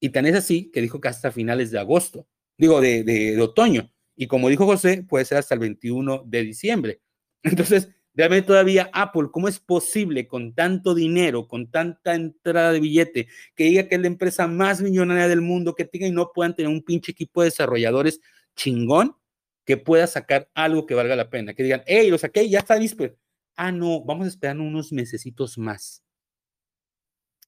Y 0.00 0.10
tan 0.10 0.26
es 0.26 0.34
así 0.34 0.70
que 0.70 0.80
dijo 0.80 1.00
que 1.00 1.08
hasta 1.08 1.30
finales 1.30 1.70
de 1.70 1.78
agosto, 1.78 2.26
digo, 2.56 2.80
de, 2.80 3.04
de, 3.04 3.36
de 3.36 3.42
otoño. 3.42 3.92
Y 4.16 4.26
como 4.26 4.48
dijo 4.48 4.66
José, 4.66 5.02
puede 5.02 5.24
ser 5.24 5.38
hasta 5.38 5.54
el 5.54 5.60
21 5.60 6.24
de 6.26 6.42
diciembre. 6.42 7.00
Entonces, 7.42 7.90
Realmente 8.14 8.48
todavía 8.48 8.90
Apple, 8.92 9.28
¿cómo 9.30 9.46
es 9.46 9.60
posible 9.60 10.26
con 10.26 10.52
tanto 10.54 10.94
dinero, 10.94 11.46
con 11.46 11.70
tanta 11.70 12.14
entrada 12.14 12.72
de 12.72 12.80
billete, 12.80 13.28
que 13.54 13.64
diga 13.64 13.86
que 13.86 13.94
es 13.94 14.00
la 14.00 14.08
empresa 14.08 14.48
más 14.48 14.82
millonaria 14.82 15.28
del 15.28 15.40
mundo, 15.40 15.74
que 15.74 15.84
tenga 15.84 16.06
y 16.06 16.10
no 16.10 16.32
puedan 16.32 16.56
tener 16.56 16.70
un 16.70 16.82
pinche 16.82 17.12
equipo 17.12 17.40
de 17.40 17.46
desarrolladores 17.46 18.20
chingón 18.56 19.16
que 19.64 19.76
pueda 19.76 20.06
sacar 20.08 20.48
algo 20.54 20.86
que 20.86 20.94
valga 20.94 21.14
la 21.14 21.30
pena? 21.30 21.54
Que 21.54 21.62
digan, 21.62 21.82
hey, 21.86 22.10
lo 22.10 22.18
saqué, 22.18 22.48
ya 22.48 22.58
está 22.58 22.76
listo. 22.76 23.04
Ah, 23.54 23.70
no, 23.70 24.02
vamos 24.04 24.26
a 24.26 24.28
esperar 24.28 24.58
unos 24.58 24.92
mesecitos 24.92 25.56
más. 25.56 26.02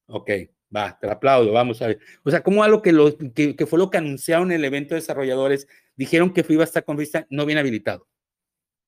Ok, 0.07 0.31
va, 0.75 0.97
te 1.01 1.11
aplaudo, 1.11 1.53
vamos 1.53 1.83
a 1.83 1.89
ver. 1.89 1.99
O 2.23 2.31
sea, 2.31 2.43
como 2.43 2.63
algo 2.63 2.83
que, 2.83 2.93
lo, 2.93 3.17
que, 3.17 3.57
que, 3.57 3.67
fue 3.67 3.79
lo 3.79 3.91
que 3.91 3.99
anunciaron 3.99 4.53
en 4.53 4.59
el 4.59 4.65
evento 4.65 4.95
de 4.95 5.01
desarrolladores, 5.01 5.67
dijeron 5.97 6.33
que 6.33 6.45
iba 6.49 6.63
a 6.63 6.67
estar 6.67 6.85
con 6.85 6.97
vista 6.97 7.27
no 7.31 7.47
bien 7.47 7.59
habilitado. 7.59 8.07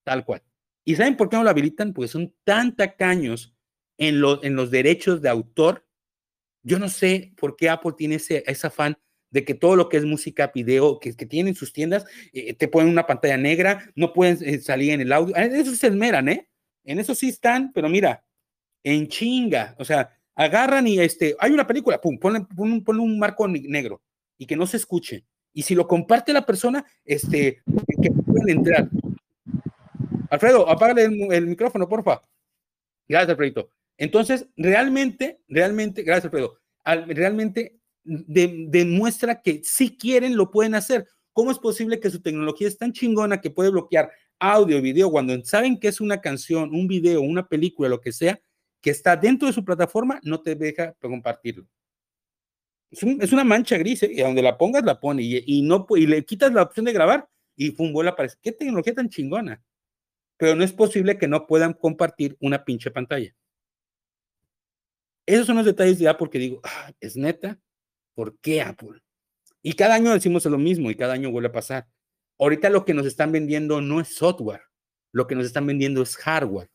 Tal 0.05 0.25
cual. 0.25 0.43
¿Y 0.85 0.97
saben 0.97 1.17
por 1.17 1.29
qué 1.29 1.37
no 1.37 1.45
lo 1.45 1.51
habilitan? 1.51 1.93
Porque 1.93 2.09
son 2.09 2.35
tan 2.45 2.77
tacaños 2.77 3.55
en, 3.99 4.23
en 4.43 4.57
los 4.57 4.71
derechos 4.71 5.23
de 5.23 5.29
autor. 5.29 5.87
Yo 6.63 6.79
no 6.79 6.89
sé 6.89 7.33
por 7.37 7.57
qué 7.57 7.69
Apple 7.69 7.93
tiene 7.97 8.17
ese, 8.17 8.43
ese 8.47 8.67
afán 8.67 8.99
de 9.31 9.45
que 9.45 9.55
todo 9.55 9.75
lo 9.75 9.89
que 9.89 9.97
es 9.97 10.05
música, 10.05 10.53
video, 10.55 11.01
que, 11.01 11.17
que 11.17 11.27
tienen 11.27 11.55
sus 11.55 11.73
tiendas, 11.73 12.05
eh, 12.33 12.55
te 12.55 12.69
ponen 12.69 12.91
una 12.91 13.07
pantalla 13.07 13.37
negra, 13.37 13.91
no 13.97 14.13
pueden 14.13 14.39
eh, 14.43 14.61
salir 14.61 14.93
en 14.93 15.01
el 15.01 15.13
audio. 15.13 15.35
Eso 15.35 15.75
se 15.75 15.89
esmeran, 15.89 16.29
¿eh? 16.29 16.49
En 16.85 16.99
eso 17.01 17.15
sí 17.15 17.31
están, 17.31 17.73
pero 17.73 17.89
mira, 17.89 18.25
en 18.85 19.09
chinga. 19.09 19.75
O 19.79 19.85
sea, 19.85 20.17
agarran 20.37 20.87
y 20.87 21.01
este, 21.01 21.35
hay 21.41 21.51
una 21.51 21.67
película, 21.67 22.01
pum, 22.01 22.19
ponen, 22.19 22.47
un 22.57 23.19
marco 23.19 23.49
negro 23.49 24.03
y 24.39 24.47
que 24.47 24.57
no 24.57 24.67
se 24.67 24.77
escuche. 24.77 25.25
Y 25.53 25.63
si 25.63 25.75
lo 25.75 25.89
comparte 25.89 26.33
la 26.33 26.47
persona, 26.47 26.85
este, 27.05 27.63
que 28.03 28.11
pueden 28.11 28.59
entrar. 28.59 28.89
Alfredo, 30.35 30.69
apágale 30.69 31.05
el, 31.05 31.47
micrófono, 31.47 31.89
porfa. 31.89 32.23
Gracias, 33.09 33.31
Alfredo. 33.31 33.71
Entonces, 33.97 34.49
realmente, 34.57 35.41
realmente, 35.47 36.03
gracias, 36.03 36.25
Alfredo, 36.25 36.59
realmente 36.85 37.79
demuestra 38.03 39.41
que 39.41 39.63
si 39.63 39.97
quieren, 39.97 40.37
lo 40.37 40.51
pueden 40.51 40.75
hacer. 40.75 41.07
¿Cómo 41.33 41.53
es 41.53 41.59
posible 41.59 42.01
que 42.01 42.11
su 42.11 42.21
tecnología 42.21 42.67
es 42.67 42.77
tan 42.77 42.93
chingona 42.93 43.41
que 43.41 43.51
puede 43.51 43.71
bloquear 43.71 44.11
audio, 44.41 44.83
video, 44.83 45.11
cuando 45.11 45.43
saben 45.45 45.79
que 45.79 45.89
es 45.89 46.01
una 46.01 46.21
canción, 46.21 46.75
un 46.75 46.89
video, 46.89 47.21
una 47.23 47.47
película, 47.47 47.89
lo 47.89 48.01
que 48.01 48.13
sea, 48.13 48.41
que 48.81 48.91
está 48.91 49.17
dentro 49.17 49.47
de 49.47 49.55
su 49.55 49.65
plataforma, 49.65 50.19
no 50.25 50.43
te 50.43 50.57
deja 50.57 50.95
compartirlo? 50.95 51.67
Es, 52.91 53.33
una 53.33 53.45
mancha 53.45 53.79
gris, 53.79 54.03
¿eh? 54.03 54.11
y 54.13 54.21
donde 54.21 54.43
la 54.43 54.59
pongas, 54.59 54.85
la 54.85 54.99
pone, 54.99 55.23
y, 55.23 55.63
no, 55.63 55.87
y 55.91 56.07
le 56.07 56.25
quitas 56.25 56.53
la 56.53 56.63
opción 56.63 56.87
de 56.87 56.93
grabar, 56.93 57.29
y 57.57 57.71
pum, 57.71 57.93
vuelve 57.93 58.11
a 58.11 58.13
aparecer. 58.13 58.39
¿Qué 58.43 58.51
tecnología 58.51 58.95
tan 58.95 59.09
chingona? 59.09 59.63
Pero 60.37 60.55
no 60.55 60.65
es 60.65 60.73
posible 60.73 61.19
que 61.19 61.29
no 61.29 61.47
puedan 61.47 61.73
compartir 61.73 62.37
una 62.41 62.65
pinche 62.65 62.91
pantalla. 62.91 63.35
Esos 65.27 65.47
son 65.47 65.57
los 65.57 65.65
detalles 65.65 65.99
de 65.99 66.09
Apple 66.09 66.29
que 66.31 66.39
digo, 66.39 66.61
ah, 66.65 66.93
es 67.01 67.17
neta, 67.17 67.59
¿por 68.15 68.39
qué 68.41 68.61
Apple? 68.61 69.01
Y 69.63 69.73
cada 69.73 69.95
año 69.95 70.13
decimos 70.13 70.45
lo 70.45 70.59
mismo 70.59 70.91
y 70.91 70.95
cada 70.95 71.15
año 71.15 71.31
vuelve 71.31 71.49
a 71.49 71.53
pasar. 71.53 71.89
Ahorita 72.39 72.69
lo 72.69 72.85
que 72.85 72.93
nos 72.93 73.07
están 73.07 73.33
vendiendo 73.33 73.81
no 73.81 74.01
es 74.01 74.15
software, 74.15 74.63
lo 75.13 75.27
que 75.27 75.35
nos 75.35 75.47
están 75.47 75.67
vendiendo 75.67 76.03
es 76.03 76.17
hardware. 76.17 76.71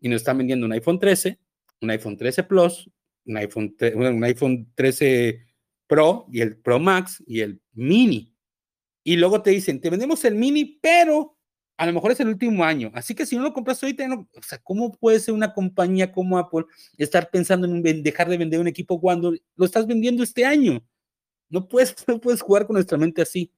Y 0.00 0.08
nos 0.08 0.18
están 0.18 0.38
vendiendo 0.38 0.66
un 0.66 0.72
iPhone 0.72 1.00
13, 1.00 1.40
un 1.80 1.90
iPhone 1.90 2.16
13 2.16 2.44
Plus, 2.44 2.88
un 3.24 3.36
iPhone, 3.36 3.74
un 3.94 4.24
iPhone 4.24 4.72
13 4.76 5.44
Pro 5.88 6.26
y 6.30 6.40
el 6.40 6.58
Pro 6.58 6.78
Max 6.78 7.22
y 7.26 7.40
el 7.40 7.60
Mini. 7.72 8.32
Y 9.02 9.16
luego 9.16 9.42
te 9.42 9.50
dicen, 9.50 9.80
te 9.80 9.90
vendemos 9.90 10.24
el 10.24 10.36
Mini, 10.36 10.78
pero 10.80 11.37
a 11.78 11.86
lo 11.86 11.92
mejor 11.92 12.10
es 12.10 12.18
el 12.18 12.28
último 12.28 12.64
año. 12.64 12.90
Así 12.92 13.14
que 13.14 13.24
si 13.24 13.36
no 13.36 13.42
lo 13.42 13.52
compras 13.52 13.80
ahorita, 13.80 14.04
o 14.12 14.42
sea, 14.42 14.58
¿cómo 14.58 14.92
puede 14.92 15.20
ser 15.20 15.32
una 15.32 15.54
compañía 15.54 16.10
como 16.10 16.36
Apple 16.36 16.64
estar 16.96 17.30
pensando 17.30 17.68
en 17.68 18.02
dejar 18.02 18.28
de 18.28 18.36
vender 18.36 18.58
un 18.58 18.66
equipo 18.66 19.00
cuando 19.00 19.32
lo 19.54 19.64
estás 19.64 19.86
vendiendo 19.86 20.24
este 20.24 20.44
año? 20.44 20.84
No 21.48 21.68
puedes, 21.68 21.94
no 22.08 22.20
puedes 22.20 22.42
jugar 22.42 22.66
con 22.66 22.74
nuestra 22.74 22.98
mente 22.98 23.22
así. 23.22 23.52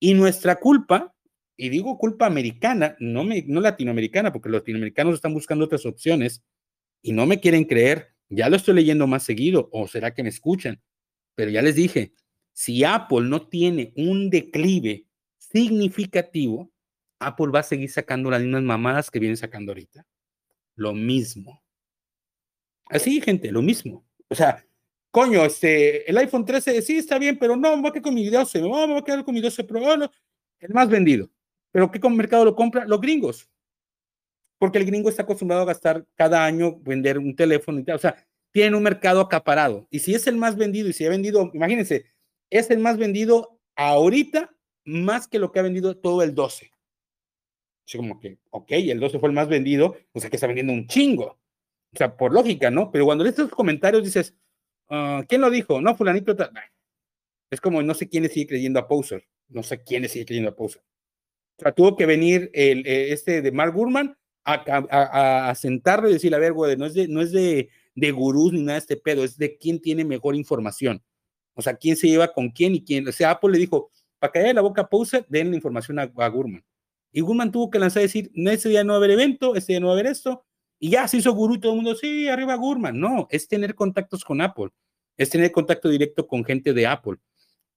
Y 0.00 0.14
nuestra 0.14 0.56
culpa, 0.56 1.14
y 1.56 1.68
digo 1.68 1.96
culpa 1.98 2.26
americana, 2.26 2.96
no, 2.98 3.22
me, 3.22 3.44
no 3.46 3.60
latinoamericana, 3.60 4.32
porque 4.32 4.48
los 4.48 4.62
latinoamericanos 4.62 5.14
están 5.14 5.32
buscando 5.32 5.64
otras 5.64 5.86
opciones 5.86 6.42
y 7.00 7.12
no 7.12 7.26
me 7.26 7.38
quieren 7.38 7.64
creer. 7.64 8.08
Ya 8.28 8.48
lo 8.48 8.56
estoy 8.56 8.74
leyendo 8.74 9.06
más 9.06 9.22
seguido, 9.22 9.68
o 9.70 9.86
será 9.86 10.12
que 10.12 10.24
me 10.24 10.30
escuchan. 10.30 10.82
Pero 11.36 11.52
ya 11.52 11.62
les 11.62 11.76
dije, 11.76 12.12
si 12.52 12.82
Apple 12.82 13.28
no 13.28 13.46
tiene 13.46 13.92
un 13.96 14.30
declive 14.30 15.06
significativo, 15.38 16.71
Apple 17.26 17.48
va 17.48 17.60
a 17.60 17.64
seguir 17.64 17.90
sacando 17.90 18.30
las 18.30 18.40
mismas 18.40 18.62
mamadas 18.62 19.10
que 19.10 19.18
viene 19.18 19.36
sacando 19.36 19.72
ahorita. 19.72 20.06
Lo 20.74 20.94
mismo. 20.94 21.62
Así, 22.86 23.20
gente, 23.20 23.50
lo 23.50 23.62
mismo. 23.62 24.04
O 24.28 24.34
sea, 24.34 24.64
coño, 25.10 25.44
este, 25.44 26.08
el 26.10 26.16
iPhone 26.18 26.44
13 26.44 26.82
sí 26.82 26.98
está 26.98 27.18
bien, 27.18 27.38
pero 27.38 27.56
no, 27.56 27.76
me 27.76 27.82
voy 27.82 27.90
a 27.90 27.92
quedar 27.92 28.02
con 28.02 28.14
mi 28.14 28.28
12, 28.28 28.60
no, 28.60 28.68
me 28.86 28.92
voy 28.94 28.98
a 28.98 29.04
quedar 29.04 29.24
con 29.24 29.34
mi 29.34 29.40
12 29.40 29.64
Pro, 29.64 29.80
el 30.60 30.74
más 30.74 30.88
vendido. 30.88 31.30
¿Pero 31.70 31.90
qué 31.90 32.06
mercado 32.08 32.44
lo 32.44 32.54
compra? 32.54 32.84
Los 32.84 33.00
gringos. 33.00 33.48
Porque 34.58 34.78
el 34.78 34.84
gringo 34.84 35.08
está 35.08 35.22
acostumbrado 35.22 35.62
a 35.62 35.66
gastar 35.66 36.06
cada 36.14 36.44
año, 36.44 36.78
vender 36.80 37.18
un 37.18 37.34
teléfono 37.34 37.80
y 37.80 37.84
tal. 37.84 37.96
O 37.96 37.98
sea, 37.98 38.16
tiene 38.50 38.76
un 38.76 38.82
mercado 38.82 39.20
acaparado. 39.20 39.86
Y 39.90 39.98
si 40.00 40.14
es 40.14 40.26
el 40.26 40.36
más 40.36 40.56
vendido 40.56 40.88
y 40.88 40.92
si 40.92 41.04
ha 41.04 41.08
vendido, 41.08 41.50
imagínense, 41.54 42.06
es 42.50 42.70
el 42.70 42.78
más 42.78 42.98
vendido 42.98 43.58
ahorita 43.74 44.54
más 44.84 45.26
que 45.26 45.38
lo 45.38 45.50
que 45.50 45.60
ha 45.60 45.62
vendido 45.62 45.96
todo 45.96 46.22
el 46.22 46.34
12 46.34 46.71
como 47.96 48.18
que, 48.20 48.38
ok, 48.50 48.70
el 48.70 49.00
12 49.00 49.18
fue 49.18 49.28
el 49.28 49.34
más 49.34 49.48
vendido, 49.48 49.96
o 50.12 50.20
sea 50.20 50.30
que 50.30 50.36
está 50.36 50.46
vendiendo 50.46 50.72
un 50.72 50.86
chingo. 50.86 51.38
O 51.94 51.96
sea, 51.96 52.16
por 52.16 52.32
lógica, 52.32 52.70
¿no? 52.70 52.90
Pero 52.90 53.04
cuando 53.04 53.24
lees 53.24 53.38
estos 53.38 53.50
comentarios 53.50 54.02
dices, 54.02 54.34
uh, 54.88 55.22
¿quién 55.28 55.40
lo 55.40 55.50
dijo? 55.50 55.80
No, 55.80 55.94
fulanito. 55.94 56.34
Es 57.50 57.60
como 57.60 57.82
no 57.82 57.92
sé 57.92 58.08
quién 58.08 58.28
sigue 58.30 58.46
creyendo 58.46 58.80
a 58.80 58.88
Poser. 58.88 59.28
No 59.48 59.62
sé 59.62 59.82
quién 59.82 60.08
sigue 60.08 60.24
creyendo 60.24 60.50
a 60.50 60.56
Poser. 60.56 60.82
O 61.58 61.62
sea, 61.62 61.72
tuvo 61.72 61.96
que 61.96 62.06
venir 62.06 62.50
el, 62.54 62.86
eh, 62.86 63.12
este 63.12 63.42
de 63.42 63.52
Mark 63.52 63.74
Gurman 63.74 64.16
a, 64.44 65.54
sentarlo 65.54 66.08
y 66.08 66.14
decir, 66.14 66.34
a 66.34 66.38
ver, 66.38 66.52
güey, 66.52 66.76
no 66.76 66.86
es 66.86 66.94
de, 66.94 67.06
no 67.08 67.20
es 67.20 67.30
de, 67.30 67.68
de 67.94 68.10
gurús 68.10 68.52
ni 68.52 68.62
nada 68.62 68.72
de 68.74 68.78
este 68.78 68.96
pedo, 68.96 69.22
es 69.22 69.36
de 69.36 69.56
quién 69.56 69.80
tiene 69.80 70.04
mejor 70.04 70.34
información. 70.34 71.02
O 71.54 71.62
sea, 71.62 71.76
quién 71.76 71.96
se 71.96 72.08
lleva 72.08 72.32
con 72.32 72.50
quién 72.50 72.74
y 72.74 72.82
quién. 72.82 73.06
O 73.06 73.12
sea, 73.12 73.32
Apple 73.32 73.52
le 73.52 73.58
dijo, 73.58 73.90
para 74.18 74.32
caer 74.32 74.54
la 74.54 74.62
boca 74.62 74.88
pause, 74.88 75.24
den 75.28 75.50
la 75.50 75.56
información 75.56 75.98
a, 75.98 76.10
a 76.16 76.28
Gurman. 76.28 76.64
Y 77.12 77.20
Gurman 77.20 77.52
tuvo 77.52 77.70
que 77.70 77.78
lanzar 77.78 78.00
y 78.02 78.06
decir, 78.06 78.30
ese 78.34 78.68
día 78.70 78.84
no 78.84 78.94
va 78.94 78.96
a 78.96 78.98
haber 78.98 79.10
evento, 79.12 79.54
este 79.54 79.74
día 79.74 79.80
no 79.80 79.88
va 79.88 79.92
a 79.92 79.96
haber 79.96 80.06
esto, 80.06 80.44
y 80.78 80.90
ya 80.90 81.06
se 81.06 81.18
hizo 81.18 81.32
gurú 81.32 81.60
todo 81.60 81.72
el 81.72 81.76
mundo, 81.76 81.94
sí, 81.94 82.26
arriba 82.26 82.56
Gurman. 82.56 82.98
No, 82.98 83.28
es 83.30 83.46
tener 83.46 83.74
contactos 83.74 84.24
con 84.24 84.40
Apple, 84.40 84.70
es 85.16 85.30
tener 85.30 85.52
contacto 85.52 85.88
directo 85.88 86.26
con 86.26 86.44
gente 86.44 86.72
de 86.72 86.86
Apple. 86.86 87.18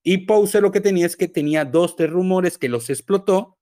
Y 0.01 0.19
Pause 0.19 0.61
lo 0.61 0.71
que 0.71 0.81
tenía 0.81 1.05
es 1.05 1.17
que 1.17 1.27
tenía 1.27 1.65
dos, 1.65 1.95
tres 1.95 2.09
rumores 2.09 2.57
que 2.57 2.69
los 2.69 2.89
explotó 2.89 3.57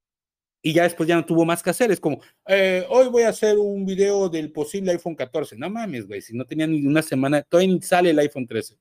y 0.61 0.74
ya 0.74 0.84
después 0.84 1.07
ya 1.09 1.15
no 1.15 1.26
tuvo 1.26 1.45
más 1.45 1.61
que 1.61 1.69
hacer. 1.69 1.91
Es 1.91 1.99
como, 1.99 2.21
eh, 2.47 2.86
hoy 2.89 3.09
voy 3.09 3.24
a 3.24 3.30
hacer 3.30 3.57
un 3.57 3.86
video 3.86 4.30
del 4.30 4.51
posible 4.51 4.91
iPhone 4.91 5.15
14. 5.15 5.57
No 5.57 5.69
mames, 5.69 6.07
güey, 6.07 6.21
si 6.21 6.36
no 6.36 6.45
tenía 6.45 6.67
ni 6.67 6.86
una 6.86 7.01
semana, 7.01 7.41
todavía 7.41 7.74
ni 7.74 7.82
sale 7.82 8.11
el 8.11 8.19
iPhone 8.19 8.47
13 8.47 8.78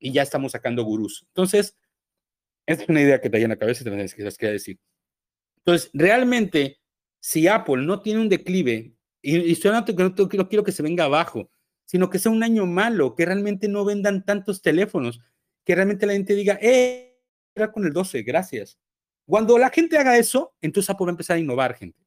y 0.00 0.12
ya 0.12 0.22
estamos 0.22 0.52
sacando 0.52 0.82
gurús. 0.82 1.24
Entonces, 1.28 1.76
esta 2.66 2.82
es 2.84 2.88
una 2.88 3.00
idea 3.00 3.20
que 3.20 3.30
te 3.30 3.40
en 3.40 3.50
la 3.50 3.56
cabeza 3.56 3.82
y 3.82 3.84
te 3.84 4.36
quería 4.36 4.52
decir. 4.52 4.78
Entonces, 5.64 5.90
realmente, 5.92 6.80
si 7.20 7.48
Apple 7.48 7.84
no 7.84 8.00
tiene 8.00 8.20
un 8.20 8.28
declive, 8.28 8.94
y, 9.22 9.36
y 9.36 9.66
hablando 9.66 9.94
que 9.94 10.02
no, 10.02 10.14
no 10.16 10.48
quiero 10.48 10.64
que 10.64 10.72
se 10.72 10.82
venga 10.82 11.04
abajo, 11.04 11.50
sino 11.84 12.08
que 12.08 12.18
sea 12.18 12.32
un 12.32 12.42
año 12.42 12.66
malo, 12.66 13.14
que 13.14 13.26
realmente 13.26 13.68
no 13.68 13.84
vendan 13.84 14.24
tantos 14.24 14.62
teléfonos, 14.62 15.20
que 15.64 15.74
realmente 15.74 16.06
la 16.06 16.12
gente 16.12 16.34
diga, 16.34 16.58
eh, 16.62 17.10
con 17.72 17.84
el 17.84 17.92
12, 17.92 18.22
gracias. 18.22 18.78
Cuando 19.26 19.58
la 19.58 19.70
gente 19.70 19.98
haga 19.98 20.16
eso, 20.16 20.54
entonces 20.60 20.90
Apple 20.90 21.06
va 21.06 21.10
a 21.10 21.12
empezar 21.12 21.36
a 21.36 21.40
innovar, 21.40 21.74
gente. 21.74 21.98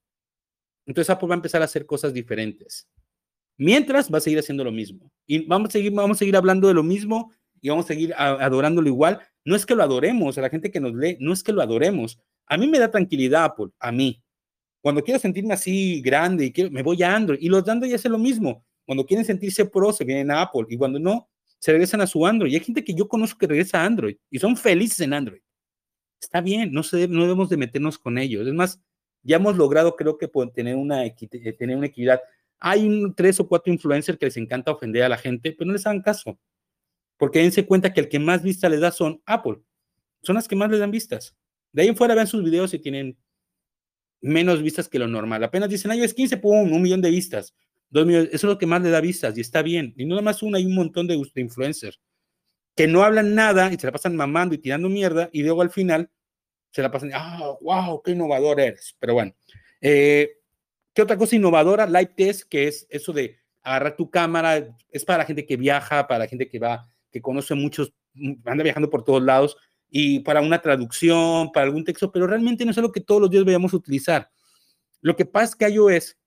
Entonces 0.85 1.09
Apple 1.09 1.27
va 1.27 1.35
a 1.35 1.37
empezar 1.37 1.61
a 1.61 1.65
hacer 1.65 1.85
cosas 1.85 2.13
diferentes. 2.13 2.87
Mientras 3.57 4.11
va 4.11 4.17
a 4.17 4.21
seguir 4.21 4.39
haciendo 4.39 4.63
lo 4.63 4.71
mismo. 4.71 5.11
Y 5.25 5.45
vamos 5.45 5.69
a 5.69 5.71
seguir, 5.73 5.91
vamos 5.93 6.17
a 6.17 6.19
seguir 6.19 6.35
hablando 6.35 6.67
de 6.67 6.73
lo 6.73 6.83
mismo 6.83 7.31
y 7.61 7.69
vamos 7.69 7.85
a 7.85 7.89
seguir 7.89 8.13
adorándolo 8.17 8.87
igual. 8.87 9.21
No 9.45 9.55
es 9.55 9.65
que 9.65 9.75
lo 9.75 9.83
adoremos, 9.83 10.37
a 10.37 10.41
la 10.41 10.49
gente 10.49 10.71
que 10.71 10.79
nos 10.79 10.93
lee, 10.93 11.17
no 11.19 11.31
es 11.31 11.43
que 11.43 11.53
lo 11.53 11.61
adoremos. 11.61 12.19
A 12.47 12.57
mí 12.57 12.67
me 12.67 12.79
da 12.79 12.89
tranquilidad 12.89 13.45
Apple, 13.45 13.67
a 13.79 13.91
mí. 13.91 14.21
Cuando 14.81 15.03
quiero 15.03 15.19
sentirme 15.19 15.53
así 15.53 16.01
grande 16.01 16.45
y 16.45 16.51
quiero, 16.51 16.69
me 16.71 16.83
voy 16.83 17.01
a 17.03 17.15
Android. 17.15 17.39
Y 17.41 17.49
los 17.49 17.63
de 17.63 17.71
Android 17.71 17.93
hacen 17.93 18.11
lo 18.11 18.17
mismo. 18.17 18.65
Cuando 18.85 19.05
quieren 19.05 19.25
sentirse 19.25 19.65
pro, 19.65 19.93
se 19.93 20.03
vienen 20.03 20.29
a 20.31 20.41
Apple. 20.41 20.65
Y 20.69 20.77
cuando 20.77 20.99
no, 20.99 21.29
se 21.59 21.71
regresan 21.71 22.01
a 22.01 22.07
su 22.07 22.25
Android. 22.25 22.51
Y 22.51 22.55
hay 22.55 22.63
gente 22.63 22.83
que 22.83 22.93
yo 22.93 23.07
conozco 23.07 23.39
que 23.39 23.47
regresa 23.47 23.81
a 23.81 23.85
Android 23.85 24.17
y 24.29 24.39
son 24.39 24.57
felices 24.57 24.99
en 24.99 25.13
Android. 25.13 25.41
Está 26.19 26.41
bien, 26.41 26.71
no, 26.73 26.83
se, 26.83 27.07
no 27.07 27.21
debemos 27.21 27.49
de 27.49 27.57
meternos 27.57 27.97
con 27.97 28.17
ellos. 28.17 28.45
Es 28.47 28.53
más, 28.53 28.79
ya 29.21 29.37
hemos 29.37 29.55
logrado, 29.55 29.95
creo 29.95 30.17
que, 30.17 30.29
tener 30.53 30.75
una, 30.75 31.05
eh, 31.05 31.15
tener 31.57 31.77
una 31.77 31.87
equidad. 31.87 32.21
Hay 32.59 32.85
un, 32.85 33.13
tres 33.15 33.39
o 33.39 33.47
cuatro 33.47 33.71
influencers 33.71 34.17
que 34.17 34.25
les 34.25 34.37
encanta 34.37 34.71
ofender 34.71 35.03
a 35.03 35.09
la 35.09 35.17
gente, 35.17 35.53
pero 35.53 35.67
no 35.67 35.73
les 35.73 35.85
hagan 35.85 36.01
caso 36.01 36.37
porque 37.23 37.39
dense 37.39 37.65
cuenta 37.65 37.93
que 37.93 38.01
el 38.01 38.09
que 38.09 38.19
más 38.19 38.43
vista 38.43 38.67
les 38.67 38.81
da 38.81 38.91
son 38.91 39.21
Apple. 39.25 39.61
Son 40.21 40.35
las 40.35 40.45
que 40.45 40.57
más 40.57 40.69
les 40.69 40.81
dan 40.81 40.91
vistas. 40.91 41.33
De 41.73 41.81
ahí 41.81 41.89
en 41.89 41.97
fuera 41.97 42.15
vean 42.15 42.27
sus 42.27 42.43
videos 42.43 42.73
y 42.73 42.79
tienen 42.79 43.17
menos 44.21 44.61
vistas 44.61 44.87
que 44.87 44.99
lo 44.99 45.07
normal. 45.07 45.43
Apenas 45.43 45.69
dicen, 45.69 45.91
ay, 45.91 46.01
es 46.01 46.13
15, 46.13 46.37
pum, 46.37 46.71
un 46.71 46.81
millón 46.81 47.01
de 47.01 47.09
vistas. 47.09 47.53
Dos 47.89 48.05
millones, 48.05 48.29
eso 48.29 48.47
es 48.47 48.53
lo 48.53 48.57
que 48.57 48.65
más 48.65 48.81
le 48.81 48.89
da 48.89 49.01
vistas 49.01 49.37
y 49.37 49.41
está 49.41 49.61
bien. 49.61 49.93
Y 49.97 50.05
no 50.05 50.15
nada 50.15 50.21
más 50.23 50.41
uno, 50.41 50.57
hay 50.57 50.65
un 50.65 50.75
montón 50.75 51.07
de, 51.07 51.15
influencers 51.35 51.99
que 52.75 52.87
no 52.87 53.03
hablan 53.03 53.35
nada 53.35 53.71
y 53.71 53.77
se 53.77 53.85
la 53.85 53.91
pasan 53.91 54.15
mamando 54.15 54.55
y 54.55 54.57
tirando 54.57 54.89
mierda 54.89 55.29
y 55.31 55.43
luego 55.43 55.61
al 55.61 55.69
final 55.69 56.09
se 56.71 56.81
la 56.81 56.89
pasan, 56.89 57.11
ah, 57.13 57.55
wow, 57.61 58.01
qué 58.01 58.11
innovador 58.11 58.59
eres. 58.59 58.95
Pero 58.99 59.13
bueno, 59.13 59.35
eh, 59.81 60.37
¿qué 60.93 61.01
otra 61.03 61.17
cosa 61.17 61.35
innovadora? 61.35 61.85
Live 61.85 62.13
Test, 62.15 62.43
que 62.49 62.67
es 62.67 62.87
eso 62.89 63.13
de 63.13 63.37
agarrar 63.61 63.95
tu 63.95 64.09
cámara, 64.09 64.75
es 64.89 65.05
para 65.05 65.19
la 65.19 65.25
gente 65.25 65.45
que 65.45 65.57
viaja, 65.57 66.07
para 66.07 66.19
la 66.19 66.27
gente 66.27 66.49
que 66.49 66.59
va 66.59 66.87
que 67.11 67.21
conoce 67.21 67.53
muchos, 67.53 67.93
mm, 68.15 68.33
anda 68.45 68.63
viajando 68.63 68.89
por 68.89 69.03
todos 69.03 69.21
lados, 69.21 69.55
y 69.95 70.21
para 70.21 70.41
una 70.41 70.59
traducción, 70.59 71.51
para 71.51 71.67
algún 71.67 71.83
texto, 71.83 72.11
pero 72.11 72.25
realmente 72.25 72.65
no 72.65 72.71
es 72.71 72.77
algo 72.79 72.91
que 72.91 72.99
todos 72.99 73.21
los 73.21 73.29
días 73.29 73.45
vayamos 73.45 73.73
a 73.73 73.77
utilizar. 73.77 74.31
Lo 75.01 75.15
que 75.15 75.23
pasa 75.23 75.51
es 75.51 75.55
que 75.55 75.69
iOS, 75.69 76.17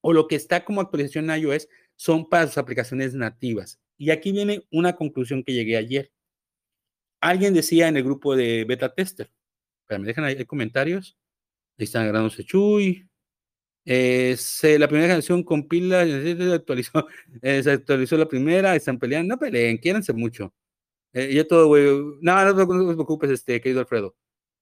o 0.00 0.14
lo 0.14 0.26
que 0.26 0.34
está 0.34 0.64
como 0.64 0.80
actualización 0.80 1.28
en 1.28 1.42
iOS, 1.42 1.68
son 1.94 2.26
para 2.26 2.46
sus 2.46 2.56
aplicaciones 2.56 3.12
nativas. 3.12 3.78
Y 3.98 4.12
aquí 4.12 4.32
viene 4.32 4.66
una 4.70 4.96
conclusión 4.96 5.44
que 5.44 5.52
llegué 5.52 5.76
ayer. 5.76 6.10
Alguien 7.20 7.52
decía 7.52 7.88
en 7.88 7.98
el 7.98 8.02
grupo 8.02 8.34
de 8.34 8.64
beta 8.64 8.94
tester, 8.94 9.30
me 9.90 10.06
dejan 10.06 10.24
ahí 10.24 10.42
comentarios. 10.46 11.18
Ahí 11.76 11.84
están 11.84 12.04
agradándose 12.04 12.44
Chuy, 12.44 13.10
eh, 13.84 14.38
la 14.78 14.88
primera 14.88 15.08
canción 15.08 15.42
compila, 15.42 16.02
se 16.06 16.52
actualizó, 16.54 17.06
eh, 17.42 17.62
se 17.62 17.72
actualizó 17.72 18.16
la 18.16 18.26
primera, 18.26 18.74
están 18.74 18.98
peleando, 18.98 19.34
no 19.34 19.38
peleen, 19.38 19.76
quiéranse 19.76 20.14
mucho. 20.14 20.54
Eh, 21.12 21.34
yo 21.34 21.46
todo, 21.46 21.66
güey, 21.66 21.84
no, 22.20 22.44
no, 22.44 22.56
te 22.56 22.94
preocupes, 22.94 23.30
este, 23.30 23.60
querido 23.60 23.80
Alfredo. 23.80 24.14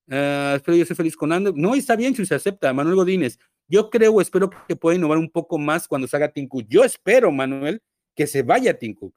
Uh, 0.08 0.56
espero 0.56 0.76
yo 0.76 0.84
soy 0.84 0.96
feliz 0.96 1.16
con. 1.16 1.30
No, 1.54 1.74
está 1.74 1.94
bien 1.94 2.14
si 2.14 2.26
se 2.26 2.34
acepta, 2.34 2.72
Manuel 2.72 2.96
Godínez. 2.96 3.38
Yo 3.68 3.88
creo, 3.90 4.20
espero 4.20 4.50
que 4.66 4.74
pueda 4.74 4.96
innovar 4.96 5.18
un 5.18 5.30
poco 5.30 5.58
más 5.58 5.86
cuando 5.86 6.08
salga 6.08 6.32
Tim 6.32 6.48
Cook. 6.48 6.66
Yo 6.68 6.82
espero, 6.82 7.30
Manuel, 7.30 7.80
que 8.16 8.26
se 8.26 8.42
vaya 8.42 8.76
Tim 8.76 8.94
Cook. 8.94 9.14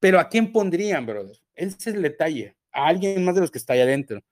Pero 0.00 0.18
¿a 0.18 0.28
quién 0.28 0.50
pondrían, 0.50 1.04
brother? 1.04 1.36
Ese 1.54 1.76
es 1.78 1.86
el 1.88 2.02
detalle. 2.02 2.56
A 2.72 2.86
alguien 2.86 3.22
más 3.24 3.34
de 3.34 3.42
los 3.42 3.50
que 3.50 3.58
está 3.58 3.74
ahí 3.74 3.80
adentro. 3.80 4.22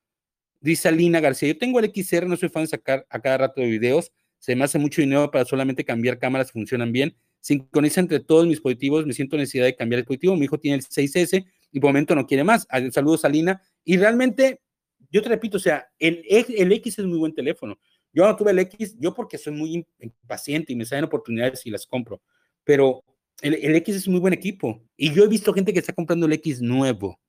Dice 0.60 0.88
Alina 0.88 1.20
García, 1.20 1.48
yo 1.50 1.58
tengo 1.58 1.78
el 1.78 1.92
XR, 1.94 2.26
no 2.26 2.36
soy 2.36 2.48
fan 2.48 2.62
de 2.62 2.68
sacar 2.68 3.06
a 3.10 3.20
cada 3.20 3.38
rato 3.38 3.60
de 3.60 3.66
videos 3.66 4.10
se 4.40 4.56
me 4.56 4.64
hace 4.64 4.78
mucho 4.78 5.02
dinero 5.02 5.30
para 5.30 5.44
solamente 5.44 5.84
cambiar 5.84 6.18
cámaras 6.18 6.48
que 6.48 6.54
funcionan 6.54 6.90
bien. 6.90 7.14
Sincroniza 7.40 8.00
entre 8.00 8.20
todos 8.20 8.44
mis 8.46 8.56
dispositivos, 8.56 9.06
me 9.06 9.12
siento 9.12 9.36
necesidad 9.36 9.66
de 9.66 9.76
cambiar 9.76 9.98
el 9.98 10.02
dispositivo. 10.02 10.34
Mi 10.34 10.46
hijo 10.46 10.58
tiene 10.58 10.78
el 10.78 10.82
6S 10.82 11.46
y 11.72 11.80
por 11.80 11.90
momento 11.90 12.14
no 12.14 12.26
quiere 12.26 12.44
más. 12.44 12.66
Saludos, 12.92 13.22
Salina. 13.22 13.62
Y 13.84 13.96
realmente, 13.96 14.62
yo 15.10 15.22
te 15.22 15.28
repito, 15.28 15.56
o 15.56 15.60
sea, 15.60 15.88
el, 15.98 16.22
el 16.28 16.72
X 16.72 16.98
es 16.98 17.04
muy 17.04 17.18
buen 17.18 17.34
teléfono. 17.34 17.78
Yo 18.12 18.26
no 18.26 18.34
tuve 18.36 18.50
el 18.50 18.58
X, 18.60 18.96
yo 18.98 19.14
porque 19.14 19.38
soy 19.38 19.52
muy 19.52 19.86
impaciente 20.00 20.72
y 20.72 20.76
me 20.76 20.84
salen 20.84 21.04
oportunidades 21.04 21.64
y 21.66 21.70
las 21.70 21.86
compro. 21.86 22.20
Pero 22.64 23.04
el, 23.40 23.54
el, 23.54 23.76
X 23.76 23.96
es 23.96 24.08
muy 24.08 24.20
buen 24.20 24.32
equipo. 24.32 24.82
Y 24.96 25.12
yo 25.12 25.24
he 25.24 25.28
visto 25.28 25.52
gente 25.52 25.72
que 25.72 25.78
está 25.78 25.92
comprando 25.92 26.26
el 26.26 26.32
X 26.32 26.60
nuevo. 26.60 27.20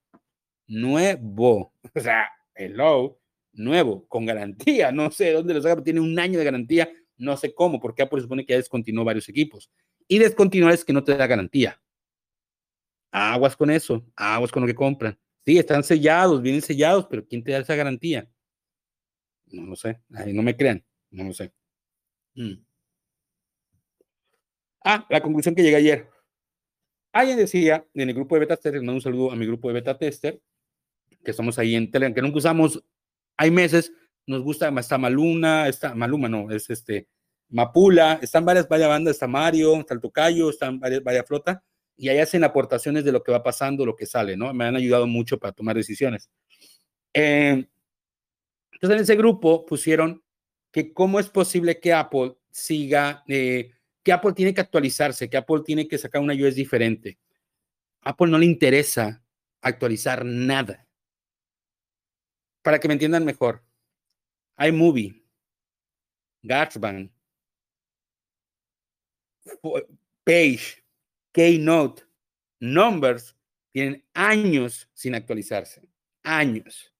Nuevo. 0.67 1.73
O 1.93 1.99
sea, 1.99 2.29
hello, 2.55 3.19
nuevo, 3.53 4.07
con 4.07 4.25
garantía. 4.25 4.91
No 4.91 5.11
sé 5.11 5.33
dónde 5.33 5.53
lo 5.53 5.61
saca, 5.61 5.83
tiene 5.83 5.99
un 5.99 6.17
año 6.17 6.39
de 6.39 6.45
garantía 6.45 6.89
no 7.21 7.37
sé 7.37 7.53
cómo, 7.53 7.79
porque 7.79 8.01
Apple 8.01 8.21
supone 8.21 8.45
que 8.45 8.53
ya 8.53 8.57
descontinuó 8.57 9.05
varios 9.05 9.29
equipos. 9.29 9.69
Y 10.07 10.17
descontinuar 10.17 10.73
es 10.73 10.83
que 10.83 10.91
no 10.91 11.03
te 11.03 11.15
da 11.15 11.27
garantía. 11.27 11.80
Aguas 13.11 13.55
con 13.55 13.69
eso, 13.69 14.05
aguas 14.15 14.51
con 14.51 14.61
lo 14.61 14.67
que 14.67 14.75
compran. 14.75 15.19
Sí, 15.45 15.57
están 15.57 15.83
sellados, 15.83 16.41
vienen 16.41 16.61
sellados, 16.61 17.07
pero 17.09 17.25
¿quién 17.27 17.43
te 17.43 17.51
da 17.51 17.59
esa 17.59 17.75
garantía? 17.75 18.29
No 19.47 19.63
lo 19.63 19.75
sé, 19.75 20.01
ahí 20.13 20.33
no 20.33 20.43
me 20.43 20.55
crean, 20.55 20.83
no 21.09 21.25
lo 21.25 21.33
sé. 21.33 21.51
Mm. 22.35 22.63
Ah, 24.83 25.05
la 25.09 25.21
conclusión 25.21 25.53
que 25.53 25.63
llegué 25.63 25.75
ayer. 25.75 26.09
Alguien 27.11 27.37
decía 27.37 27.85
en 27.93 28.09
el 28.09 28.15
grupo 28.15 28.35
de 28.35 28.41
beta 28.41 28.55
tester, 28.55 28.79
un 28.79 29.01
saludo 29.01 29.31
a 29.31 29.35
mi 29.35 29.45
grupo 29.45 29.67
de 29.67 29.73
beta 29.75 29.97
tester, 29.97 30.41
que 31.23 31.31
estamos 31.31 31.59
ahí 31.59 31.75
en 31.75 31.91
Telegram, 31.91 32.13
que 32.13 32.21
nunca 32.21 32.37
usamos, 32.37 32.83
hay 33.37 33.51
meses, 33.51 33.91
nos 34.25 34.41
gusta, 34.41 34.69
está 34.79 34.97
Maluna, 34.97 35.67
está 35.67 35.93
Maluma, 35.93 36.29
no, 36.29 36.49
es 36.49 36.69
este, 36.69 37.09
Mapula, 37.49 38.19
están 38.21 38.45
varias, 38.45 38.67
varias 38.67 38.89
bandas, 38.89 39.15
está 39.15 39.27
Mario, 39.27 39.79
está 39.79 39.93
el 39.93 39.99
Tocayo, 39.99 40.49
están 40.49 40.79
varias, 40.79 41.03
varias 41.03 41.27
flota, 41.27 41.63
y 42.01 42.09
ahí 42.09 42.17
hacen 42.17 42.43
aportaciones 42.43 43.05
de 43.05 43.11
lo 43.11 43.21
que 43.21 43.31
va 43.31 43.43
pasando, 43.43 43.85
lo 43.85 43.95
que 43.95 44.07
sale, 44.07 44.35
¿no? 44.35 44.51
Me 44.55 44.65
han 44.65 44.75
ayudado 44.75 45.05
mucho 45.05 45.37
para 45.37 45.53
tomar 45.53 45.75
decisiones. 45.75 46.31
Eh, 47.13 47.63
entonces 48.71 48.97
en 48.97 49.03
ese 49.03 49.15
grupo 49.15 49.67
pusieron 49.67 50.23
que 50.71 50.93
cómo 50.93 51.19
es 51.19 51.29
posible 51.29 51.79
que 51.79 51.93
Apple 51.93 52.37
siga, 52.49 53.23
eh, 53.27 53.73
que 54.01 54.11
Apple 54.11 54.33
tiene 54.33 54.51
que 54.51 54.61
actualizarse, 54.61 55.29
que 55.29 55.37
Apple 55.37 55.61
tiene 55.63 55.87
que 55.87 55.99
sacar 55.99 56.23
una 56.23 56.33
iOS 56.33 56.55
diferente. 56.55 57.19
Apple 58.01 58.31
no 58.31 58.39
le 58.39 58.47
interesa 58.47 59.23
actualizar 59.61 60.25
nada. 60.25 60.87
Para 62.63 62.79
que 62.79 62.87
me 62.87 62.95
entiendan 62.95 63.25
mejor, 63.25 63.63
iMovie, 64.57 65.23
GarageBand, 66.41 67.11
Page, 70.23 70.80
Keynote, 71.31 72.03
Numbers, 72.59 73.35
tienen 73.71 74.05
años 74.13 74.89
sin 74.93 75.15
actualizarse. 75.15 75.81
Años. 76.23 76.93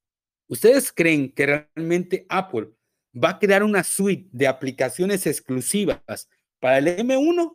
¿Ustedes 0.47 0.91
creen 0.91 1.31
que 1.31 1.45
realmente 1.45 2.25
Apple 2.29 2.69
va 3.13 3.31
a 3.31 3.39
crear 3.39 3.63
una 3.63 3.83
suite 3.83 4.29
de 4.31 4.47
aplicaciones 4.47 5.25
exclusivas 5.27 6.29
para 6.59 6.77
el 6.77 6.87
M1? 6.87 7.53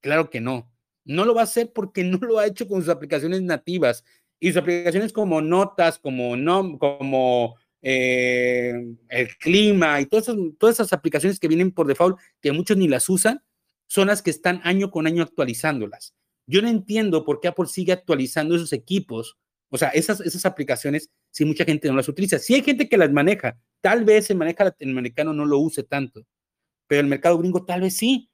Claro 0.00 0.30
que 0.30 0.40
no. 0.40 0.72
No 1.04 1.24
lo 1.24 1.34
va 1.34 1.42
a 1.42 1.44
hacer 1.44 1.72
porque 1.72 2.04
no 2.04 2.18
lo 2.18 2.38
ha 2.38 2.46
hecho 2.46 2.68
con 2.68 2.80
sus 2.80 2.90
aplicaciones 2.90 3.42
nativas 3.42 4.04
y 4.38 4.48
sus 4.48 4.58
aplicaciones 4.58 5.12
como 5.12 5.40
Notas, 5.40 5.98
como, 5.98 6.36
como 6.78 7.56
eh, 7.82 8.74
el 9.08 9.36
clima 9.38 10.00
y 10.00 10.06
todas 10.06 10.30
todas 10.58 10.76
esas 10.76 10.92
aplicaciones 10.92 11.40
que 11.40 11.48
vienen 11.48 11.72
por 11.72 11.86
default, 11.86 12.18
que 12.40 12.52
muchos 12.52 12.76
ni 12.76 12.88
las 12.88 13.08
usan, 13.08 13.42
son 13.90 14.06
las 14.06 14.22
que 14.22 14.30
están 14.30 14.60
año 14.62 14.92
con 14.92 15.08
año 15.08 15.24
actualizándolas. 15.24 16.14
Yo 16.46 16.62
no 16.62 16.68
entiendo 16.68 17.24
por 17.24 17.40
qué 17.40 17.48
Apple 17.48 17.66
sigue 17.66 17.92
actualizando 17.92 18.54
esos 18.54 18.72
equipos, 18.72 19.36
o 19.68 19.78
sea, 19.78 19.88
esas, 19.88 20.20
esas 20.20 20.46
aplicaciones, 20.46 21.10
si 21.30 21.44
mucha 21.44 21.64
gente 21.64 21.88
no 21.88 21.96
las 21.96 22.08
utiliza. 22.08 22.38
Si 22.38 22.54
hay 22.54 22.62
gente 22.62 22.88
que 22.88 22.96
las 22.96 23.10
maneja, 23.10 23.58
tal 23.80 24.04
vez 24.04 24.30
el 24.30 24.36
maneja 24.36 24.62
latinoamericano 24.62 25.32
no 25.32 25.44
lo 25.44 25.58
use 25.58 25.82
tanto, 25.82 26.24
pero 26.86 27.00
el 27.00 27.08
mercado 27.08 27.36
gringo 27.38 27.64
tal 27.64 27.80
vez 27.80 27.96
sí. 27.96 28.30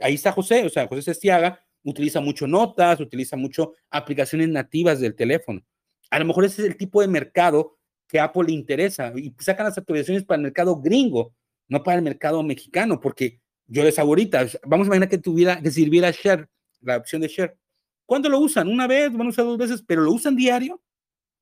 Ahí 0.00 0.14
está 0.14 0.32
José, 0.32 0.64
o 0.66 0.68
sea, 0.68 0.88
José 0.88 1.02
Sestiaga 1.02 1.64
utiliza 1.84 2.20
mucho 2.20 2.48
notas, 2.48 2.98
utiliza 2.98 3.36
mucho 3.36 3.74
aplicaciones 3.90 4.48
nativas 4.48 4.98
del 4.98 5.14
teléfono. 5.14 5.64
A 6.10 6.18
lo 6.18 6.24
mejor 6.24 6.44
ese 6.44 6.62
es 6.62 6.68
el 6.68 6.76
tipo 6.76 7.00
de 7.00 7.06
mercado 7.06 7.78
que 8.08 8.18
Apple 8.18 8.44
le 8.48 8.52
interesa 8.52 9.12
y 9.14 9.32
sacan 9.38 9.66
las 9.66 9.78
actualizaciones 9.78 10.24
para 10.24 10.36
el 10.38 10.42
mercado 10.42 10.80
gringo, 10.80 11.32
no 11.68 11.84
para 11.84 11.98
el 11.98 12.02
mercado 12.02 12.42
mexicano, 12.42 13.00
porque 13.00 13.40
yo 13.66 13.82
les 13.82 13.98
hago 13.98 14.10
ahorita, 14.10 14.46
vamos 14.64 14.86
a 14.86 14.88
imaginar 14.88 15.08
que 15.08 15.18
tuviera, 15.18 15.60
que 15.60 15.70
sirviera 15.70 16.10
Share, 16.10 16.48
la 16.80 16.96
opción 16.96 17.20
de 17.20 17.28
Share. 17.28 17.56
¿Cuándo 18.04 18.28
lo 18.28 18.38
usan? 18.38 18.68
Una 18.68 18.86
vez, 18.86 19.12
van 19.12 19.26
a 19.26 19.30
usar 19.30 19.44
dos 19.44 19.58
veces, 19.58 19.82
pero 19.86 20.02
lo 20.02 20.12
usan 20.12 20.36
diario. 20.36 20.80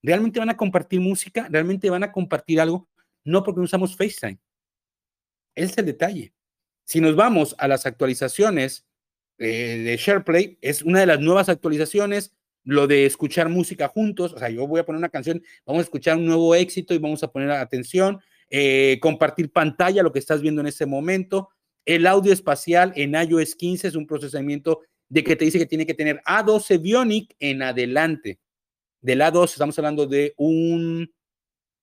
¿Realmente 0.02 0.38
van 0.38 0.50
a 0.50 0.56
compartir 0.56 1.00
música? 1.00 1.46
¿Realmente 1.50 1.90
van 1.90 2.02
a 2.02 2.12
compartir 2.12 2.60
algo? 2.60 2.88
No 3.24 3.42
porque 3.42 3.58
no 3.58 3.64
usamos 3.64 3.96
FaceTime. 3.96 4.38
Ese 5.54 5.72
es 5.72 5.78
el 5.78 5.86
detalle. 5.86 6.34
Si 6.84 7.00
nos 7.00 7.16
vamos 7.16 7.54
a 7.58 7.68
las 7.68 7.86
actualizaciones 7.86 8.86
eh, 9.38 9.82
de 9.84 9.96
SharePlay, 9.96 10.58
es 10.60 10.82
una 10.82 11.00
de 11.00 11.06
las 11.06 11.20
nuevas 11.20 11.48
actualizaciones, 11.48 12.34
lo 12.64 12.86
de 12.86 13.06
escuchar 13.06 13.48
música 13.48 13.88
juntos, 13.88 14.32
o 14.32 14.38
sea, 14.38 14.48
yo 14.48 14.66
voy 14.66 14.80
a 14.80 14.86
poner 14.86 14.98
una 14.98 15.08
canción, 15.10 15.42
vamos 15.66 15.80
a 15.80 15.84
escuchar 15.84 16.16
un 16.16 16.26
nuevo 16.26 16.54
éxito 16.54 16.94
y 16.94 16.98
vamos 16.98 17.22
a 17.22 17.30
poner 17.30 17.50
atención, 17.50 18.20
eh, 18.48 18.98
compartir 19.00 19.50
pantalla, 19.50 20.02
lo 20.02 20.12
que 20.12 20.18
estás 20.18 20.40
viendo 20.40 20.60
en 20.60 20.68
ese 20.68 20.86
momento, 20.86 21.50
el 21.86 22.06
audio 22.06 22.32
espacial 22.32 22.92
en 22.96 23.14
iOS 23.14 23.54
15 23.56 23.88
es 23.88 23.94
un 23.94 24.06
procesamiento 24.06 24.80
de 25.08 25.22
que 25.22 25.36
te 25.36 25.44
dice 25.44 25.58
que 25.58 25.66
tiene 25.66 25.86
que 25.86 25.94
tener 25.94 26.22
A12 26.24 26.80
Bionic 26.80 27.34
en 27.38 27.62
adelante. 27.62 28.40
Del 29.00 29.20
A2 29.20 29.50
estamos 29.50 29.78
hablando 29.78 30.06
de 30.06 30.34
un 30.36 31.12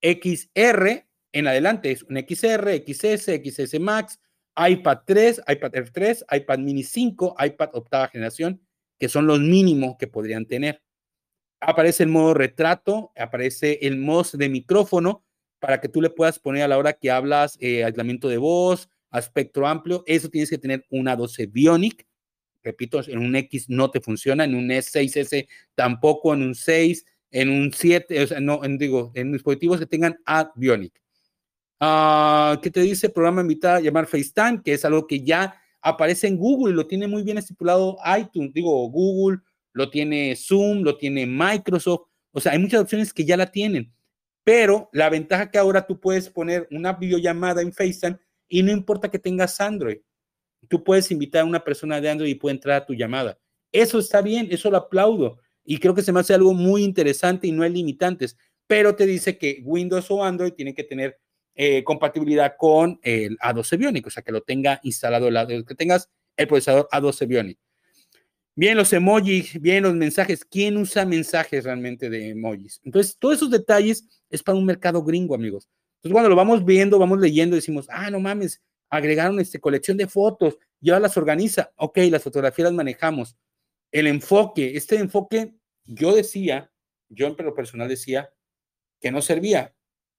XR 0.01 1.05
en 1.33 1.47
adelante, 1.47 1.91
es 1.91 2.03
un 2.03 2.17
XR, 2.17 2.83
XS, 2.85 3.39
XS 3.43 3.79
Max, 3.79 4.19
iPad 4.57 4.99
3, 5.05 5.41
iPad 5.47 5.75
Air 5.75 5.89
3, 5.91 6.25
iPad 6.31 6.59
Mini 6.59 6.83
5, 6.83 7.35
iPad 7.39 7.69
octava 7.73 8.07
generación, 8.07 8.59
que 8.99 9.07
son 9.07 9.27
los 9.27 9.39
mínimos 9.39 9.95
que 9.97 10.07
podrían 10.07 10.45
tener. 10.45 10.81
Aparece 11.61 12.03
el 12.03 12.09
modo 12.09 12.33
retrato, 12.33 13.11
aparece 13.15 13.79
el 13.83 13.97
modo 13.97 14.25
de 14.33 14.49
micrófono 14.49 15.23
para 15.59 15.79
que 15.79 15.89
tú 15.89 16.01
le 16.01 16.09
puedas 16.09 16.39
poner 16.39 16.63
a 16.63 16.67
la 16.67 16.77
hora 16.77 16.93
que 16.93 17.11
hablas 17.11 17.55
eh, 17.61 17.83
aislamiento 17.83 18.27
de 18.27 18.37
voz, 18.37 18.89
aspecto 19.11 19.65
amplio. 19.67 20.03
Eso 20.07 20.29
tienes 20.29 20.49
que 20.49 20.57
tener 20.57 20.85
una 20.89 21.15
12 21.15 21.45
Bionic. 21.47 22.07
Repito, 22.63 23.01
en 23.07 23.19
un 23.19 23.35
X 23.35 23.69
no 23.69 23.91
te 23.91 24.01
funciona, 24.01 24.45
en 24.45 24.55
un 24.55 24.69
S6S 24.69 25.47
tampoco, 25.75 26.33
en 26.33 26.43
un 26.43 26.55
6, 26.55 27.05
en 27.31 27.49
un 27.49 27.73
7, 27.73 28.23
o 28.23 28.27
sea, 28.27 28.39
no, 28.39 28.63
en, 28.63 28.77
digo, 28.77 29.11
en 29.15 29.31
dispositivos 29.31 29.79
que 29.79 29.85
tengan 29.85 30.19
A 30.25 30.51
Bionic. 30.55 31.01
Uh, 31.79 32.61
¿Qué 32.61 32.69
te 32.69 32.81
dice? 32.81 33.09
Programa 33.09 33.41
invitado 33.41 33.77
a 33.77 33.81
llamar 33.81 34.05
FaceTime, 34.05 34.61
que 34.63 34.73
es 34.73 34.85
algo 34.85 35.07
que 35.07 35.23
ya 35.23 35.59
aparece 35.81 36.27
en 36.27 36.37
Google 36.37 36.73
y 36.73 36.75
lo 36.75 36.85
tiene 36.85 37.07
muy 37.07 37.23
bien 37.23 37.39
estipulado 37.39 37.97
iTunes, 38.19 38.53
digo 38.53 38.87
Google, 38.89 39.39
lo 39.73 39.89
tiene 39.89 40.35
Zoom, 40.35 40.83
lo 40.83 40.97
tiene 40.97 41.25
Microsoft, 41.25 42.07
o 42.31 42.39
sea, 42.39 42.51
hay 42.51 42.59
muchas 42.59 42.81
opciones 42.81 43.11
que 43.11 43.25
ya 43.25 43.35
la 43.35 43.51
tienen, 43.51 43.91
pero 44.43 44.89
la 44.93 45.09
ventaja 45.09 45.49
que 45.49 45.57
ahora 45.57 45.85
tú 45.85 45.99
puedes 45.99 46.29
poner 46.29 46.67
una 46.71 46.93
videollamada 46.93 47.61
en 47.61 47.73
FaceTime 47.73 48.19
y 48.51 48.63
no 48.63 48.71
importa 48.71 49.09
que 49.09 49.17
tengas 49.17 49.61
Android, 49.61 49.99
tú 50.67 50.83
puedes 50.83 51.09
invitar 51.09 51.41
a 51.41 51.45
una 51.45 51.63
persona 51.63 52.01
de 52.01 52.09
Android 52.09 52.29
y 52.29 52.35
puede 52.35 52.55
entrar 52.55 52.81
a 52.81 52.85
tu 52.85 52.93
llamada. 52.93 53.39
Eso 53.71 53.97
está 53.97 54.21
bien, 54.21 54.49
eso 54.51 54.69
lo 54.69 54.77
aplaudo 54.77 55.39
y 55.63 55.77
creo 55.77 55.95
que 55.95 56.01
se 56.01 56.11
me 56.11 56.19
hace 56.19 56.33
algo 56.33 56.53
muy 56.53 56.83
interesante 56.83 57.47
y 57.47 57.53
no 57.53 57.63
hay 57.63 57.69
limitantes, 57.69 58.35
pero 58.67 58.93
te 58.93 59.05
dice 59.05 59.37
que 59.37 59.61
Windows 59.63 60.11
o 60.11 60.21
Android 60.21 60.51
tienen 60.51 60.75
que 60.75 60.83
tener 60.83 61.17
eh, 61.55 61.81
compatibilidad 61.85 62.55
con 62.57 62.99
el 63.03 63.37
A12 63.39 63.77
Bionic, 63.77 64.07
o 64.07 64.09
sea, 64.09 64.21
que 64.21 64.33
lo 64.33 64.41
tenga 64.41 64.81
instalado, 64.83 65.29
el, 65.29 65.65
que 65.65 65.75
tengas 65.75 66.09
el 66.35 66.47
procesador 66.47 66.89
A12 66.91 67.27
Bionic. 67.27 67.59
Bien 68.53 68.75
los 68.75 68.91
emojis, 68.91 69.61
bien 69.61 69.83
los 69.83 69.95
mensajes. 69.95 70.43
¿Quién 70.43 70.75
usa 70.75 71.05
mensajes 71.05 71.63
realmente 71.63 72.09
de 72.09 72.29
emojis? 72.29 72.81
Entonces, 72.83 73.15
todos 73.17 73.35
esos 73.35 73.49
detalles 73.49 74.05
es 74.29 74.43
para 74.43 74.57
un 74.57 74.65
mercado 74.65 75.01
gringo, 75.03 75.35
amigos. 75.35 75.69
Entonces, 76.01 76.13
cuando 76.13 76.29
lo 76.29 76.35
vamos 76.35 76.65
viendo, 76.65 76.97
vamos 76.97 77.19
leyendo, 77.19 77.55
decimos, 77.55 77.85
ah, 77.91 78.09
no 78.09 78.19
mames, 78.19 78.59
agregaron 78.89 79.39
esta 79.39 79.59
colección 79.59 79.97
de 79.97 80.07
fotos, 80.07 80.57
ya 80.79 80.99
las 80.99 81.15
organiza. 81.15 81.71
Ok, 81.75 81.99
las 82.09 82.23
fotografías 82.23 82.65
las 82.65 82.73
manejamos. 82.73 83.37
El 83.91 84.07
enfoque, 84.07 84.75
este 84.75 84.95
enfoque, 84.95 85.53
yo 85.85 86.15
decía, 86.15 86.71
yo 87.07 87.27
en 87.27 87.35
lo 87.45 87.53
personal 87.53 87.87
decía 87.87 88.33
que 88.99 89.11
no 89.11 89.21
servía, 89.21 89.75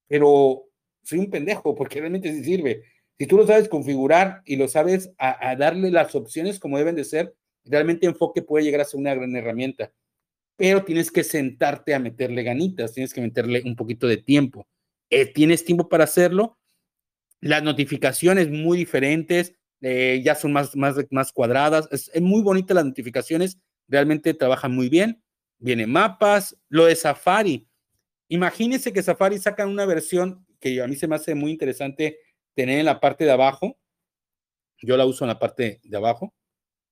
pero 0.07 0.69
soy 1.03 1.19
un 1.19 1.31
pendejo, 1.31 1.75
porque 1.75 1.99
realmente 1.99 2.33
sí 2.33 2.45
sirve. 2.45 2.85
Si 3.19 3.27
tú 3.27 3.37
lo 3.37 3.47
sabes 3.47 3.69
configurar 3.69 4.43
y 4.45 4.55
lo 4.55 4.69
sabes 4.69 5.13
a, 5.19 5.57
darle 5.57 5.91
las 5.91 6.15
opciones 6.15 6.61
como 6.61 6.79
deben 6.79 6.95
de 6.95 7.05
ser, 7.05 7.35
realmente 7.65 8.07
enfoque 8.07 8.43
puede 8.43 8.65
llegar 8.65 8.83
a 8.83 8.85
ser 8.85 9.01
una 9.01 9.15
gran 9.15 9.35
herramienta. 9.35 9.93
Pero 10.57 10.85
tienes 10.85 11.11
que 11.11 11.25
sentarte 11.25 11.93
a 11.93 11.99
meterle 11.99 12.45
ganitas, 12.45 12.93
tienes 12.93 13.13
que 13.13 13.21
meterle 13.21 13.63
un 13.65 13.75
poquito 13.75 14.07
de 14.07 14.19
tiempo. 14.19 14.69
Eh, 15.13 15.27
¿Tienes 15.27 15.63
tiempo 15.63 15.91
para 15.91 16.05
hacerlo? 16.05 16.59
Las 17.43 17.63
notificaciones 17.63 18.49
muy 18.49 18.79
diferentes, 18.79 19.55
eh, 19.83 20.23
ya 20.25 20.35
son 20.35 20.55
más, 20.55 20.75
más, 20.75 20.97
más 21.11 21.33
cuadradas. 21.33 21.87
Es, 21.93 22.11
muy 22.23 22.41
bonita 22.41 22.73
las 22.73 22.87
notificaciones, 22.87 23.59
realmente 23.87 24.33
trabajan 24.33 24.75
muy 24.75 24.89
bien. 24.89 25.23
Vienen 25.59 25.93
mapas, 25.93 26.57
lo 26.71 26.87
de 26.87 26.97
Safari. 26.97 27.69
Imagínense 28.29 28.91
que 28.91 29.03
Safari 29.03 29.39
sacan 29.39 29.69
una 29.69 29.85
versión 29.85 30.47
que 30.59 30.81
a 30.81 30.87
mí 30.87 30.97
se 30.97 31.07
me 31.07 31.17
hace 31.17 31.35
muy 31.35 31.51
interesante 31.51 32.19
tener 32.55 32.79
en 32.79 32.87
la 32.87 32.99
parte 32.99 33.27
de 33.27 33.33
abajo. 33.33 33.79
Yo 34.81 34.97
la 34.97 35.05
uso 35.05 35.25
en 35.25 35.29
la 35.29 35.39
parte 35.39 35.79
de 35.85 35.97
abajo. 35.99 36.33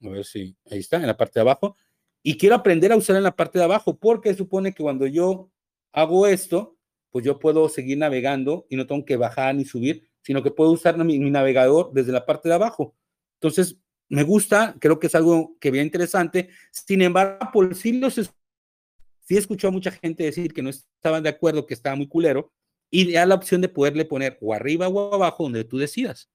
A 0.04 0.10
ver 0.10 0.26
si 0.26 0.54
ahí 0.70 0.80
está, 0.80 0.98
en 0.98 1.06
la 1.06 1.16
parte 1.16 1.40
de 1.40 1.40
abajo. 1.40 1.74
Y 2.22 2.36
quiero 2.36 2.54
aprender 2.54 2.92
a 2.92 2.96
usar 2.96 3.16
en 3.16 3.22
la 3.22 3.34
parte 3.34 3.58
de 3.58 3.64
abajo 3.64 3.98
porque 3.98 4.34
supone 4.34 4.74
que 4.74 4.82
cuando 4.82 5.06
yo 5.06 5.50
hago 5.92 6.26
esto, 6.26 6.76
pues 7.11 7.24
yo 7.24 7.38
puedo 7.38 7.68
seguir 7.68 7.98
navegando 7.98 8.66
y 8.70 8.76
no 8.76 8.86
tengo 8.86 9.04
que 9.04 9.16
bajar 9.16 9.54
ni 9.54 9.64
subir, 9.64 10.08
sino 10.22 10.42
que 10.42 10.50
puedo 10.50 10.70
usar 10.70 10.96
mi, 11.04 11.18
navegador 11.18 11.92
desde 11.92 12.12
la 12.12 12.26
parte 12.26 12.48
de 12.48 12.54
abajo. 12.54 12.96
Entonces, 13.34 13.78
me 14.08 14.22
gusta, 14.22 14.76
creo 14.80 14.98
que 14.98 15.06
es 15.06 15.14
algo 15.14 15.56
que 15.61 15.70
bien 15.70 15.86
interesante. 15.86 16.50
Sin 16.72 17.02
embargo, 17.02 17.48
por 17.52 17.74
sí 17.74 17.92
los 17.92 18.14
sí 18.14 19.36
escuchó 19.36 19.68
a 19.68 19.70
mucha 19.70 19.90
gente 19.92 20.24
decir 20.24 20.52
que 20.52 20.62
no 20.62 20.70
estaban 20.70 21.22
de 21.22 21.28
acuerdo, 21.28 21.66
que 21.66 21.74
estaba 21.74 21.96
muy 21.96 22.08
culero, 22.08 22.52
y 22.90 23.12
da 23.12 23.24
la 23.26 23.36
opción 23.36 23.61
de 23.61 23.68
poderle 23.68 24.04
poner 24.04 24.36
o 24.40 24.52
arriba 24.52 24.88
o 24.88 25.14
abajo 25.14 25.44
donde 25.44 25.64
tú 25.64 25.78
decidas. 25.78 26.28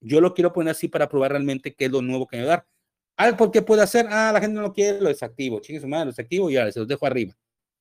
Yo 0.00 0.20
lo 0.20 0.34
quiero 0.34 0.52
poner 0.52 0.72
así 0.72 0.86
para 0.88 1.08
probar 1.08 1.30
realmente 1.32 1.74
qué 1.74 1.86
es 1.86 1.90
lo 1.90 2.02
nuevo 2.02 2.26
que 2.26 2.36
me 2.36 2.44
va 2.44 2.52
a 2.52 2.56
dar. 2.56 2.66
Ah, 3.16 3.36
¿por 3.36 3.50
qué 3.50 3.62
puede 3.62 3.82
hacer? 3.82 4.06
Ah, 4.10 4.30
la 4.32 4.40
gente 4.40 4.56
no 4.56 4.62
lo 4.62 4.72
quiere, 4.72 5.00
lo 5.00 5.08
desactivo. 5.08 5.60
Chingue 5.60 5.80
su 5.80 5.88
madre, 5.88 6.06
lo 6.06 6.10
desactivo 6.10 6.50
y 6.50 6.56
ahora 6.56 6.72
se 6.72 6.80
los 6.80 6.88
dejo 6.88 7.06
arriba. 7.06 7.34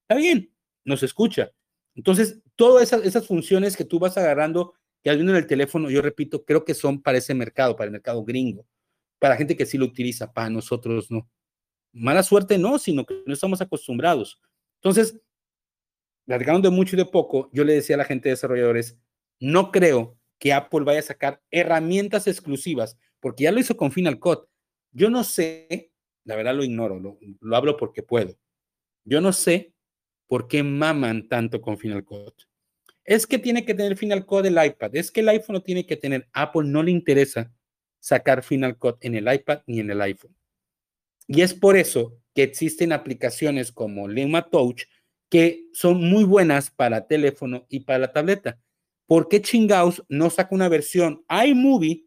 Está 0.04 0.16
bien, 0.16 0.50
nos 0.86 1.04
escucha. 1.04 1.52
Entonces, 1.96 2.42
todas 2.56 2.92
esas, 2.94 3.28
funciones 3.28 3.78
que 3.78 3.86
tú 3.86 4.00
vas 4.00 4.18
agarrando, 4.18 4.74
que 5.04 5.10
al 5.10 5.20
en 5.22 5.30
el 5.30 5.48
teléfono, 5.48 5.90
yo 5.90 6.02
repito, 6.02 6.44
creo 6.44 6.66
que 6.66 6.74
son 6.74 7.02
para 7.02 7.18
ese 7.18 7.34
mercado, 7.34 7.76
para 7.76 7.86
el 7.86 7.92
mercado 7.92 8.24
gringo, 8.24 8.66
para 9.20 9.38
gente 9.38 9.56
que 9.56 9.66
sí 9.66 9.78
lo 9.78 9.86
utiliza, 9.86 10.32
para 10.32 10.50
nosotros 10.50 11.12
no. 11.12 11.30
Mala 11.92 12.24
suerte 12.24 12.58
no, 12.58 12.80
sino 12.80 13.06
que 13.06 13.22
no 13.26 13.34
estamos 13.34 13.62
acostumbrados. 13.62 14.40
Entonces, 14.82 15.20
platicando 16.26 16.70
de 16.70 16.76
mucho 16.76 16.96
y 16.96 17.00
de 17.00 17.06
poco, 17.06 17.50
yo 17.54 17.64
le 17.64 17.74
decía 17.74 17.96
a 17.96 18.00
la 18.00 18.06
gente 18.06 18.30
de 18.30 18.34
desarrolladores, 18.34 18.98
no 19.40 19.72
creo 19.72 20.18
que 20.40 20.54
Apple 20.54 20.82
vaya 20.82 21.00
a 21.00 21.04
sacar 21.04 21.42
herramientas 21.52 22.28
exclusivas, 22.28 22.98
porque 23.20 23.44
ya 23.44 23.52
lo 23.52 23.60
hizo 23.60 23.78
con 23.78 23.92
Final 23.92 24.20
Cut. 24.20 24.48
Yo 24.92 25.10
no 25.10 25.24
sé, 25.24 25.92
la 26.24 26.36
verdad 26.36 26.56
lo 26.56 26.64
ignoro, 26.64 27.00
lo, 27.00 27.20
lo 27.40 27.56
hablo 27.56 27.78
porque 27.78 28.04
puedo. 28.04 28.38
Yo 29.06 29.22
no 29.22 29.34
sé 29.34 29.73
por 30.28 30.48
qué 30.48 30.64
maman 30.64 31.28
tanto 31.28 31.62
con 31.62 31.78
Final 31.78 32.04
Cut. 32.04 32.34
Es 33.04 33.28
que 33.28 33.38
tiene 33.38 33.66
que 33.66 33.74
tener 33.74 33.98
Final 33.98 34.26
Cut 34.26 34.46
el 34.46 34.64
iPad, 34.64 34.96
es 34.96 35.12
que 35.12 35.22
el 35.22 35.30
iPhone 35.30 35.62
tiene 35.62 35.86
que 35.86 35.98
tener. 35.98 36.28
Apple 36.34 36.64
no 36.66 36.84
le 36.84 36.92
interesa 36.92 37.52
sacar 38.00 38.44
Final 38.44 38.78
Cut 38.78 38.98
en 39.02 39.16
el 39.16 39.34
iPad 39.34 39.62
ni 39.68 39.80
en 39.80 39.92
el 39.92 40.02
iPhone. 40.02 40.36
Y 41.28 41.42
es 41.42 41.54
por 41.54 41.78
eso 41.78 42.18
que 42.34 42.44
existen 42.44 42.92
aplicaciones 42.92 43.72
como 43.72 44.08
Lima 44.08 44.50
Touch 44.50 44.84
que 45.34 45.66
son 45.74 46.00
muy 46.00 46.26
buenas 46.26 46.70
para 46.70 47.08
teléfono 47.08 47.66
y 47.68 47.80
para 47.80 47.98
la 47.98 48.14
tableta. 48.14 48.60
¿Por 49.08 49.28
qué 49.28 49.42
chingaos 49.42 50.04
no 50.08 50.30
saca 50.30 50.54
una 50.54 50.70
versión 50.70 51.26
iMovie, 51.28 52.06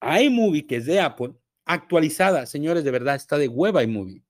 iMovie 0.00 0.66
que 0.66 0.76
es 0.76 0.86
de 0.86 1.00
Apple, 1.00 1.34
actualizada? 1.66 2.46
Señores, 2.46 2.82
de 2.82 2.90
verdad, 2.90 3.14
está 3.14 3.36
de 3.36 3.48
hueva 3.48 3.82
iMovie. 3.82 4.25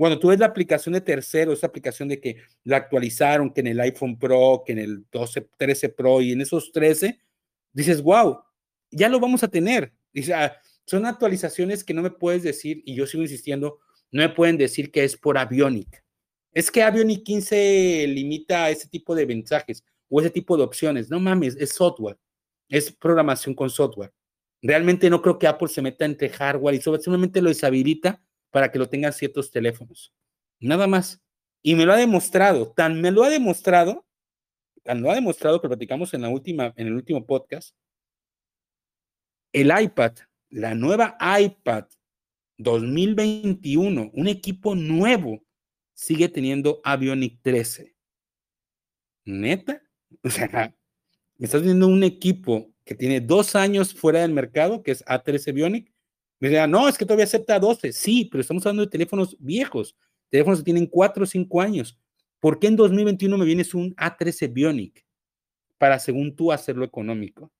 Cuando 0.00 0.18
tú 0.18 0.28
ves 0.28 0.38
la 0.38 0.46
aplicación 0.46 0.94
de 0.94 1.02
tercero, 1.02 1.52
esa 1.52 1.66
aplicación 1.66 2.08
de 2.08 2.18
que 2.18 2.38
la 2.64 2.78
actualizaron, 2.78 3.52
que 3.52 3.60
en 3.60 3.66
el 3.66 3.80
iPhone 3.80 4.18
Pro, 4.18 4.62
que 4.64 4.72
en 4.72 4.78
el 4.78 5.04
12, 5.12 5.50
13 5.58 5.90
Pro 5.90 6.22
y 6.22 6.32
en 6.32 6.40
esos 6.40 6.72
13, 6.72 7.20
dices, 7.74 8.02
wow, 8.02 8.40
ya 8.90 9.10
lo 9.10 9.20
vamos 9.20 9.42
a 9.42 9.48
tener. 9.48 9.92
Dice, 10.10 10.32
ah, 10.32 10.56
son 10.86 11.04
actualizaciones 11.04 11.84
que 11.84 11.92
no 11.92 12.00
me 12.00 12.10
puedes 12.10 12.42
decir, 12.42 12.82
y 12.86 12.94
yo 12.94 13.06
sigo 13.06 13.22
insistiendo, 13.22 13.80
no 14.10 14.22
me 14.22 14.30
pueden 14.30 14.56
decir 14.56 14.90
que 14.90 15.04
es 15.04 15.18
por 15.18 15.36
Avionic. 15.36 16.02
Es 16.54 16.70
que 16.70 16.82
Avionic 16.82 17.22
15 17.22 18.06
limita 18.08 18.70
ese 18.70 18.88
tipo 18.88 19.14
de 19.14 19.26
mensajes 19.26 19.84
o 20.08 20.18
ese 20.22 20.30
tipo 20.30 20.56
de 20.56 20.62
opciones. 20.62 21.10
No 21.10 21.20
mames, 21.20 21.56
es 21.56 21.74
software, 21.74 22.16
es 22.70 22.90
programación 22.90 23.54
con 23.54 23.68
software. 23.68 24.14
Realmente 24.62 25.10
no 25.10 25.20
creo 25.20 25.38
que 25.38 25.46
Apple 25.46 25.68
se 25.68 25.82
meta 25.82 26.06
entre 26.06 26.30
hardware 26.30 26.76
y 26.76 26.78
software, 26.78 27.02
simplemente 27.02 27.42
lo 27.42 27.50
deshabilita 27.50 28.18
para 28.50 28.70
que 28.70 28.78
lo 28.78 28.88
tengan 28.88 29.12
ciertos 29.12 29.50
teléfonos. 29.50 30.12
Nada 30.58 30.86
más. 30.86 31.20
Y 31.62 31.74
me 31.74 31.84
lo 31.84 31.92
ha 31.92 31.96
demostrado, 31.96 32.72
tan 32.72 33.00
me 33.00 33.10
lo 33.10 33.22
ha 33.22 33.28
demostrado, 33.28 34.06
tan 34.82 35.02
lo 35.02 35.10
ha 35.10 35.14
demostrado 35.14 35.60
que 35.60 35.68
platicamos 35.68 36.14
en 36.14 36.22
la 36.22 36.28
última, 36.28 36.72
en 36.76 36.86
el 36.86 36.94
último 36.94 37.26
podcast. 37.26 37.76
El 39.52 39.70
iPad, 39.78 40.12
la 40.48 40.74
nueva 40.74 41.18
iPad 41.38 41.86
2021, 42.56 44.10
un 44.12 44.28
equipo 44.28 44.74
nuevo, 44.74 45.42
sigue 45.94 46.28
teniendo 46.28 46.80
Avionic 46.84 47.40
13. 47.42 47.94
¿Neta? 49.24 49.82
O 50.24 50.28
sea, 50.28 50.74
me 51.38 51.46
estás 51.46 51.62
viendo 51.62 51.86
un 51.86 52.02
equipo 52.02 52.70
que 52.84 52.96
tiene 52.96 53.20
dos 53.20 53.54
años 53.54 53.94
fuera 53.94 54.22
del 54.22 54.32
mercado, 54.32 54.82
que 54.82 54.90
es 54.90 55.04
A13 55.04 55.54
Bionic. 55.54 55.89
Me 56.40 56.48
dirán, 56.48 56.70
no, 56.70 56.88
es 56.88 56.98
que 56.98 57.04
todavía 57.04 57.24
acepta 57.24 57.58
12. 57.58 57.92
Sí, 57.92 58.28
pero 58.30 58.40
estamos 58.40 58.64
hablando 58.66 58.84
de 58.84 58.90
teléfonos 58.90 59.36
viejos, 59.38 59.96
teléfonos 60.30 60.60
que 60.60 60.64
tienen 60.64 60.86
4 60.86 61.22
o 61.22 61.26
5 61.26 61.60
años. 61.60 61.98
¿Por 62.40 62.58
qué 62.58 62.68
en 62.68 62.76
2021 62.76 63.36
me 63.36 63.44
vienes 63.44 63.74
un 63.74 63.94
A13 63.96 64.52
Bionic? 64.52 65.04
Para, 65.78 65.98
según 65.98 66.34
tú, 66.34 66.50
hacerlo 66.50 66.84
económico. 66.84 67.52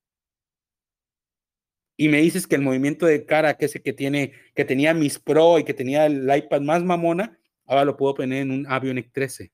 Y 1.97 2.09
me 2.09 2.23
dices 2.23 2.47
que 2.47 2.57
el 2.57 2.63
movimiento 2.63 3.05
de 3.05 3.27
cara 3.27 3.55
que 3.55 3.67
ese 3.67 3.83
que 3.83 3.93
tiene, 3.93 4.33
que 4.55 4.65
tenía 4.65 4.95
mis 4.95 5.19
Pro 5.19 5.59
y 5.59 5.65
que 5.65 5.75
tenía 5.75 6.07
el 6.07 6.35
iPad 6.35 6.63
más 6.63 6.83
mamona, 6.83 7.39
ahora 7.67 7.85
lo 7.85 7.97
puedo 7.97 8.15
poner 8.15 8.43
en 8.43 8.51
un 8.51 8.67
Avionic 8.67 9.13
13 9.13 9.53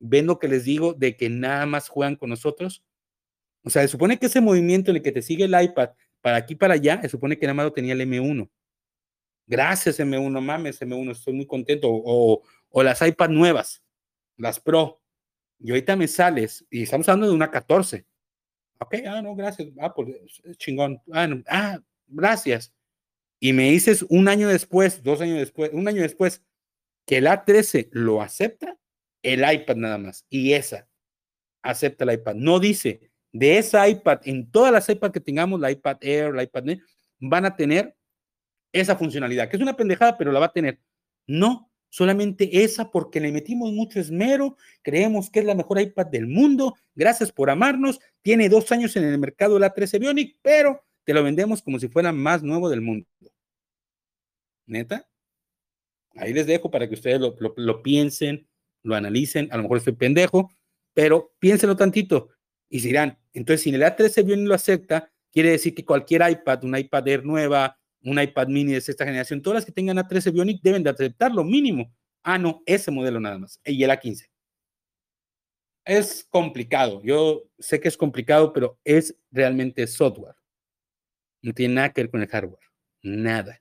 ven 0.00 0.26
lo 0.26 0.38
que 0.38 0.48
les 0.48 0.64
digo 0.64 0.94
de 0.94 1.16
que 1.16 1.28
nada 1.30 1.66
más 1.66 1.88
juegan 1.88 2.16
con 2.16 2.30
nosotros. 2.30 2.82
O 3.62 3.70
sea, 3.70 3.82
se 3.82 3.88
supone 3.88 4.18
que 4.18 4.26
ese 4.26 4.40
movimiento 4.40 4.90
en 4.90 4.96
el 4.96 5.02
que 5.02 5.12
te 5.12 5.22
sigue 5.22 5.44
el 5.44 5.62
iPad 5.62 5.90
para 6.20 6.36
aquí 6.36 6.54
para 6.54 6.74
allá, 6.74 7.00
se 7.02 7.08
supone 7.08 7.38
que 7.38 7.46
nada 7.46 7.54
más 7.54 7.72
tenía 7.72 7.92
el 7.92 8.00
M1. 8.00 8.50
Gracias 9.46 9.98
M1, 9.98 10.40
mames 10.40 10.80
M1, 10.80 11.10
estoy 11.10 11.34
muy 11.34 11.46
contento. 11.46 11.88
O, 11.90 12.42
o 12.68 12.82
las 12.82 13.00
iPad 13.06 13.30
nuevas, 13.30 13.82
las 14.36 14.60
Pro. 14.60 15.00
Y 15.58 15.70
ahorita 15.70 15.96
me 15.96 16.08
sales, 16.08 16.64
y 16.70 16.82
estamos 16.82 17.08
hablando 17.08 17.28
de 17.28 17.34
una 17.34 17.50
14. 17.50 18.06
Ok, 18.80 18.94
ah, 19.06 19.20
no, 19.20 19.34
gracias. 19.34 19.68
Ah, 19.78 19.92
pues 19.92 20.08
chingón. 20.56 21.02
Ah, 21.12 21.28
ah, 21.48 21.78
gracias. 22.06 22.72
Y 23.38 23.52
me 23.52 23.70
dices 23.70 24.04
un 24.08 24.28
año 24.28 24.48
después, 24.48 25.02
dos 25.02 25.20
años 25.20 25.38
después, 25.38 25.70
un 25.72 25.86
año 25.86 26.02
después, 26.02 26.42
que 27.06 27.18
el 27.18 27.26
A13 27.26 27.88
lo 27.92 28.22
acepta, 28.22 28.78
el 29.22 29.40
iPad 29.40 29.76
nada 29.76 29.98
más. 29.98 30.26
Y 30.30 30.52
esa 30.54 30.88
acepta 31.62 32.04
el 32.04 32.12
iPad. 32.12 32.34
No 32.36 32.58
dice 32.58 33.09
de 33.32 33.58
esa 33.58 33.88
iPad, 33.88 34.20
en 34.24 34.50
todas 34.50 34.72
las 34.72 34.88
iPad 34.88 35.12
que 35.12 35.20
tengamos, 35.20 35.60
la 35.60 35.70
iPad 35.70 35.98
Air, 36.00 36.34
la 36.34 36.42
iPad 36.42 36.64
Net, 36.64 36.80
van 37.18 37.44
a 37.44 37.56
tener 37.56 37.96
esa 38.72 38.96
funcionalidad, 38.96 39.48
que 39.48 39.56
es 39.56 39.62
una 39.62 39.76
pendejada, 39.76 40.16
pero 40.16 40.32
la 40.32 40.40
va 40.40 40.46
a 40.46 40.52
tener. 40.52 40.80
No, 41.26 41.70
solamente 41.88 42.62
esa 42.64 42.90
porque 42.90 43.20
le 43.20 43.32
metimos 43.32 43.72
mucho 43.72 44.00
esmero, 44.00 44.56
creemos 44.82 45.30
que 45.30 45.40
es 45.40 45.44
la 45.44 45.54
mejor 45.54 45.80
iPad 45.80 46.06
del 46.06 46.26
mundo, 46.26 46.74
gracias 46.94 47.32
por 47.32 47.50
amarnos, 47.50 48.00
tiene 48.22 48.48
dos 48.48 48.70
años 48.72 48.96
en 48.96 49.04
el 49.04 49.18
mercado 49.18 49.58
la 49.58 49.72
13 49.72 49.98
Bionic, 49.98 50.38
pero 50.42 50.84
te 51.04 51.14
lo 51.14 51.22
vendemos 51.22 51.62
como 51.62 51.78
si 51.78 51.88
fuera 51.88 52.12
más 52.12 52.42
nuevo 52.42 52.68
del 52.68 52.80
mundo. 52.80 53.06
¿Neta? 54.66 55.08
Ahí 56.14 56.32
les 56.32 56.46
dejo 56.46 56.70
para 56.70 56.88
que 56.88 56.94
ustedes 56.94 57.20
lo, 57.20 57.36
lo 57.56 57.82
piensen, 57.82 58.48
lo 58.82 58.94
analicen, 58.94 59.48
a 59.50 59.56
lo 59.56 59.64
mejor 59.64 59.78
estoy 59.78 59.94
pendejo, 59.94 60.50
pero 60.94 61.32
piénsenlo 61.38 61.76
tantito 61.76 62.30
y 62.70 62.80
dirán, 62.80 63.18
entonces 63.34 63.62
si 63.62 63.70
el 63.70 63.82
A13 63.82 64.24
Bionic 64.24 64.48
lo 64.48 64.54
acepta, 64.54 65.12
quiere 65.32 65.50
decir 65.50 65.74
que 65.74 65.84
cualquier 65.84 66.22
iPad, 66.30 66.64
una 66.64 66.78
iPad 66.78 67.08
Air 67.08 67.24
nueva, 67.24 67.76
un 68.02 68.18
iPad 68.18 68.46
mini 68.46 68.72
de 68.72 68.80
sexta 68.80 69.04
generación, 69.04 69.42
todas 69.42 69.56
las 69.56 69.66
que 69.66 69.72
tengan 69.72 69.98
A13 69.98 70.32
Bionic 70.32 70.62
deben 70.62 70.82
de 70.82 70.90
aceptarlo 70.90 71.44
mínimo. 71.44 71.92
Ah, 72.22 72.38
no, 72.38 72.62
ese 72.64 72.90
modelo 72.90 73.18
nada 73.18 73.38
más, 73.38 73.60
y 73.64 73.82
el 73.82 73.90
A15. 73.90 74.28
Es 75.84 76.26
complicado, 76.30 77.02
yo 77.02 77.44
sé 77.58 77.80
que 77.80 77.88
es 77.88 77.96
complicado, 77.96 78.52
pero 78.52 78.78
es 78.84 79.16
realmente 79.30 79.86
software. 79.86 80.36
No 81.42 81.52
tiene 81.52 81.74
nada 81.74 81.92
que 81.92 82.02
ver 82.02 82.10
con 82.10 82.22
el 82.22 82.28
hardware, 82.28 82.60
nada. 83.02 83.60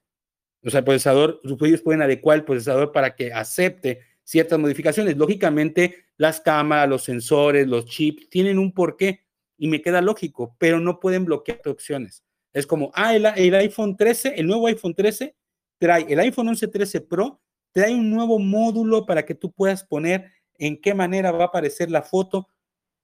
O 0.64 0.70
sea, 0.70 0.80
el 0.80 0.86
procesador, 0.86 1.42
ellos 1.44 1.82
pueden 1.82 2.02
adecuar 2.02 2.38
el 2.38 2.46
procesador 2.46 2.92
para 2.92 3.16
que 3.16 3.34
acepte 3.34 4.02
ciertas 4.24 4.60
modificaciones. 4.60 5.18
Lógicamente, 5.18 6.09
las 6.20 6.42
cámaras, 6.42 6.90
los 6.90 7.04
sensores, 7.06 7.66
los 7.66 7.86
chips 7.86 8.30
tienen 8.30 8.60
un 8.60 8.74
porqué 8.74 9.26
y 9.58 9.70
me 9.70 9.82
queda 9.82 10.02
lógico, 10.02 10.54
pero 10.60 10.82
no 10.82 11.00
pueden 11.00 11.24
bloquear 11.24 11.62
opciones. 11.66 12.26
Es 12.52 12.68
como, 12.68 12.92
ah, 12.94 13.16
el, 13.16 13.26
iPhone 13.56 13.96
13, 13.96 14.36
el 14.36 14.46
nuevo 14.46 14.68
iPhone 14.68 14.94
13 14.94 15.36
trae 15.80 16.06
el 16.10 16.20
iPhone 16.20 16.50
11 16.50 16.68
13 16.68 17.02
Pro, 17.02 17.42
trae 17.72 17.96
un 17.96 18.12
nuevo 18.12 18.38
módulo 18.38 19.06
para 19.06 19.26
que 19.26 19.34
tú 19.34 19.54
puedas 19.54 19.86
poner 19.86 20.30
en 20.56 20.82
qué 20.82 20.94
manera 20.94 21.32
va 21.32 21.46
a 21.46 21.48
aparecer 21.48 21.90
la 21.90 22.02
foto. 22.02 22.50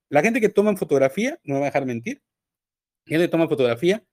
La 0.09 0.21
gente 0.21 0.41
que 0.41 0.49
toma 0.49 0.75
fotografía, 0.75 1.39
no 1.45 1.53
me 1.53 1.61
va 1.61 1.67
a 1.67 1.69
dejar 1.69 1.85
mentir, 1.85 2.21
gente 3.05 3.25
que 3.25 3.31
toma 3.31 3.47
fotografía, 3.47 4.05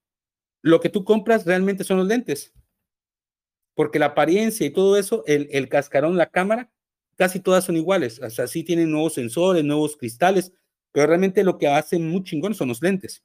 lo 0.63 0.79
que 0.79 0.91
tú 0.91 1.05
compras 1.05 1.45
realmente 1.45 1.83
son 1.83 1.97
los 1.97 2.07
lentes. 2.07 2.53
Porque 3.75 3.99
la 3.99 4.07
apariencia 4.07 4.65
y 4.65 4.71
todo 4.71 4.97
eso, 4.97 5.25
el, 5.27 5.49
el 5.51 5.69
cascarón, 5.69 6.17
la 6.17 6.31
cámara, 6.31 6.71
casi 7.17 7.41
todas 7.41 7.65
son 7.65 7.77
iguales. 7.77 8.21
O 8.21 8.31
sea, 8.31 8.47
sí 8.47 8.65
tienen 8.65 8.91
nuevos 8.91 9.15
sensores, 9.15 9.65
nuevos 9.65 9.97
cristales, 9.97 10.53
pero 10.93 11.07
realmente 11.07 11.45
lo 11.45 11.59
que 11.59 11.69
hacen 11.69 12.09
muy 12.09 12.23
chingón 12.23 12.55
son 12.55 12.69
los 12.69 12.83
lentes. 12.83 13.23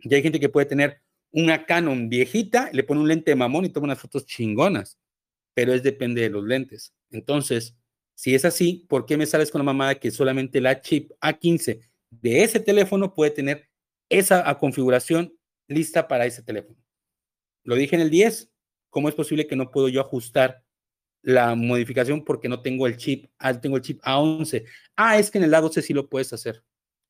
Y 0.00 0.14
hay 0.14 0.22
gente 0.22 0.40
que 0.40 0.48
puede 0.48 0.66
tener 0.66 1.00
una 1.32 1.66
Canon 1.66 2.08
viejita, 2.08 2.70
le 2.72 2.84
pone 2.84 3.00
un 3.00 3.08
lente 3.08 3.30
de 3.32 3.36
mamón 3.36 3.64
y 3.64 3.68
toma 3.70 3.86
unas 3.86 3.98
fotos 3.98 4.26
chingonas, 4.26 4.98
pero 5.54 5.72
es 5.72 5.82
depende 5.82 6.22
de 6.22 6.30
los 6.30 6.44
lentes. 6.44 6.94
Entonces, 7.10 7.76
si 8.14 8.34
es 8.34 8.44
así, 8.44 8.86
¿por 8.88 9.06
qué 9.06 9.16
me 9.16 9.26
sales 9.26 9.50
con 9.50 9.58
la 9.58 9.64
mamada 9.64 9.96
que 9.96 10.10
solamente 10.10 10.60
la 10.60 10.80
chip 10.80 11.10
A15 11.20 11.80
de 12.10 12.42
ese 12.44 12.60
teléfono 12.60 13.14
puede 13.14 13.32
tener 13.32 13.68
esa 14.08 14.56
configuración 14.58 15.36
lista 15.66 16.06
para 16.06 16.26
ese 16.26 16.42
teléfono? 16.42 16.78
Lo 17.64 17.74
dije 17.74 17.96
en 17.96 18.02
el 18.02 18.10
10, 18.10 18.50
¿cómo 18.90 19.08
es 19.08 19.14
posible 19.14 19.46
que 19.46 19.56
no 19.56 19.70
puedo 19.70 19.88
yo 19.88 20.00
ajustar 20.00 20.63
la 21.24 21.54
modificación 21.54 22.22
porque 22.22 22.48
no 22.48 22.60
tengo 22.60 22.86
el 22.86 22.96
chip, 22.96 23.26
ah, 23.38 23.58
tengo 23.58 23.76
el 23.76 23.82
chip 23.82 24.00
A11. 24.02 24.64
Ah, 24.94 25.18
es 25.18 25.30
que 25.30 25.38
en 25.38 25.44
el 25.44 25.54
A12 25.54 25.80
sí 25.80 25.94
lo 25.94 26.08
puedes 26.08 26.32
hacer. 26.32 26.62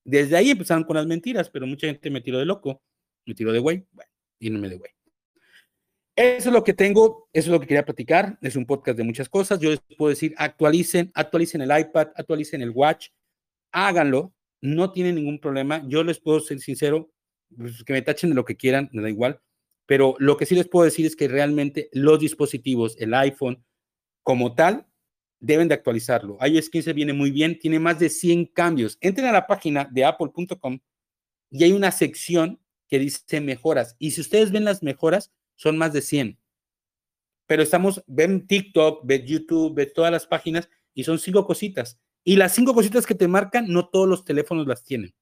Desde 0.04 0.36
ahí 0.36 0.50
empezaron 0.50 0.84
con 0.84 0.96
las 0.96 1.06
mentiras, 1.06 1.50
pero 1.50 1.66
mucha 1.66 1.88
gente 1.88 2.10
me 2.10 2.20
tiró 2.20 2.38
de 2.38 2.46
loco, 2.46 2.80
me 3.26 3.34
tiró 3.34 3.52
de 3.52 3.58
güey, 3.58 3.86
bueno, 3.90 4.10
y 4.38 4.50
no 4.50 4.58
me 4.60 4.68
de 4.68 4.76
güey. 4.76 4.90
Eso 6.16 6.48
es 6.50 6.52
lo 6.52 6.62
que 6.62 6.74
tengo, 6.74 7.28
eso 7.32 7.48
es 7.48 7.52
lo 7.52 7.58
que 7.58 7.66
quería 7.66 7.84
platicar. 7.84 8.38
Es 8.40 8.54
un 8.54 8.66
podcast 8.66 8.96
de 8.96 9.02
muchas 9.02 9.28
cosas. 9.28 9.58
Yo 9.58 9.70
les 9.70 9.80
puedo 9.98 10.10
decir, 10.10 10.32
actualicen, 10.36 11.10
actualicen 11.12 11.62
el 11.62 11.76
iPad, 11.76 12.08
actualicen 12.14 12.62
el 12.62 12.70
Watch, 12.70 13.08
háganlo, 13.72 14.32
no 14.60 14.92
tienen 14.92 15.16
ningún 15.16 15.40
problema. 15.40 15.82
Yo 15.88 16.04
les 16.04 16.20
puedo 16.20 16.38
ser 16.38 16.60
sincero, 16.60 17.10
pues, 17.56 17.82
que 17.82 17.92
me 17.92 18.02
tachen 18.02 18.30
de 18.30 18.36
lo 18.36 18.44
que 18.44 18.56
quieran, 18.56 18.88
me 18.92 19.02
da 19.02 19.10
igual. 19.10 19.40
Pero 19.86 20.14
lo 20.20 20.36
que 20.36 20.46
sí 20.46 20.54
les 20.54 20.68
puedo 20.68 20.84
decir 20.84 21.04
es 21.04 21.16
que 21.16 21.26
realmente 21.26 21.88
los 21.92 22.20
dispositivos, 22.20 22.96
el 23.00 23.12
iPhone, 23.14 23.64
como 24.24 24.54
tal, 24.54 24.86
deben 25.38 25.68
de 25.68 25.74
actualizarlo. 25.74 26.38
iOS 26.44 26.70
15 26.70 26.92
viene 26.94 27.12
muy 27.12 27.30
bien, 27.30 27.58
tiene 27.58 27.78
más 27.78 27.98
de 28.00 28.08
100 28.08 28.46
cambios. 28.46 28.98
Entren 29.00 29.28
a 29.28 29.32
la 29.32 29.46
página 29.46 29.88
de 29.92 30.04
apple.com 30.04 30.80
y 31.50 31.64
hay 31.64 31.72
una 31.72 31.92
sección 31.92 32.60
que 32.88 32.98
dice 32.98 33.40
mejoras. 33.40 33.94
Y 33.98 34.10
si 34.10 34.22
ustedes 34.22 34.50
ven 34.50 34.64
las 34.64 34.82
mejoras, 34.82 35.32
son 35.54 35.78
más 35.78 35.92
de 35.92 36.00
100. 36.00 36.38
Pero 37.46 37.62
estamos, 37.62 38.02
ven 38.06 38.46
TikTok, 38.46 39.04
ven 39.04 39.26
YouTube, 39.26 39.74
ven 39.74 39.92
todas 39.94 40.10
las 40.10 40.26
páginas 40.26 40.68
y 40.94 41.04
son 41.04 41.18
cinco 41.18 41.46
cositas. 41.46 42.00
Y 42.24 42.36
las 42.36 42.54
cinco 42.54 42.74
cositas 42.74 43.04
que 43.04 43.14
te 43.14 43.28
marcan, 43.28 43.68
no 43.68 43.88
todos 43.88 44.08
los 44.08 44.24
teléfonos 44.24 44.66
las 44.66 44.82
tienen. 44.82 45.14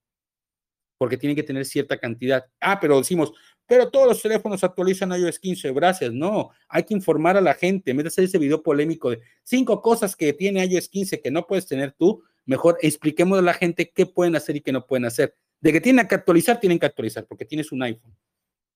Porque 0.97 1.17
tienen 1.17 1.35
que 1.35 1.43
tener 1.43 1.65
cierta 1.65 1.99
cantidad. 1.99 2.45
Ah, 2.61 2.79
pero 2.79 2.97
decimos, 2.97 3.33
pero 3.65 3.89
todos 3.89 4.07
los 4.07 4.21
teléfonos 4.21 4.63
actualizan 4.63 5.11
iOS 5.11 5.39
15, 5.39 5.71
gracias. 5.71 6.11
No, 6.11 6.51
hay 6.67 6.83
que 6.83 6.93
informar 6.93 7.37
a 7.37 7.41
la 7.41 7.53
gente. 7.53 7.95
Hacer 8.05 8.25
ese 8.25 8.37
video 8.37 8.61
polémico 8.61 9.11
de 9.11 9.21
cinco 9.43 9.81
cosas 9.81 10.15
que 10.15 10.33
tiene 10.33 10.65
iOS 10.65 10.89
15 10.89 11.21
que 11.21 11.31
no 11.31 11.47
puedes 11.47 11.65
tener 11.65 11.93
tú, 11.93 12.23
mejor 12.45 12.77
expliquemos 12.81 13.39
a 13.39 13.41
la 13.41 13.53
gente 13.53 13.89
qué 13.89 14.05
pueden 14.05 14.35
hacer 14.35 14.57
y 14.57 14.61
qué 14.61 14.71
no 14.71 14.85
pueden 14.85 15.05
hacer. 15.05 15.35
De 15.61 15.71
que 15.71 15.79
tienen 15.79 16.07
que 16.07 16.15
actualizar, 16.15 16.59
tienen 16.59 16.77
que 16.77 16.85
actualizar 16.85 17.25
porque 17.25 17.45
tienes 17.45 17.71
un 17.71 17.83
iPhone. 17.83 18.15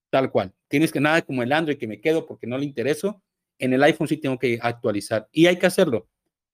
Tal 0.09 0.31
cual. 0.31 0.53
Tienes 0.69 0.91
que 0.91 1.01
nada 1.01 1.21
como 1.21 1.43
el 1.43 1.51
Android 1.51 1.77
que 1.77 1.87
me 1.87 1.99
quedo 1.99 2.25
porque 2.25 2.47
no 2.47 2.57
le 2.57 2.65
intereso 2.65 3.21
En 3.59 3.73
el 3.73 3.83
iPhone 3.83 4.07
sí 4.07 4.17
tengo 4.17 4.39
que 4.39 4.57
actualizar 4.61 5.27
y 5.31 5.47
hay 5.47 5.57
que 5.57 5.65
hacerlo. 5.65 6.07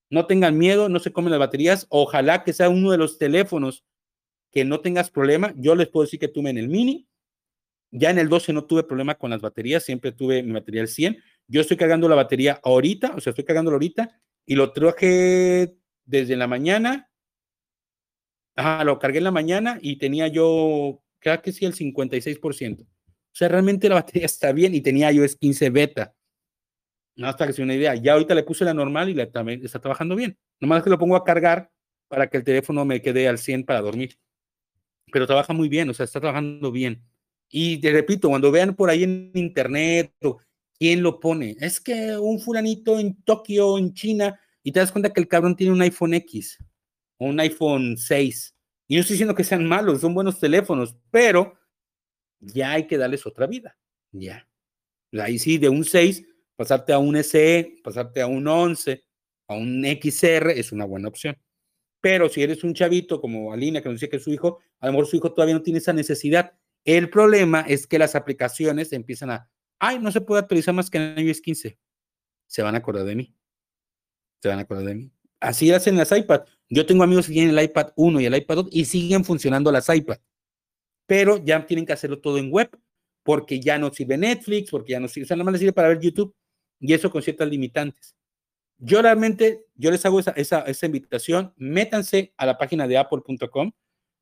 No 0.10 0.26
tengan 0.26 0.58
miedo, 0.58 0.90
no 0.90 1.00
se 1.00 1.12
comen 1.12 1.32
las 1.32 1.40
baterías. 1.40 1.86
Ojalá 1.90 2.44
que 2.44 2.54
sea 2.54 2.70
uno 2.70 2.92
de 2.92 2.98
los 2.98 3.18
teléfonos 3.18 3.84
que 4.52 4.66
no 4.66 4.80
tengas 4.80 5.10
problema. 5.10 5.54
Yo 5.58 5.76
les 5.76 5.88
puedo 5.88 6.06
decir 6.06 6.20
que 6.20 6.28
tuve 6.28 6.50
en 6.50 6.58
el 6.58 6.70
mini. 6.70 7.08
Ya 7.96 8.10
en 8.10 8.18
el 8.18 8.28
12 8.28 8.54
no 8.54 8.66
tuve 8.66 8.84
problema 8.84 9.14
con 9.14 9.30
las 9.30 9.42
baterías, 9.42 9.84
siempre 9.84 10.12
tuve 10.12 10.42
mi 10.42 10.52
batería 10.52 10.82
al 10.82 10.88
100. 10.88 11.16
Yo 11.48 11.62
estoy 11.62 11.78
cargando 11.78 12.10
la 12.10 12.16
batería 12.16 12.60
ahorita, 12.64 13.14
o 13.16 13.22
sea, 13.22 13.30
estoy 13.30 13.46
cargándolo 13.46 13.76
ahorita 13.76 14.20
y 14.48 14.56
lo 14.56 14.74
traje 14.74 15.76
desde 16.04 16.36
la 16.36 16.48
mañana. 16.48 17.12
Ajá, 18.56 18.84
lo 18.84 18.98
cargué 18.98 19.20
en 19.20 19.26
la 19.26 19.32
mañana 19.32 19.78
y 19.80 19.98
tenía 20.00 20.28
yo, 20.28 21.04
creo 21.20 21.40
que 21.44 21.52
sí, 21.52 21.66
el 21.66 21.76
56%. 21.76 22.82
O 22.82 22.88
sea, 23.32 23.48
realmente 23.48 23.88
la 23.88 23.96
batería 23.96 24.26
está 24.26 24.52
bien 24.54 24.74
y 24.74 24.82
tenía 24.82 25.12
iOS 25.12 25.36
15 25.36 25.70
beta. 25.70 26.16
No, 27.16 27.28
hasta 27.28 27.46
que 27.46 27.54
sea 27.54 27.64
una 27.64 27.76
idea. 27.76 27.94
Ya 27.94 28.14
ahorita 28.14 28.34
le 28.34 28.42
puse 28.42 28.66
la 28.66 28.74
normal 28.74 29.10
y 29.10 29.26
también 29.28 29.64
está 29.64 29.80
trabajando 29.80 30.16
bien. 30.16 30.36
Nomás 30.60 30.82
que 30.82 30.90
lo 30.90 30.98
pongo 30.98 31.16
a 31.16 31.24
cargar 31.24 31.72
para 32.08 32.28
que 32.28 32.38
el 32.38 32.44
teléfono 32.44 32.86
me 32.86 33.04
quede 33.04 33.28
al 33.28 33.38
100 33.38 33.66
para 33.66 33.82
dormir. 33.82 34.18
Pero 35.12 35.28
trabaja 35.28 35.54
muy 35.54 35.70
bien, 35.70 35.90
o 35.92 35.94
sea, 35.94 36.06
está 36.06 36.20
trabajando 36.20 36.72
bien. 36.72 37.04
Y 37.56 37.78
te 37.78 37.92
repito, 37.92 38.30
cuando 38.30 38.52
vean 38.52 38.76
por 38.76 38.90
ahí 38.90 39.04
en 39.04 39.32
internet 39.36 40.12
quién 40.80 41.04
lo 41.04 41.20
pone, 41.20 41.56
es 41.60 41.80
que 41.80 42.18
un 42.18 42.40
fulanito 42.40 43.00
en 43.00 43.22
Tokio, 43.22 43.78
en 43.78 43.94
China, 43.94 44.40
y 44.64 44.72
te 44.72 44.80
das 44.80 44.92
cuenta 44.92 45.14
que 45.14 45.22
el 45.22 45.28
cabrón 45.28 45.56
tiene 45.56 45.72
un 45.72 45.82
iPhone 45.84 46.16
X 46.16 46.58
o 47.20 47.28
un 47.28 47.40
iPhone 47.40 47.96
6. 47.96 48.56
Y 48.88 48.96
no 48.96 49.02
estoy 49.02 49.14
diciendo 49.14 49.36
que 49.36 49.44
sean 49.44 49.68
malos, 49.68 50.02
son 50.02 50.16
buenos 50.16 50.40
teléfonos, 50.40 50.98
pero 51.12 51.54
ya 52.40 52.72
hay 52.72 52.88
que 52.88 52.98
darles 52.98 53.24
otra 53.28 53.46
vida. 53.46 53.78
Ya. 54.12 54.50
Ahí 55.12 55.38
sí, 55.38 55.60
de 55.60 55.70
un 55.70 55.86
6 55.86 56.26
pasarte 56.56 56.92
a 56.92 56.98
un 56.98 57.16
SE, 57.18 57.76
pasarte 57.84 58.20
a 58.20 58.26
un 58.26 58.48
11, 58.48 59.04
a 59.48 59.54
un 59.54 59.86
XR 59.86 60.50
es 60.58 60.72
una 60.72 60.86
buena 60.86 61.08
opción. 61.08 61.38
Pero 62.02 62.30
si 62.30 62.42
eres 62.42 62.64
un 62.64 62.74
chavito 62.74 63.22
como 63.22 63.54
Alina, 63.54 63.80
que 63.80 63.90
nos 63.90 63.98
decía 63.98 64.10
que 64.10 64.18
es 64.18 64.24
su 64.24 64.34
hijo, 64.34 64.58
a 64.80 64.88
lo 64.88 64.94
mejor 64.94 65.06
su 65.06 65.18
hijo 65.18 65.32
todavía 65.32 65.54
no 65.54 65.62
tiene 65.62 65.78
esa 65.78 65.94
necesidad. 65.94 66.58
El 66.86 67.10
problema 67.10 67.62
es 67.62 67.88
que 67.88 68.00
las 68.00 68.16
aplicaciones 68.16 68.92
empiezan 68.94 69.32
a, 69.32 69.50
ay, 69.80 70.00
no 70.00 70.12
se 70.12 70.22
puede 70.22 70.42
actualizar 70.42 70.74
más 70.74 70.90
que 70.90 70.98
en 70.98 71.20
iOS 71.20 71.42
15. 71.42 71.78
Se 72.48 72.62
van 72.62 72.76
a 72.76 72.80
acordar 72.80 73.06
de 73.06 73.16
mí. 73.16 73.36
Se 74.42 74.50
van 74.50 74.60
a 74.60 74.64
acordar 74.64 74.86
de 74.86 74.96
mí. 74.96 75.12
Así 75.40 75.72
hacen 75.72 75.98
las 75.98 76.12
iPad. 76.12 76.44
Yo 76.70 76.86
tengo 76.86 77.04
amigos 77.04 77.28
que 77.28 77.34
tienen 77.34 77.58
el 77.58 77.64
iPad 77.64 77.92
1 77.96 78.22
y 78.22 78.26
el 78.26 78.36
iPad 78.36 78.56
2 78.56 78.68
y 78.72 78.86
siguen 78.86 79.24
funcionando 79.24 79.72
las 79.72 79.90
iPad. 79.90 80.18
Pero 81.06 81.38
ya 81.44 81.66
tienen 81.66 81.86
que 81.86 81.94
hacerlo 81.94 82.20
todo 82.20 82.38
en 82.38 82.52
web 82.52 82.70
porque 83.24 83.60
ya 83.60 83.78
no 83.78 83.92
sirve 83.94 84.18
Netflix, 84.18 84.70
porque 84.70 84.92
ya 84.92 85.00
no 85.00 85.08
sirve, 85.08 85.26
o 85.26 85.28
sea, 85.28 85.38
nada 85.38 85.46
más 85.46 85.54
les 85.54 85.60
sirve 85.60 85.74
para 85.74 85.88
ver 85.88 86.00
YouTube 86.00 86.36
y 86.80 86.94
eso 86.94 87.10
con 87.10 87.22
ciertas 87.22 87.48
limitantes. 87.48 88.16
Yo 88.78 89.02
realmente, 89.02 89.66
yo 89.76 89.92
les 89.92 90.06
hago 90.06 90.20
esa, 90.20 90.32
esa, 90.32 90.86
invitación, 90.86 91.54
métanse 91.56 92.34
a 92.38 92.46
la 92.46 92.58
página 92.58 92.88
de 92.88 92.98
apple.com, 92.98 93.72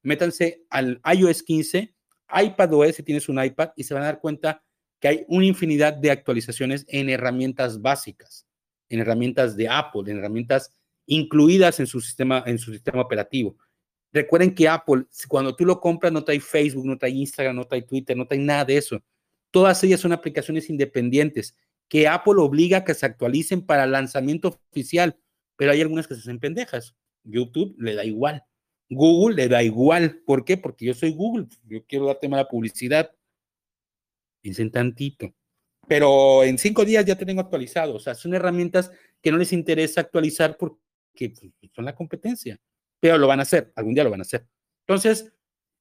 métanse 0.04 0.66
al 0.70 1.02
iOS 1.12 1.42
15, 1.42 1.96
iPadOS 2.34 2.96
si 2.96 3.04
tienes 3.04 3.30
un 3.30 3.44
iPad 3.44 3.72
y 3.76 3.84
se 3.84 3.94
van 3.94 4.04
a 4.04 4.08
dar 4.08 4.20
cuenta 4.20 4.64
que 5.00 5.08
hay 5.08 5.26
una 5.28 5.46
infinidad 5.46 5.94
de 5.94 6.12
actualizaciones 6.12 6.86
en 6.88 7.10
herramientas 7.10 7.82
básicas, 7.82 8.46
en 8.90 9.00
herramientas 9.00 9.56
de 9.56 9.68
Apple, 9.68 10.04
en 10.12 10.20
herramientas 10.20 10.72
incluidas 11.08 11.80
en 11.80 11.88
su 11.88 12.00
sistema, 12.00 12.44
en 12.46 12.60
su 12.60 12.72
sistema 12.72 13.02
operativo. 13.02 13.58
Recuerden 14.14 14.54
que 14.54 14.68
Apple, 14.68 15.06
cuando 15.28 15.56
tú 15.56 15.66
lo 15.66 15.80
compras, 15.80 16.12
no 16.12 16.24
trae 16.24 16.40
Facebook, 16.40 16.86
no 16.86 16.98
trae 16.98 17.12
Instagram, 17.12 17.56
no 17.56 17.66
trae 17.66 17.82
Twitter, 17.82 18.16
no 18.16 18.28
trae 18.28 18.40
nada 18.40 18.66
de 18.66 18.78
eso. 18.78 19.02
Todas 19.50 19.84
ellas 19.84 20.00
son 20.00 20.12
aplicaciones 20.12 20.70
independientes 20.70 21.56
que 21.88 22.08
Apple 22.08 22.36
obliga 22.38 22.80
a 22.80 22.84
que 22.86 22.94
se 22.94 23.06
actualicen 23.06 23.66
para 23.66 23.86
lanzamiento 23.86 24.60
oficial, 24.72 25.18
pero 25.58 25.72
hay 25.72 25.82
algunas 25.82 26.08
que 26.08 26.16
se 26.16 26.22
hacen 26.22 26.40
pendejas. 26.40 26.96
YouTube 27.24 27.76
le 27.78 27.96
da 27.96 28.06
igual. 28.06 28.44
Google 28.92 29.36
le 29.36 29.48
da 29.48 29.64
igual. 29.64 30.22
¿Por 30.26 30.46
qué? 30.46 30.58
Porque 30.58 30.86
yo 30.86 30.94
soy 30.94 31.14
Google. 31.14 31.48
Yo 31.66 31.84
quiero 31.86 32.06
darte 32.06 32.30
mala 32.30 32.48
publicidad. 32.48 33.12
Piensen 34.42 34.72
tantito. 34.72 35.34
Pero 35.88 36.44
en 36.44 36.58
cinco 36.58 36.86
días 36.86 37.06
ya 37.06 37.16
te 37.16 37.26
tengo 37.26 37.42
actualizado. 37.42 37.96
O 37.96 38.00
sea, 38.00 38.14
son 38.14 38.34
herramientas 38.34 38.92
que 39.22 39.32
no 39.32 39.38
les 39.38 39.54
interesa 39.54 40.02
actualizar 40.02 40.58
porque 40.58 40.80
pues, 41.16 41.72
son 41.74 41.86
la 41.86 41.96
competencia. 41.96 42.60
Pero 43.00 43.18
lo 43.18 43.28
van 43.28 43.40
a 43.40 43.44
hacer. 43.44 43.72
Algún 43.76 43.94
día 43.94 44.04
lo 44.04 44.12
van 44.12 44.22
a 44.22 44.24
hacer. 44.24 44.46
Entonces, 44.86 45.34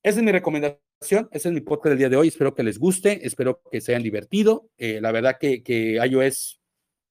esa 0.03 0.19
es 0.19 0.25
mi 0.25 0.33
recomendación 0.33 0.91
ese 1.03 1.49
es 1.49 1.53
mi 1.53 1.61
podcast 1.61 1.91
del 1.91 1.99
día 1.99 2.09
de 2.11 2.17
hoy. 2.17 2.29
Espero 2.29 2.55
que 2.55 2.63
les 2.63 2.79
guste, 2.79 3.27
espero 3.27 3.63
que 3.71 3.81
se 3.81 3.93
hayan 3.93 4.03
divertido. 4.03 4.71
Eh, 4.77 5.01
la 5.01 5.13
verdad 5.13 5.39
que, 5.41 5.63
que 5.63 5.95
iOS, 5.95 6.61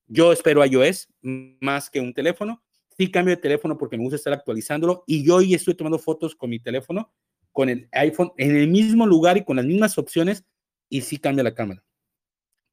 yo 0.06 0.32
espero 0.32 0.64
iOS 0.64 1.10
más 1.22 1.90
que 1.90 2.00
un 2.00 2.14
teléfono. 2.14 2.64
Sí 3.00 3.10
cambio 3.10 3.36
de 3.36 3.42
teléfono 3.42 3.78
porque 3.78 3.98
me 3.98 4.04
gusta 4.04 4.18
estar 4.18 4.34
actualizándolo 4.34 5.06
y 5.08 5.24
yo 5.26 5.38
hoy 5.38 5.54
estoy 5.54 5.74
tomando 5.74 5.98
fotos 5.98 6.36
con 6.36 6.50
mi 6.50 6.60
teléfono, 6.60 7.14
con 7.54 7.70
el 7.70 7.88
iPhone 7.94 8.34
en 8.38 8.58
el 8.58 8.68
mismo 8.68 9.08
lugar 9.08 9.38
y 9.38 9.46
con 9.46 9.56
las 9.56 9.66
mismas 9.66 9.98
opciones 9.98 10.44
y 10.90 11.00
sí 11.02 11.18
cambia 11.18 11.44
la 11.44 11.56
cámara. 11.56 11.82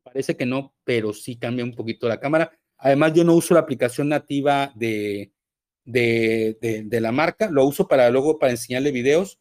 Parece 0.02 0.36
que 0.36 0.44
no, 0.44 0.74
pero 0.82 1.12
sí 1.12 1.36
cambia 1.36 1.64
un 1.64 1.74
poquito 1.74 2.08
la 2.08 2.18
cámara. 2.18 2.58
Además, 2.78 3.12
yo 3.14 3.22
no 3.22 3.34
uso 3.34 3.54
la 3.54 3.60
aplicación 3.60 4.08
nativa 4.08 4.72
de, 4.74 5.32
de, 5.84 6.58
de, 6.60 7.00
la 7.00 7.12
marca, 7.12 7.48
lo 7.48 7.64
uso 7.64 7.86
para 7.86 8.10
luego 8.10 8.38
para 8.38 8.50
enseñarle 8.50 8.90
videos 8.90 9.38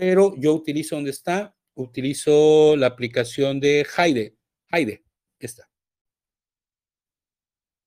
pero 0.00 0.34
yo 0.38 0.54
utilizo, 0.54 0.96
¿dónde 0.96 1.10
está? 1.10 1.54
Utilizo 1.74 2.74
la 2.74 2.86
aplicación 2.86 3.60
de 3.60 3.86
Haide. 3.98 4.34
Haide, 4.70 5.04
esta. 5.38 5.68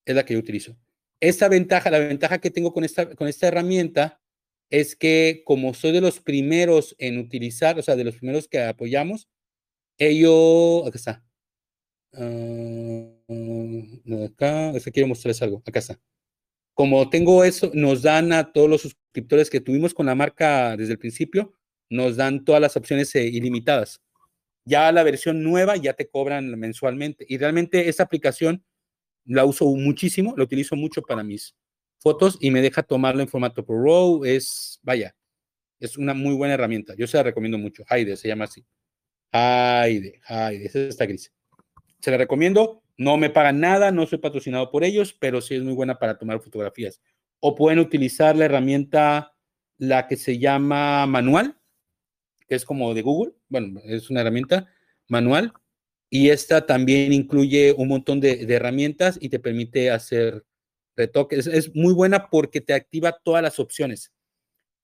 Es 0.05 0.15
la 0.15 0.23
que 0.23 0.35
yo 0.35 0.39
utilizo. 0.39 0.77
Esta 1.23 1.47
ventaja, 1.47 1.89
la 1.89 1.99
ventaja 1.99 2.39
que 2.39 2.51
tengo 2.51 2.73
con 2.73 2.83
esta, 2.83 3.15
con 3.15 3.29
esta 3.29 3.47
herramienta 3.47 4.19
es 4.69 4.93
que 4.93 5.43
como 5.45 5.73
soy 5.73 5.93
de 5.93 6.01
los 6.01 6.19
primeros 6.19 6.97
en 6.99 7.17
utilizar, 7.17 7.79
o 7.79 7.81
sea, 7.81 7.95
de 7.95 8.03
los 8.03 8.17
primeros 8.17 8.49
que 8.49 8.61
apoyamos, 8.61 9.29
ello, 9.97 10.85
acá 10.85 10.97
está. 10.97 11.25
Uh, 12.11 13.13
acá, 14.25 14.71
es 14.71 14.83
quiero 14.91 15.07
mostrarles 15.07 15.41
algo. 15.41 15.63
Acá 15.65 15.79
está. 15.79 15.97
Como 16.73 17.09
tengo 17.09 17.45
eso, 17.45 17.71
nos 17.73 18.01
dan 18.01 18.33
a 18.33 18.51
todos 18.51 18.69
los 18.69 18.81
suscriptores 18.81 19.49
que 19.49 19.61
tuvimos 19.61 19.93
con 19.93 20.07
la 20.07 20.15
marca 20.15 20.75
desde 20.75 20.91
el 20.91 20.99
principio, 20.99 21.53
nos 21.89 22.17
dan 22.17 22.43
todas 22.43 22.59
las 22.59 22.75
opciones 22.75 23.15
eh, 23.15 23.23
ilimitadas. 23.27 24.01
Ya 24.65 24.91
la 24.91 25.03
versión 25.03 25.41
nueva 25.41 25.77
ya 25.77 25.93
te 25.93 26.09
cobran 26.09 26.59
mensualmente 26.59 27.25
y 27.29 27.37
realmente 27.37 27.87
esta 27.87 28.03
aplicación 28.03 28.65
la 29.25 29.45
uso 29.45 29.65
muchísimo, 29.65 30.33
la 30.37 30.43
utilizo 30.43 30.75
mucho 30.75 31.01
para 31.01 31.23
mis 31.23 31.55
fotos 31.99 32.37
y 32.39 32.51
me 32.51 32.61
deja 32.61 32.83
tomarlo 32.83 33.21
en 33.21 33.27
formato 33.27 33.65
Pro 33.65 34.25
Es, 34.25 34.79
vaya, 34.83 35.15
es 35.79 35.97
una 35.97 36.13
muy 36.13 36.35
buena 36.35 36.53
herramienta. 36.53 36.95
Yo 36.95 37.07
se 37.07 37.17
la 37.17 37.23
recomiendo 37.23 37.57
mucho. 37.57 37.83
Haide 37.87 38.15
se 38.17 38.27
llama 38.27 38.45
así. 38.45 38.65
Haide, 39.31 40.19
Haide, 40.27 40.65
es 40.65 40.75
esta 40.75 41.05
gris. 41.05 41.31
Se 41.99 42.11
la 42.11 42.17
recomiendo. 42.17 42.83
No 42.95 43.17
me 43.17 43.29
pagan 43.29 43.59
nada, 43.59 43.91
no 43.91 44.05
soy 44.05 44.19
patrocinado 44.19 44.69
por 44.69 44.83
ellos, 44.83 45.13
pero 45.13 45.41
sí 45.41 45.55
es 45.55 45.63
muy 45.63 45.73
buena 45.73 45.97
para 45.97 46.17
tomar 46.17 46.39
fotografías. 46.41 47.01
O 47.39 47.55
pueden 47.55 47.79
utilizar 47.79 48.35
la 48.35 48.45
herramienta, 48.45 49.35
la 49.77 50.07
que 50.07 50.15
se 50.15 50.37
llama 50.37 51.07
manual, 51.07 51.57
que 52.47 52.55
es 52.55 52.65
como 52.65 52.93
de 52.93 53.01
Google, 53.01 53.33
bueno, 53.49 53.81
es 53.85 54.09
una 54.11 54.21
herramienta 54.21 54.67
manual 55.07 55.53
y 56.13 56.29
esta 56.29 56.67
también 56.67 57.11
incluye 57.11 57.73
un 57.75 57.87
montón 57.87 58.19
de, 58.19 58.45
herramientas 58.47 59.17
y 59.19 59.29
te 59.29 59.39
permite 59.39 59.89
hacer 59.89 60.45
retoques. 60.95 61.47
Es, 61.47 61.73
muy 61.73 61.91
buena 61.91 62.29
porque 62.29 62.61
te 62.61 62.75
activa 62.75 63.17
todas 63.23 63.41
las 63.41 63.57
opciones. 63.59 64.13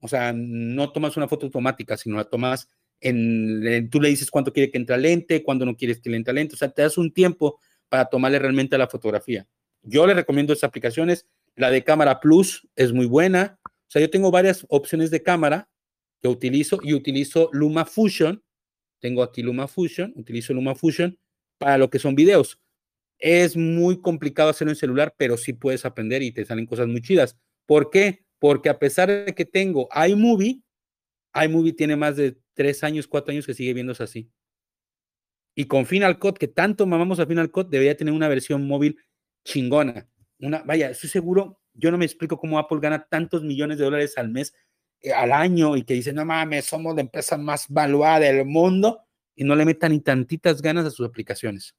O 0.01 0.07
sea, 0.07 0.33
no 0.33 0.91
tomas 0.91 1.17
una 1.17 1.27
foto 1.27 1.45
automática, 1.45 1.97
sino 1.97 2.17
la 2.17 2.23
tomas 2.23 2.67
en, 2.99 3.91
tú 3.91 4.01
le 4.01 4.09
dices 4.09 4.31
cuánto 4.31 4.51
quiere 4.51 4.71
que 4.71 4.79
entre 4.79 4.97
lente, 4.97 5.43
cuándo 5.43 5.67
no 5.67 5.77
quieres 5.77 5.99
que 6.01 6.11
entre 6.15 6.33
lente. 6.33 6.55
O 6.55 6.57
sea, 6.57 6.71
te 6.71 6.81
das 6.81 6.97
un 6.97 7.13
tiempo 7.13 7.59
para 7.89 8.05
tomarle 8.05 8.39
realmente 8.39 8.75
la 8.75 8.87
fotografía. 8.87 9.47
Yo 9.83 10.07
le 10.07 10.15
recomiendo 10.15 10.53
esas 10.53 10.69
aplicaciones. 10.69 11.27
La 11.55 11.69
de 11.69 11.83
cámara 11.83 12.21
plus 12.21 12.67
es 12.75 12.91
muy 12.91 13.05
buena. 13.05 13.59
O 13.65 13.91
sea, 13.91 14.01
yo 14.01 14.09
tengo 14.09 14.31
varias 14.31 14.65
opciones 14.67 15.11
de 15.11 15.21
cámara 15.21 15.69
que 16.23 16.27
utilizo 16.27 16.79
y 16.81 16.95
utilizo 16.95 17.51
LumaFusion. 17.53 18.43
Tengo 18.99 19.23
aquí 19.23 19.41
LumaFusion, 19.41 20.13
utilizo 20.15 20.53
LumaFusion 20.53 21.17
para 21.57 21.77
lo 21.77 21.89
que 21.89 21.99
son 21.99 22.15
videos. 22.15 22.59
Es 23.17 23.57
muy 23.57 24.01
complicado 24.01 24.49
hacerlo 24.49 24.71
en 24.71 24.77
celular, 24.77 25.13
pero 25.17 25.37
sí 25.37 25.53
puedes 25.53 25.85
aprender 25.85 26.21
y 26.21 26.31
te 26.31 26.45
salen 26.45 26.65
cosas 26.65 26.87
muy 26.87 27.01
chidas. 27.01 27.37
¿Por 27.65 27.89
qué? 27.89 28.25
Porque 28.39 28.69
a 28.69 28.79
pesar 28.79 29.09
de 29.09 29.35
que 29.35 29.45
tengo 29.45 29.89
iMovie, 30.07 30.63
iMovie 31.33 31.73
tiene 31.73 31.95
más 31.95 32.15
de 32.15 32.37
tres 32.53 32.83
años, 32.83 33.07
cuatro 33.07 33.31
años 33.31 33.45
que 33.45 33.53
sigue 33.53 33.73
viéndose 33.73 34.03
así. 34.03 34.31
Y 35.55 35.65
con 35.65 35.85
Final 35.85 36.19
Cut, 36.19 36.37
que 36.37 36.47
tanto 36.47 36.85
mamamos 36.85 37.19
a 37.19 37.25
Final 37.25 37.51
Cut, 37.51 37.69
debería 37.69 37.97
tener 37.97 38.13
una 38.13 38.29
versión 38.29 38.65
móvil 38.65 38.97
chingona. 39.43 40.09
Una, 40.39 40.63
vaya, 40.63 40.89
estoy 40.89 41.09
seguro, 41.09 41.59
yo 41.73 41.91
no 41.91 41.97
me 41.97 42.05
explico 42.05 42.37
cómo 42.37 42.59
Apple 42.59 42.79
gana 42.81 43.05
tantos 43.09 43.43
millones 43.43 43.77
de 43.77 43.83
dólares 43.83 44.17
al 44.17 44.29
mes 44.29 44.53
al 45.15 45.31
año 45.31 45.77
y 45.77 45.83
que 45.83 45.93
dicen, 45.93 46.15
no 46.15 46.25
mames, 46.25 46.65
somos 46.65 46.95
la 46.95 47.01
empresa 47.01 47.37
más 47.37 47.65
valuada 47.69 48.19
del 48.19 48.45
mundo 48.45 49.01
y 49.35 49.43
no 49.43 49.55
le 49.55 49.65
metan 49.65 49.91
ni 49.91 50.01
tantitas 50.01 50.61
ganas 50.61 50.85
a 50.85 50.91
sus 50.91 51.07
aplicaciones. 51.07 51.75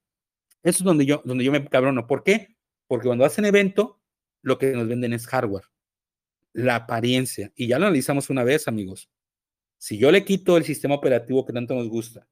Eso 0.63 0.79
es 0.79 0.85
donde 0.85 1.07
yo, 1.07 1.23
donde 1.25 1.45
yo 1.45 1.53
me 1.53 1.65
cabrono. 1.67 2.07
¿Por 2.07 2.23
qué? 2.23 2.57
Porque 2.87 3.07
cuando 3.07 3.25
hacen 3.25 3.45
evento, 3.45 4.01
lo 4.43 4.59
que 4.59 4.73
nos 4.73 4.89
venden 4.89 5.13
es 5.13 5.27
hardware, 5.27 5.65
la 6.53 6.77
apariencia. 6.77 7.53
Y 7.55 7.67
ya 7.67 7.79
lo 7.79 7.87
analizamos 7.87 8.31
una 8.31 8.45
vez, 8.45 8.69
amigos. 8.69 9.11
Si 9.79 9.99
yo 9.99 10.11
le 10.11 10.25
quito 10.25 10.57
el 10.57 10.65
sistema 10.65 10.95
operativo 10.95 11.45
que 11.45 11.53
tanto 11.53 11.75
nos 11.75 11.89
gusta, 11.89 12.29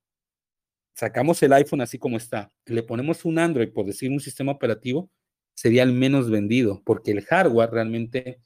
sacamos 0.95 1.43
el 1.43 1.53
iPhone 1.53 1.81
así 1.81 1.99
como 1.99 2.17
está, 2.17 2.53
le 2.67 2.83
ponemos 2.83 3.25
un 3.25 3.39
Android, 3.39 3.73
por 3.73 3.87
decir 3.87 4.11
un 4.11 4.21
sistema 4.21 4.53
operativo, 4.53 5.11
sería 5.55 5.83
el 5.83 5.93
menos 5.93 6.31
vendido, 6.31 6.83
porque 6.85 7.13
el 7.13 7.25
hardware 7.25 7.71
realmente 7.71 8.41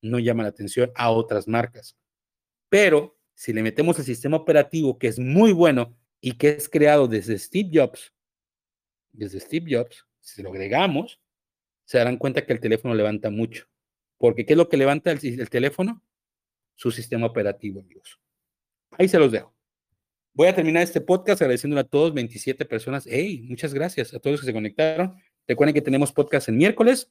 no 0.00 0.18
llama 0.18 0.42
la 0.42 0.50
atención 0.50 0.90
a 0.94 1.10
otras 1.10 1.48
marcas. 1.48 1.96
Pero 2.68 3.18
si 3.34 3.52
le 3.52 3.62
metemos 3.62 3.98
el 3.98 4.04
sistema 4.04 4.36
operativo, 4.36 4.98
que 4.98 5.08
es 5.08 5.18
muy 5.18 5.52
bueno 5.52 5.96
y 6.20 6.32
que 6.32 6.50
es 6.50 6.68
creado 6.68 7.08
desde 7.08 7.38
Steve 7.38 7.70
Jobs, 7.72 8.12
desde 9.12 9.40
Steve 9.40 9.76
Jobs, 9.76 10.06
si 10.20 10.42
lo 10.42 10.50
agregamos, 10.50 11.20
se 11.84 11.98
darán 11.98 12.18
cuenta 12.18 12.44
que 12.44 12.52
el 12.52 12.60
teléfono 12.60 12.94
levanta 12.94 13.30
mucho. 13.30 13.66
Porque 14.18 14.44
¿qué 14.44 14.54
es 14.54 14.56
lo 14.56 14.68
que 14.68 14.76
levanta 14.76 15.10
el, 15.10 15.18
el 15.22 15.48
teléfono? 15.48 16.02
Su 16.74 16.90
sistema 16.90 17.26
operativo, 17.26 17.80
amigos. 17.80 18.20
Ahí 18.92 19.08
se 19.08 19.18
los 19.18 19.32
dejo. 19.32 19.54
Voy 20.34 20.48
a 20.48 20.54
terminar 20.54 20.82
este 20.82 21.00
podcast 21.00 21.42
agradeciéndole 21.42 21.80
a 21.80 21.84
todos, 21.84 22.14
27 22.14 22.64
personas. 22.64 23.06
Hey, 23.08 23.42
muchas 23.48 23.74
gracias 23.74 24.14
a 24.14 24.20
todos 24.20 24.34
los 24.34 24.40
que 24.40 24.46
se 24.46 24.52
conectaron. 24.52 25.16
Recuerden 25.46 25.74
que 25.74 25.82
tenemos 25.82 26.12
podcast 26.12 26.48
el 26.48 26.54
miércoles. 26.56 27.10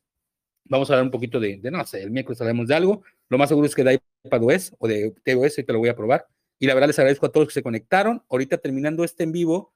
Vamos 0.70 0.89
a 0.89 0.93
hablar 0.93 1.05
un 1.05 1.11
poquito 1.11 1.39
de, 1.39 1.59
no 1.72 1.86
sé, 1.86 2.03
el 2.03 2.11
miércoles 2.11 2.39
hablaremos 2.41 2.68
de 2.68 2.76
algo. 2.76 3.03
Lo 3.30 3.38
más 3.38 3.49
seguro 3.49 3.68
es 3.68 3.76
que 3.76 3.84
de 3.84 3.99
iPadOS 4.26 4.76
o 4.80 4.88
de 4.88 5.13
tvOS, 5.24 5.55
te 5.55 5.74
lo 5.74 5.80
voy 5.80 5.89
a 5.89 5.95
probar. 5.95 6.28
Y 6.59 6.68
la 6.68 6.74
verdad 6.74 6.88
les 6.88 6.99
agradezco 6.99 7.26
a 7.26 7.32
todos 7.32 7.47
que 7.47 7.53
se 7.53 7.63
conectaron. 7.63 8.24
Ahorita 8.30 8.57
terminando 8.57 9.03
este 9.03 9.24
en 9.24 9.32
vivo, 9.32 9.74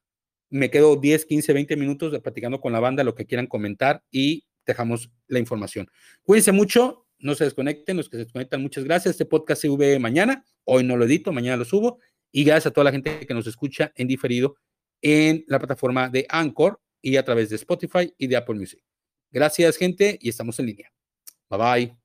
me 0.50 0.70
quedo 0.70 0.96
10, 0.96 1.26
15, 1.26 1.54
20 1.54 1.76
minutos 1.78 2.20
platicando 2.20 2.60
con 2.60 2.74
la 2.74 2.80
banda, 2.80 3.04
lo 3.04 3.16
que 3.16 3.26
quieran 3.26 3.48
comentar 3.48 4.04
y 4.12 4.46
dejamos 4.66 5.12
la 5.28 5.40
información. 5.40 5.88
Cuídense 6.24 6.52
mucho, 6.52 7.08
no 7.20 7.36
se 7.36 7.46
desconecten, 7.46 7.98
los 7.98 8.10
que 8.10 8.18
se 8.18 8.24
desconectan, 8.26 8.62
muchas 8.62 8.84
gracias. 8.84 9.14
Este 9.14 9.26
podcast 9.26 9.62
se 9.62 9.68
sube 9.68 9.98
mañana, 10.00 10.44
hoy 10.66 10.84
no 10.84 10.98
lo 10.98 11.06
edito, 11.06 11.32
mañana 11.32 11.58
lo 11.58 11.66
subo. 11.66 12.00
Y 12.32 12.44
gracias 12.44 12.68
a 12.68 12.72
toda 12.72 12.86
la 12.86 12.92
gente 12.92 13.26
que 13.26 13.34
nos 13.34 13.48
escucha 13.48 13.92
en 13.96 14.08
diferido 14.08 14.56
en 15.02 15.44
la 15.48 15.60
plataforma 15.60 16.10
de 16.10 16.26
Anchor 16.30 16.80
y 17.02 17.18
a 17.18 17.26
través 17.26 17.50
de 17.50 17.56
Spotify 17.56 18.14
y 18.18 18.28
de 18.28 18.36
Apple 18.36 18.56
Music. 18.56 18.84
Gracias, 19.32 19.78
gente, 19.78 20.18
y 20.22 20.30
estamos 20.30 20.60
en 20.60 20.66
línea. 20.68 20.92
Bye 21.50 21.60
bye. 21.60 22.01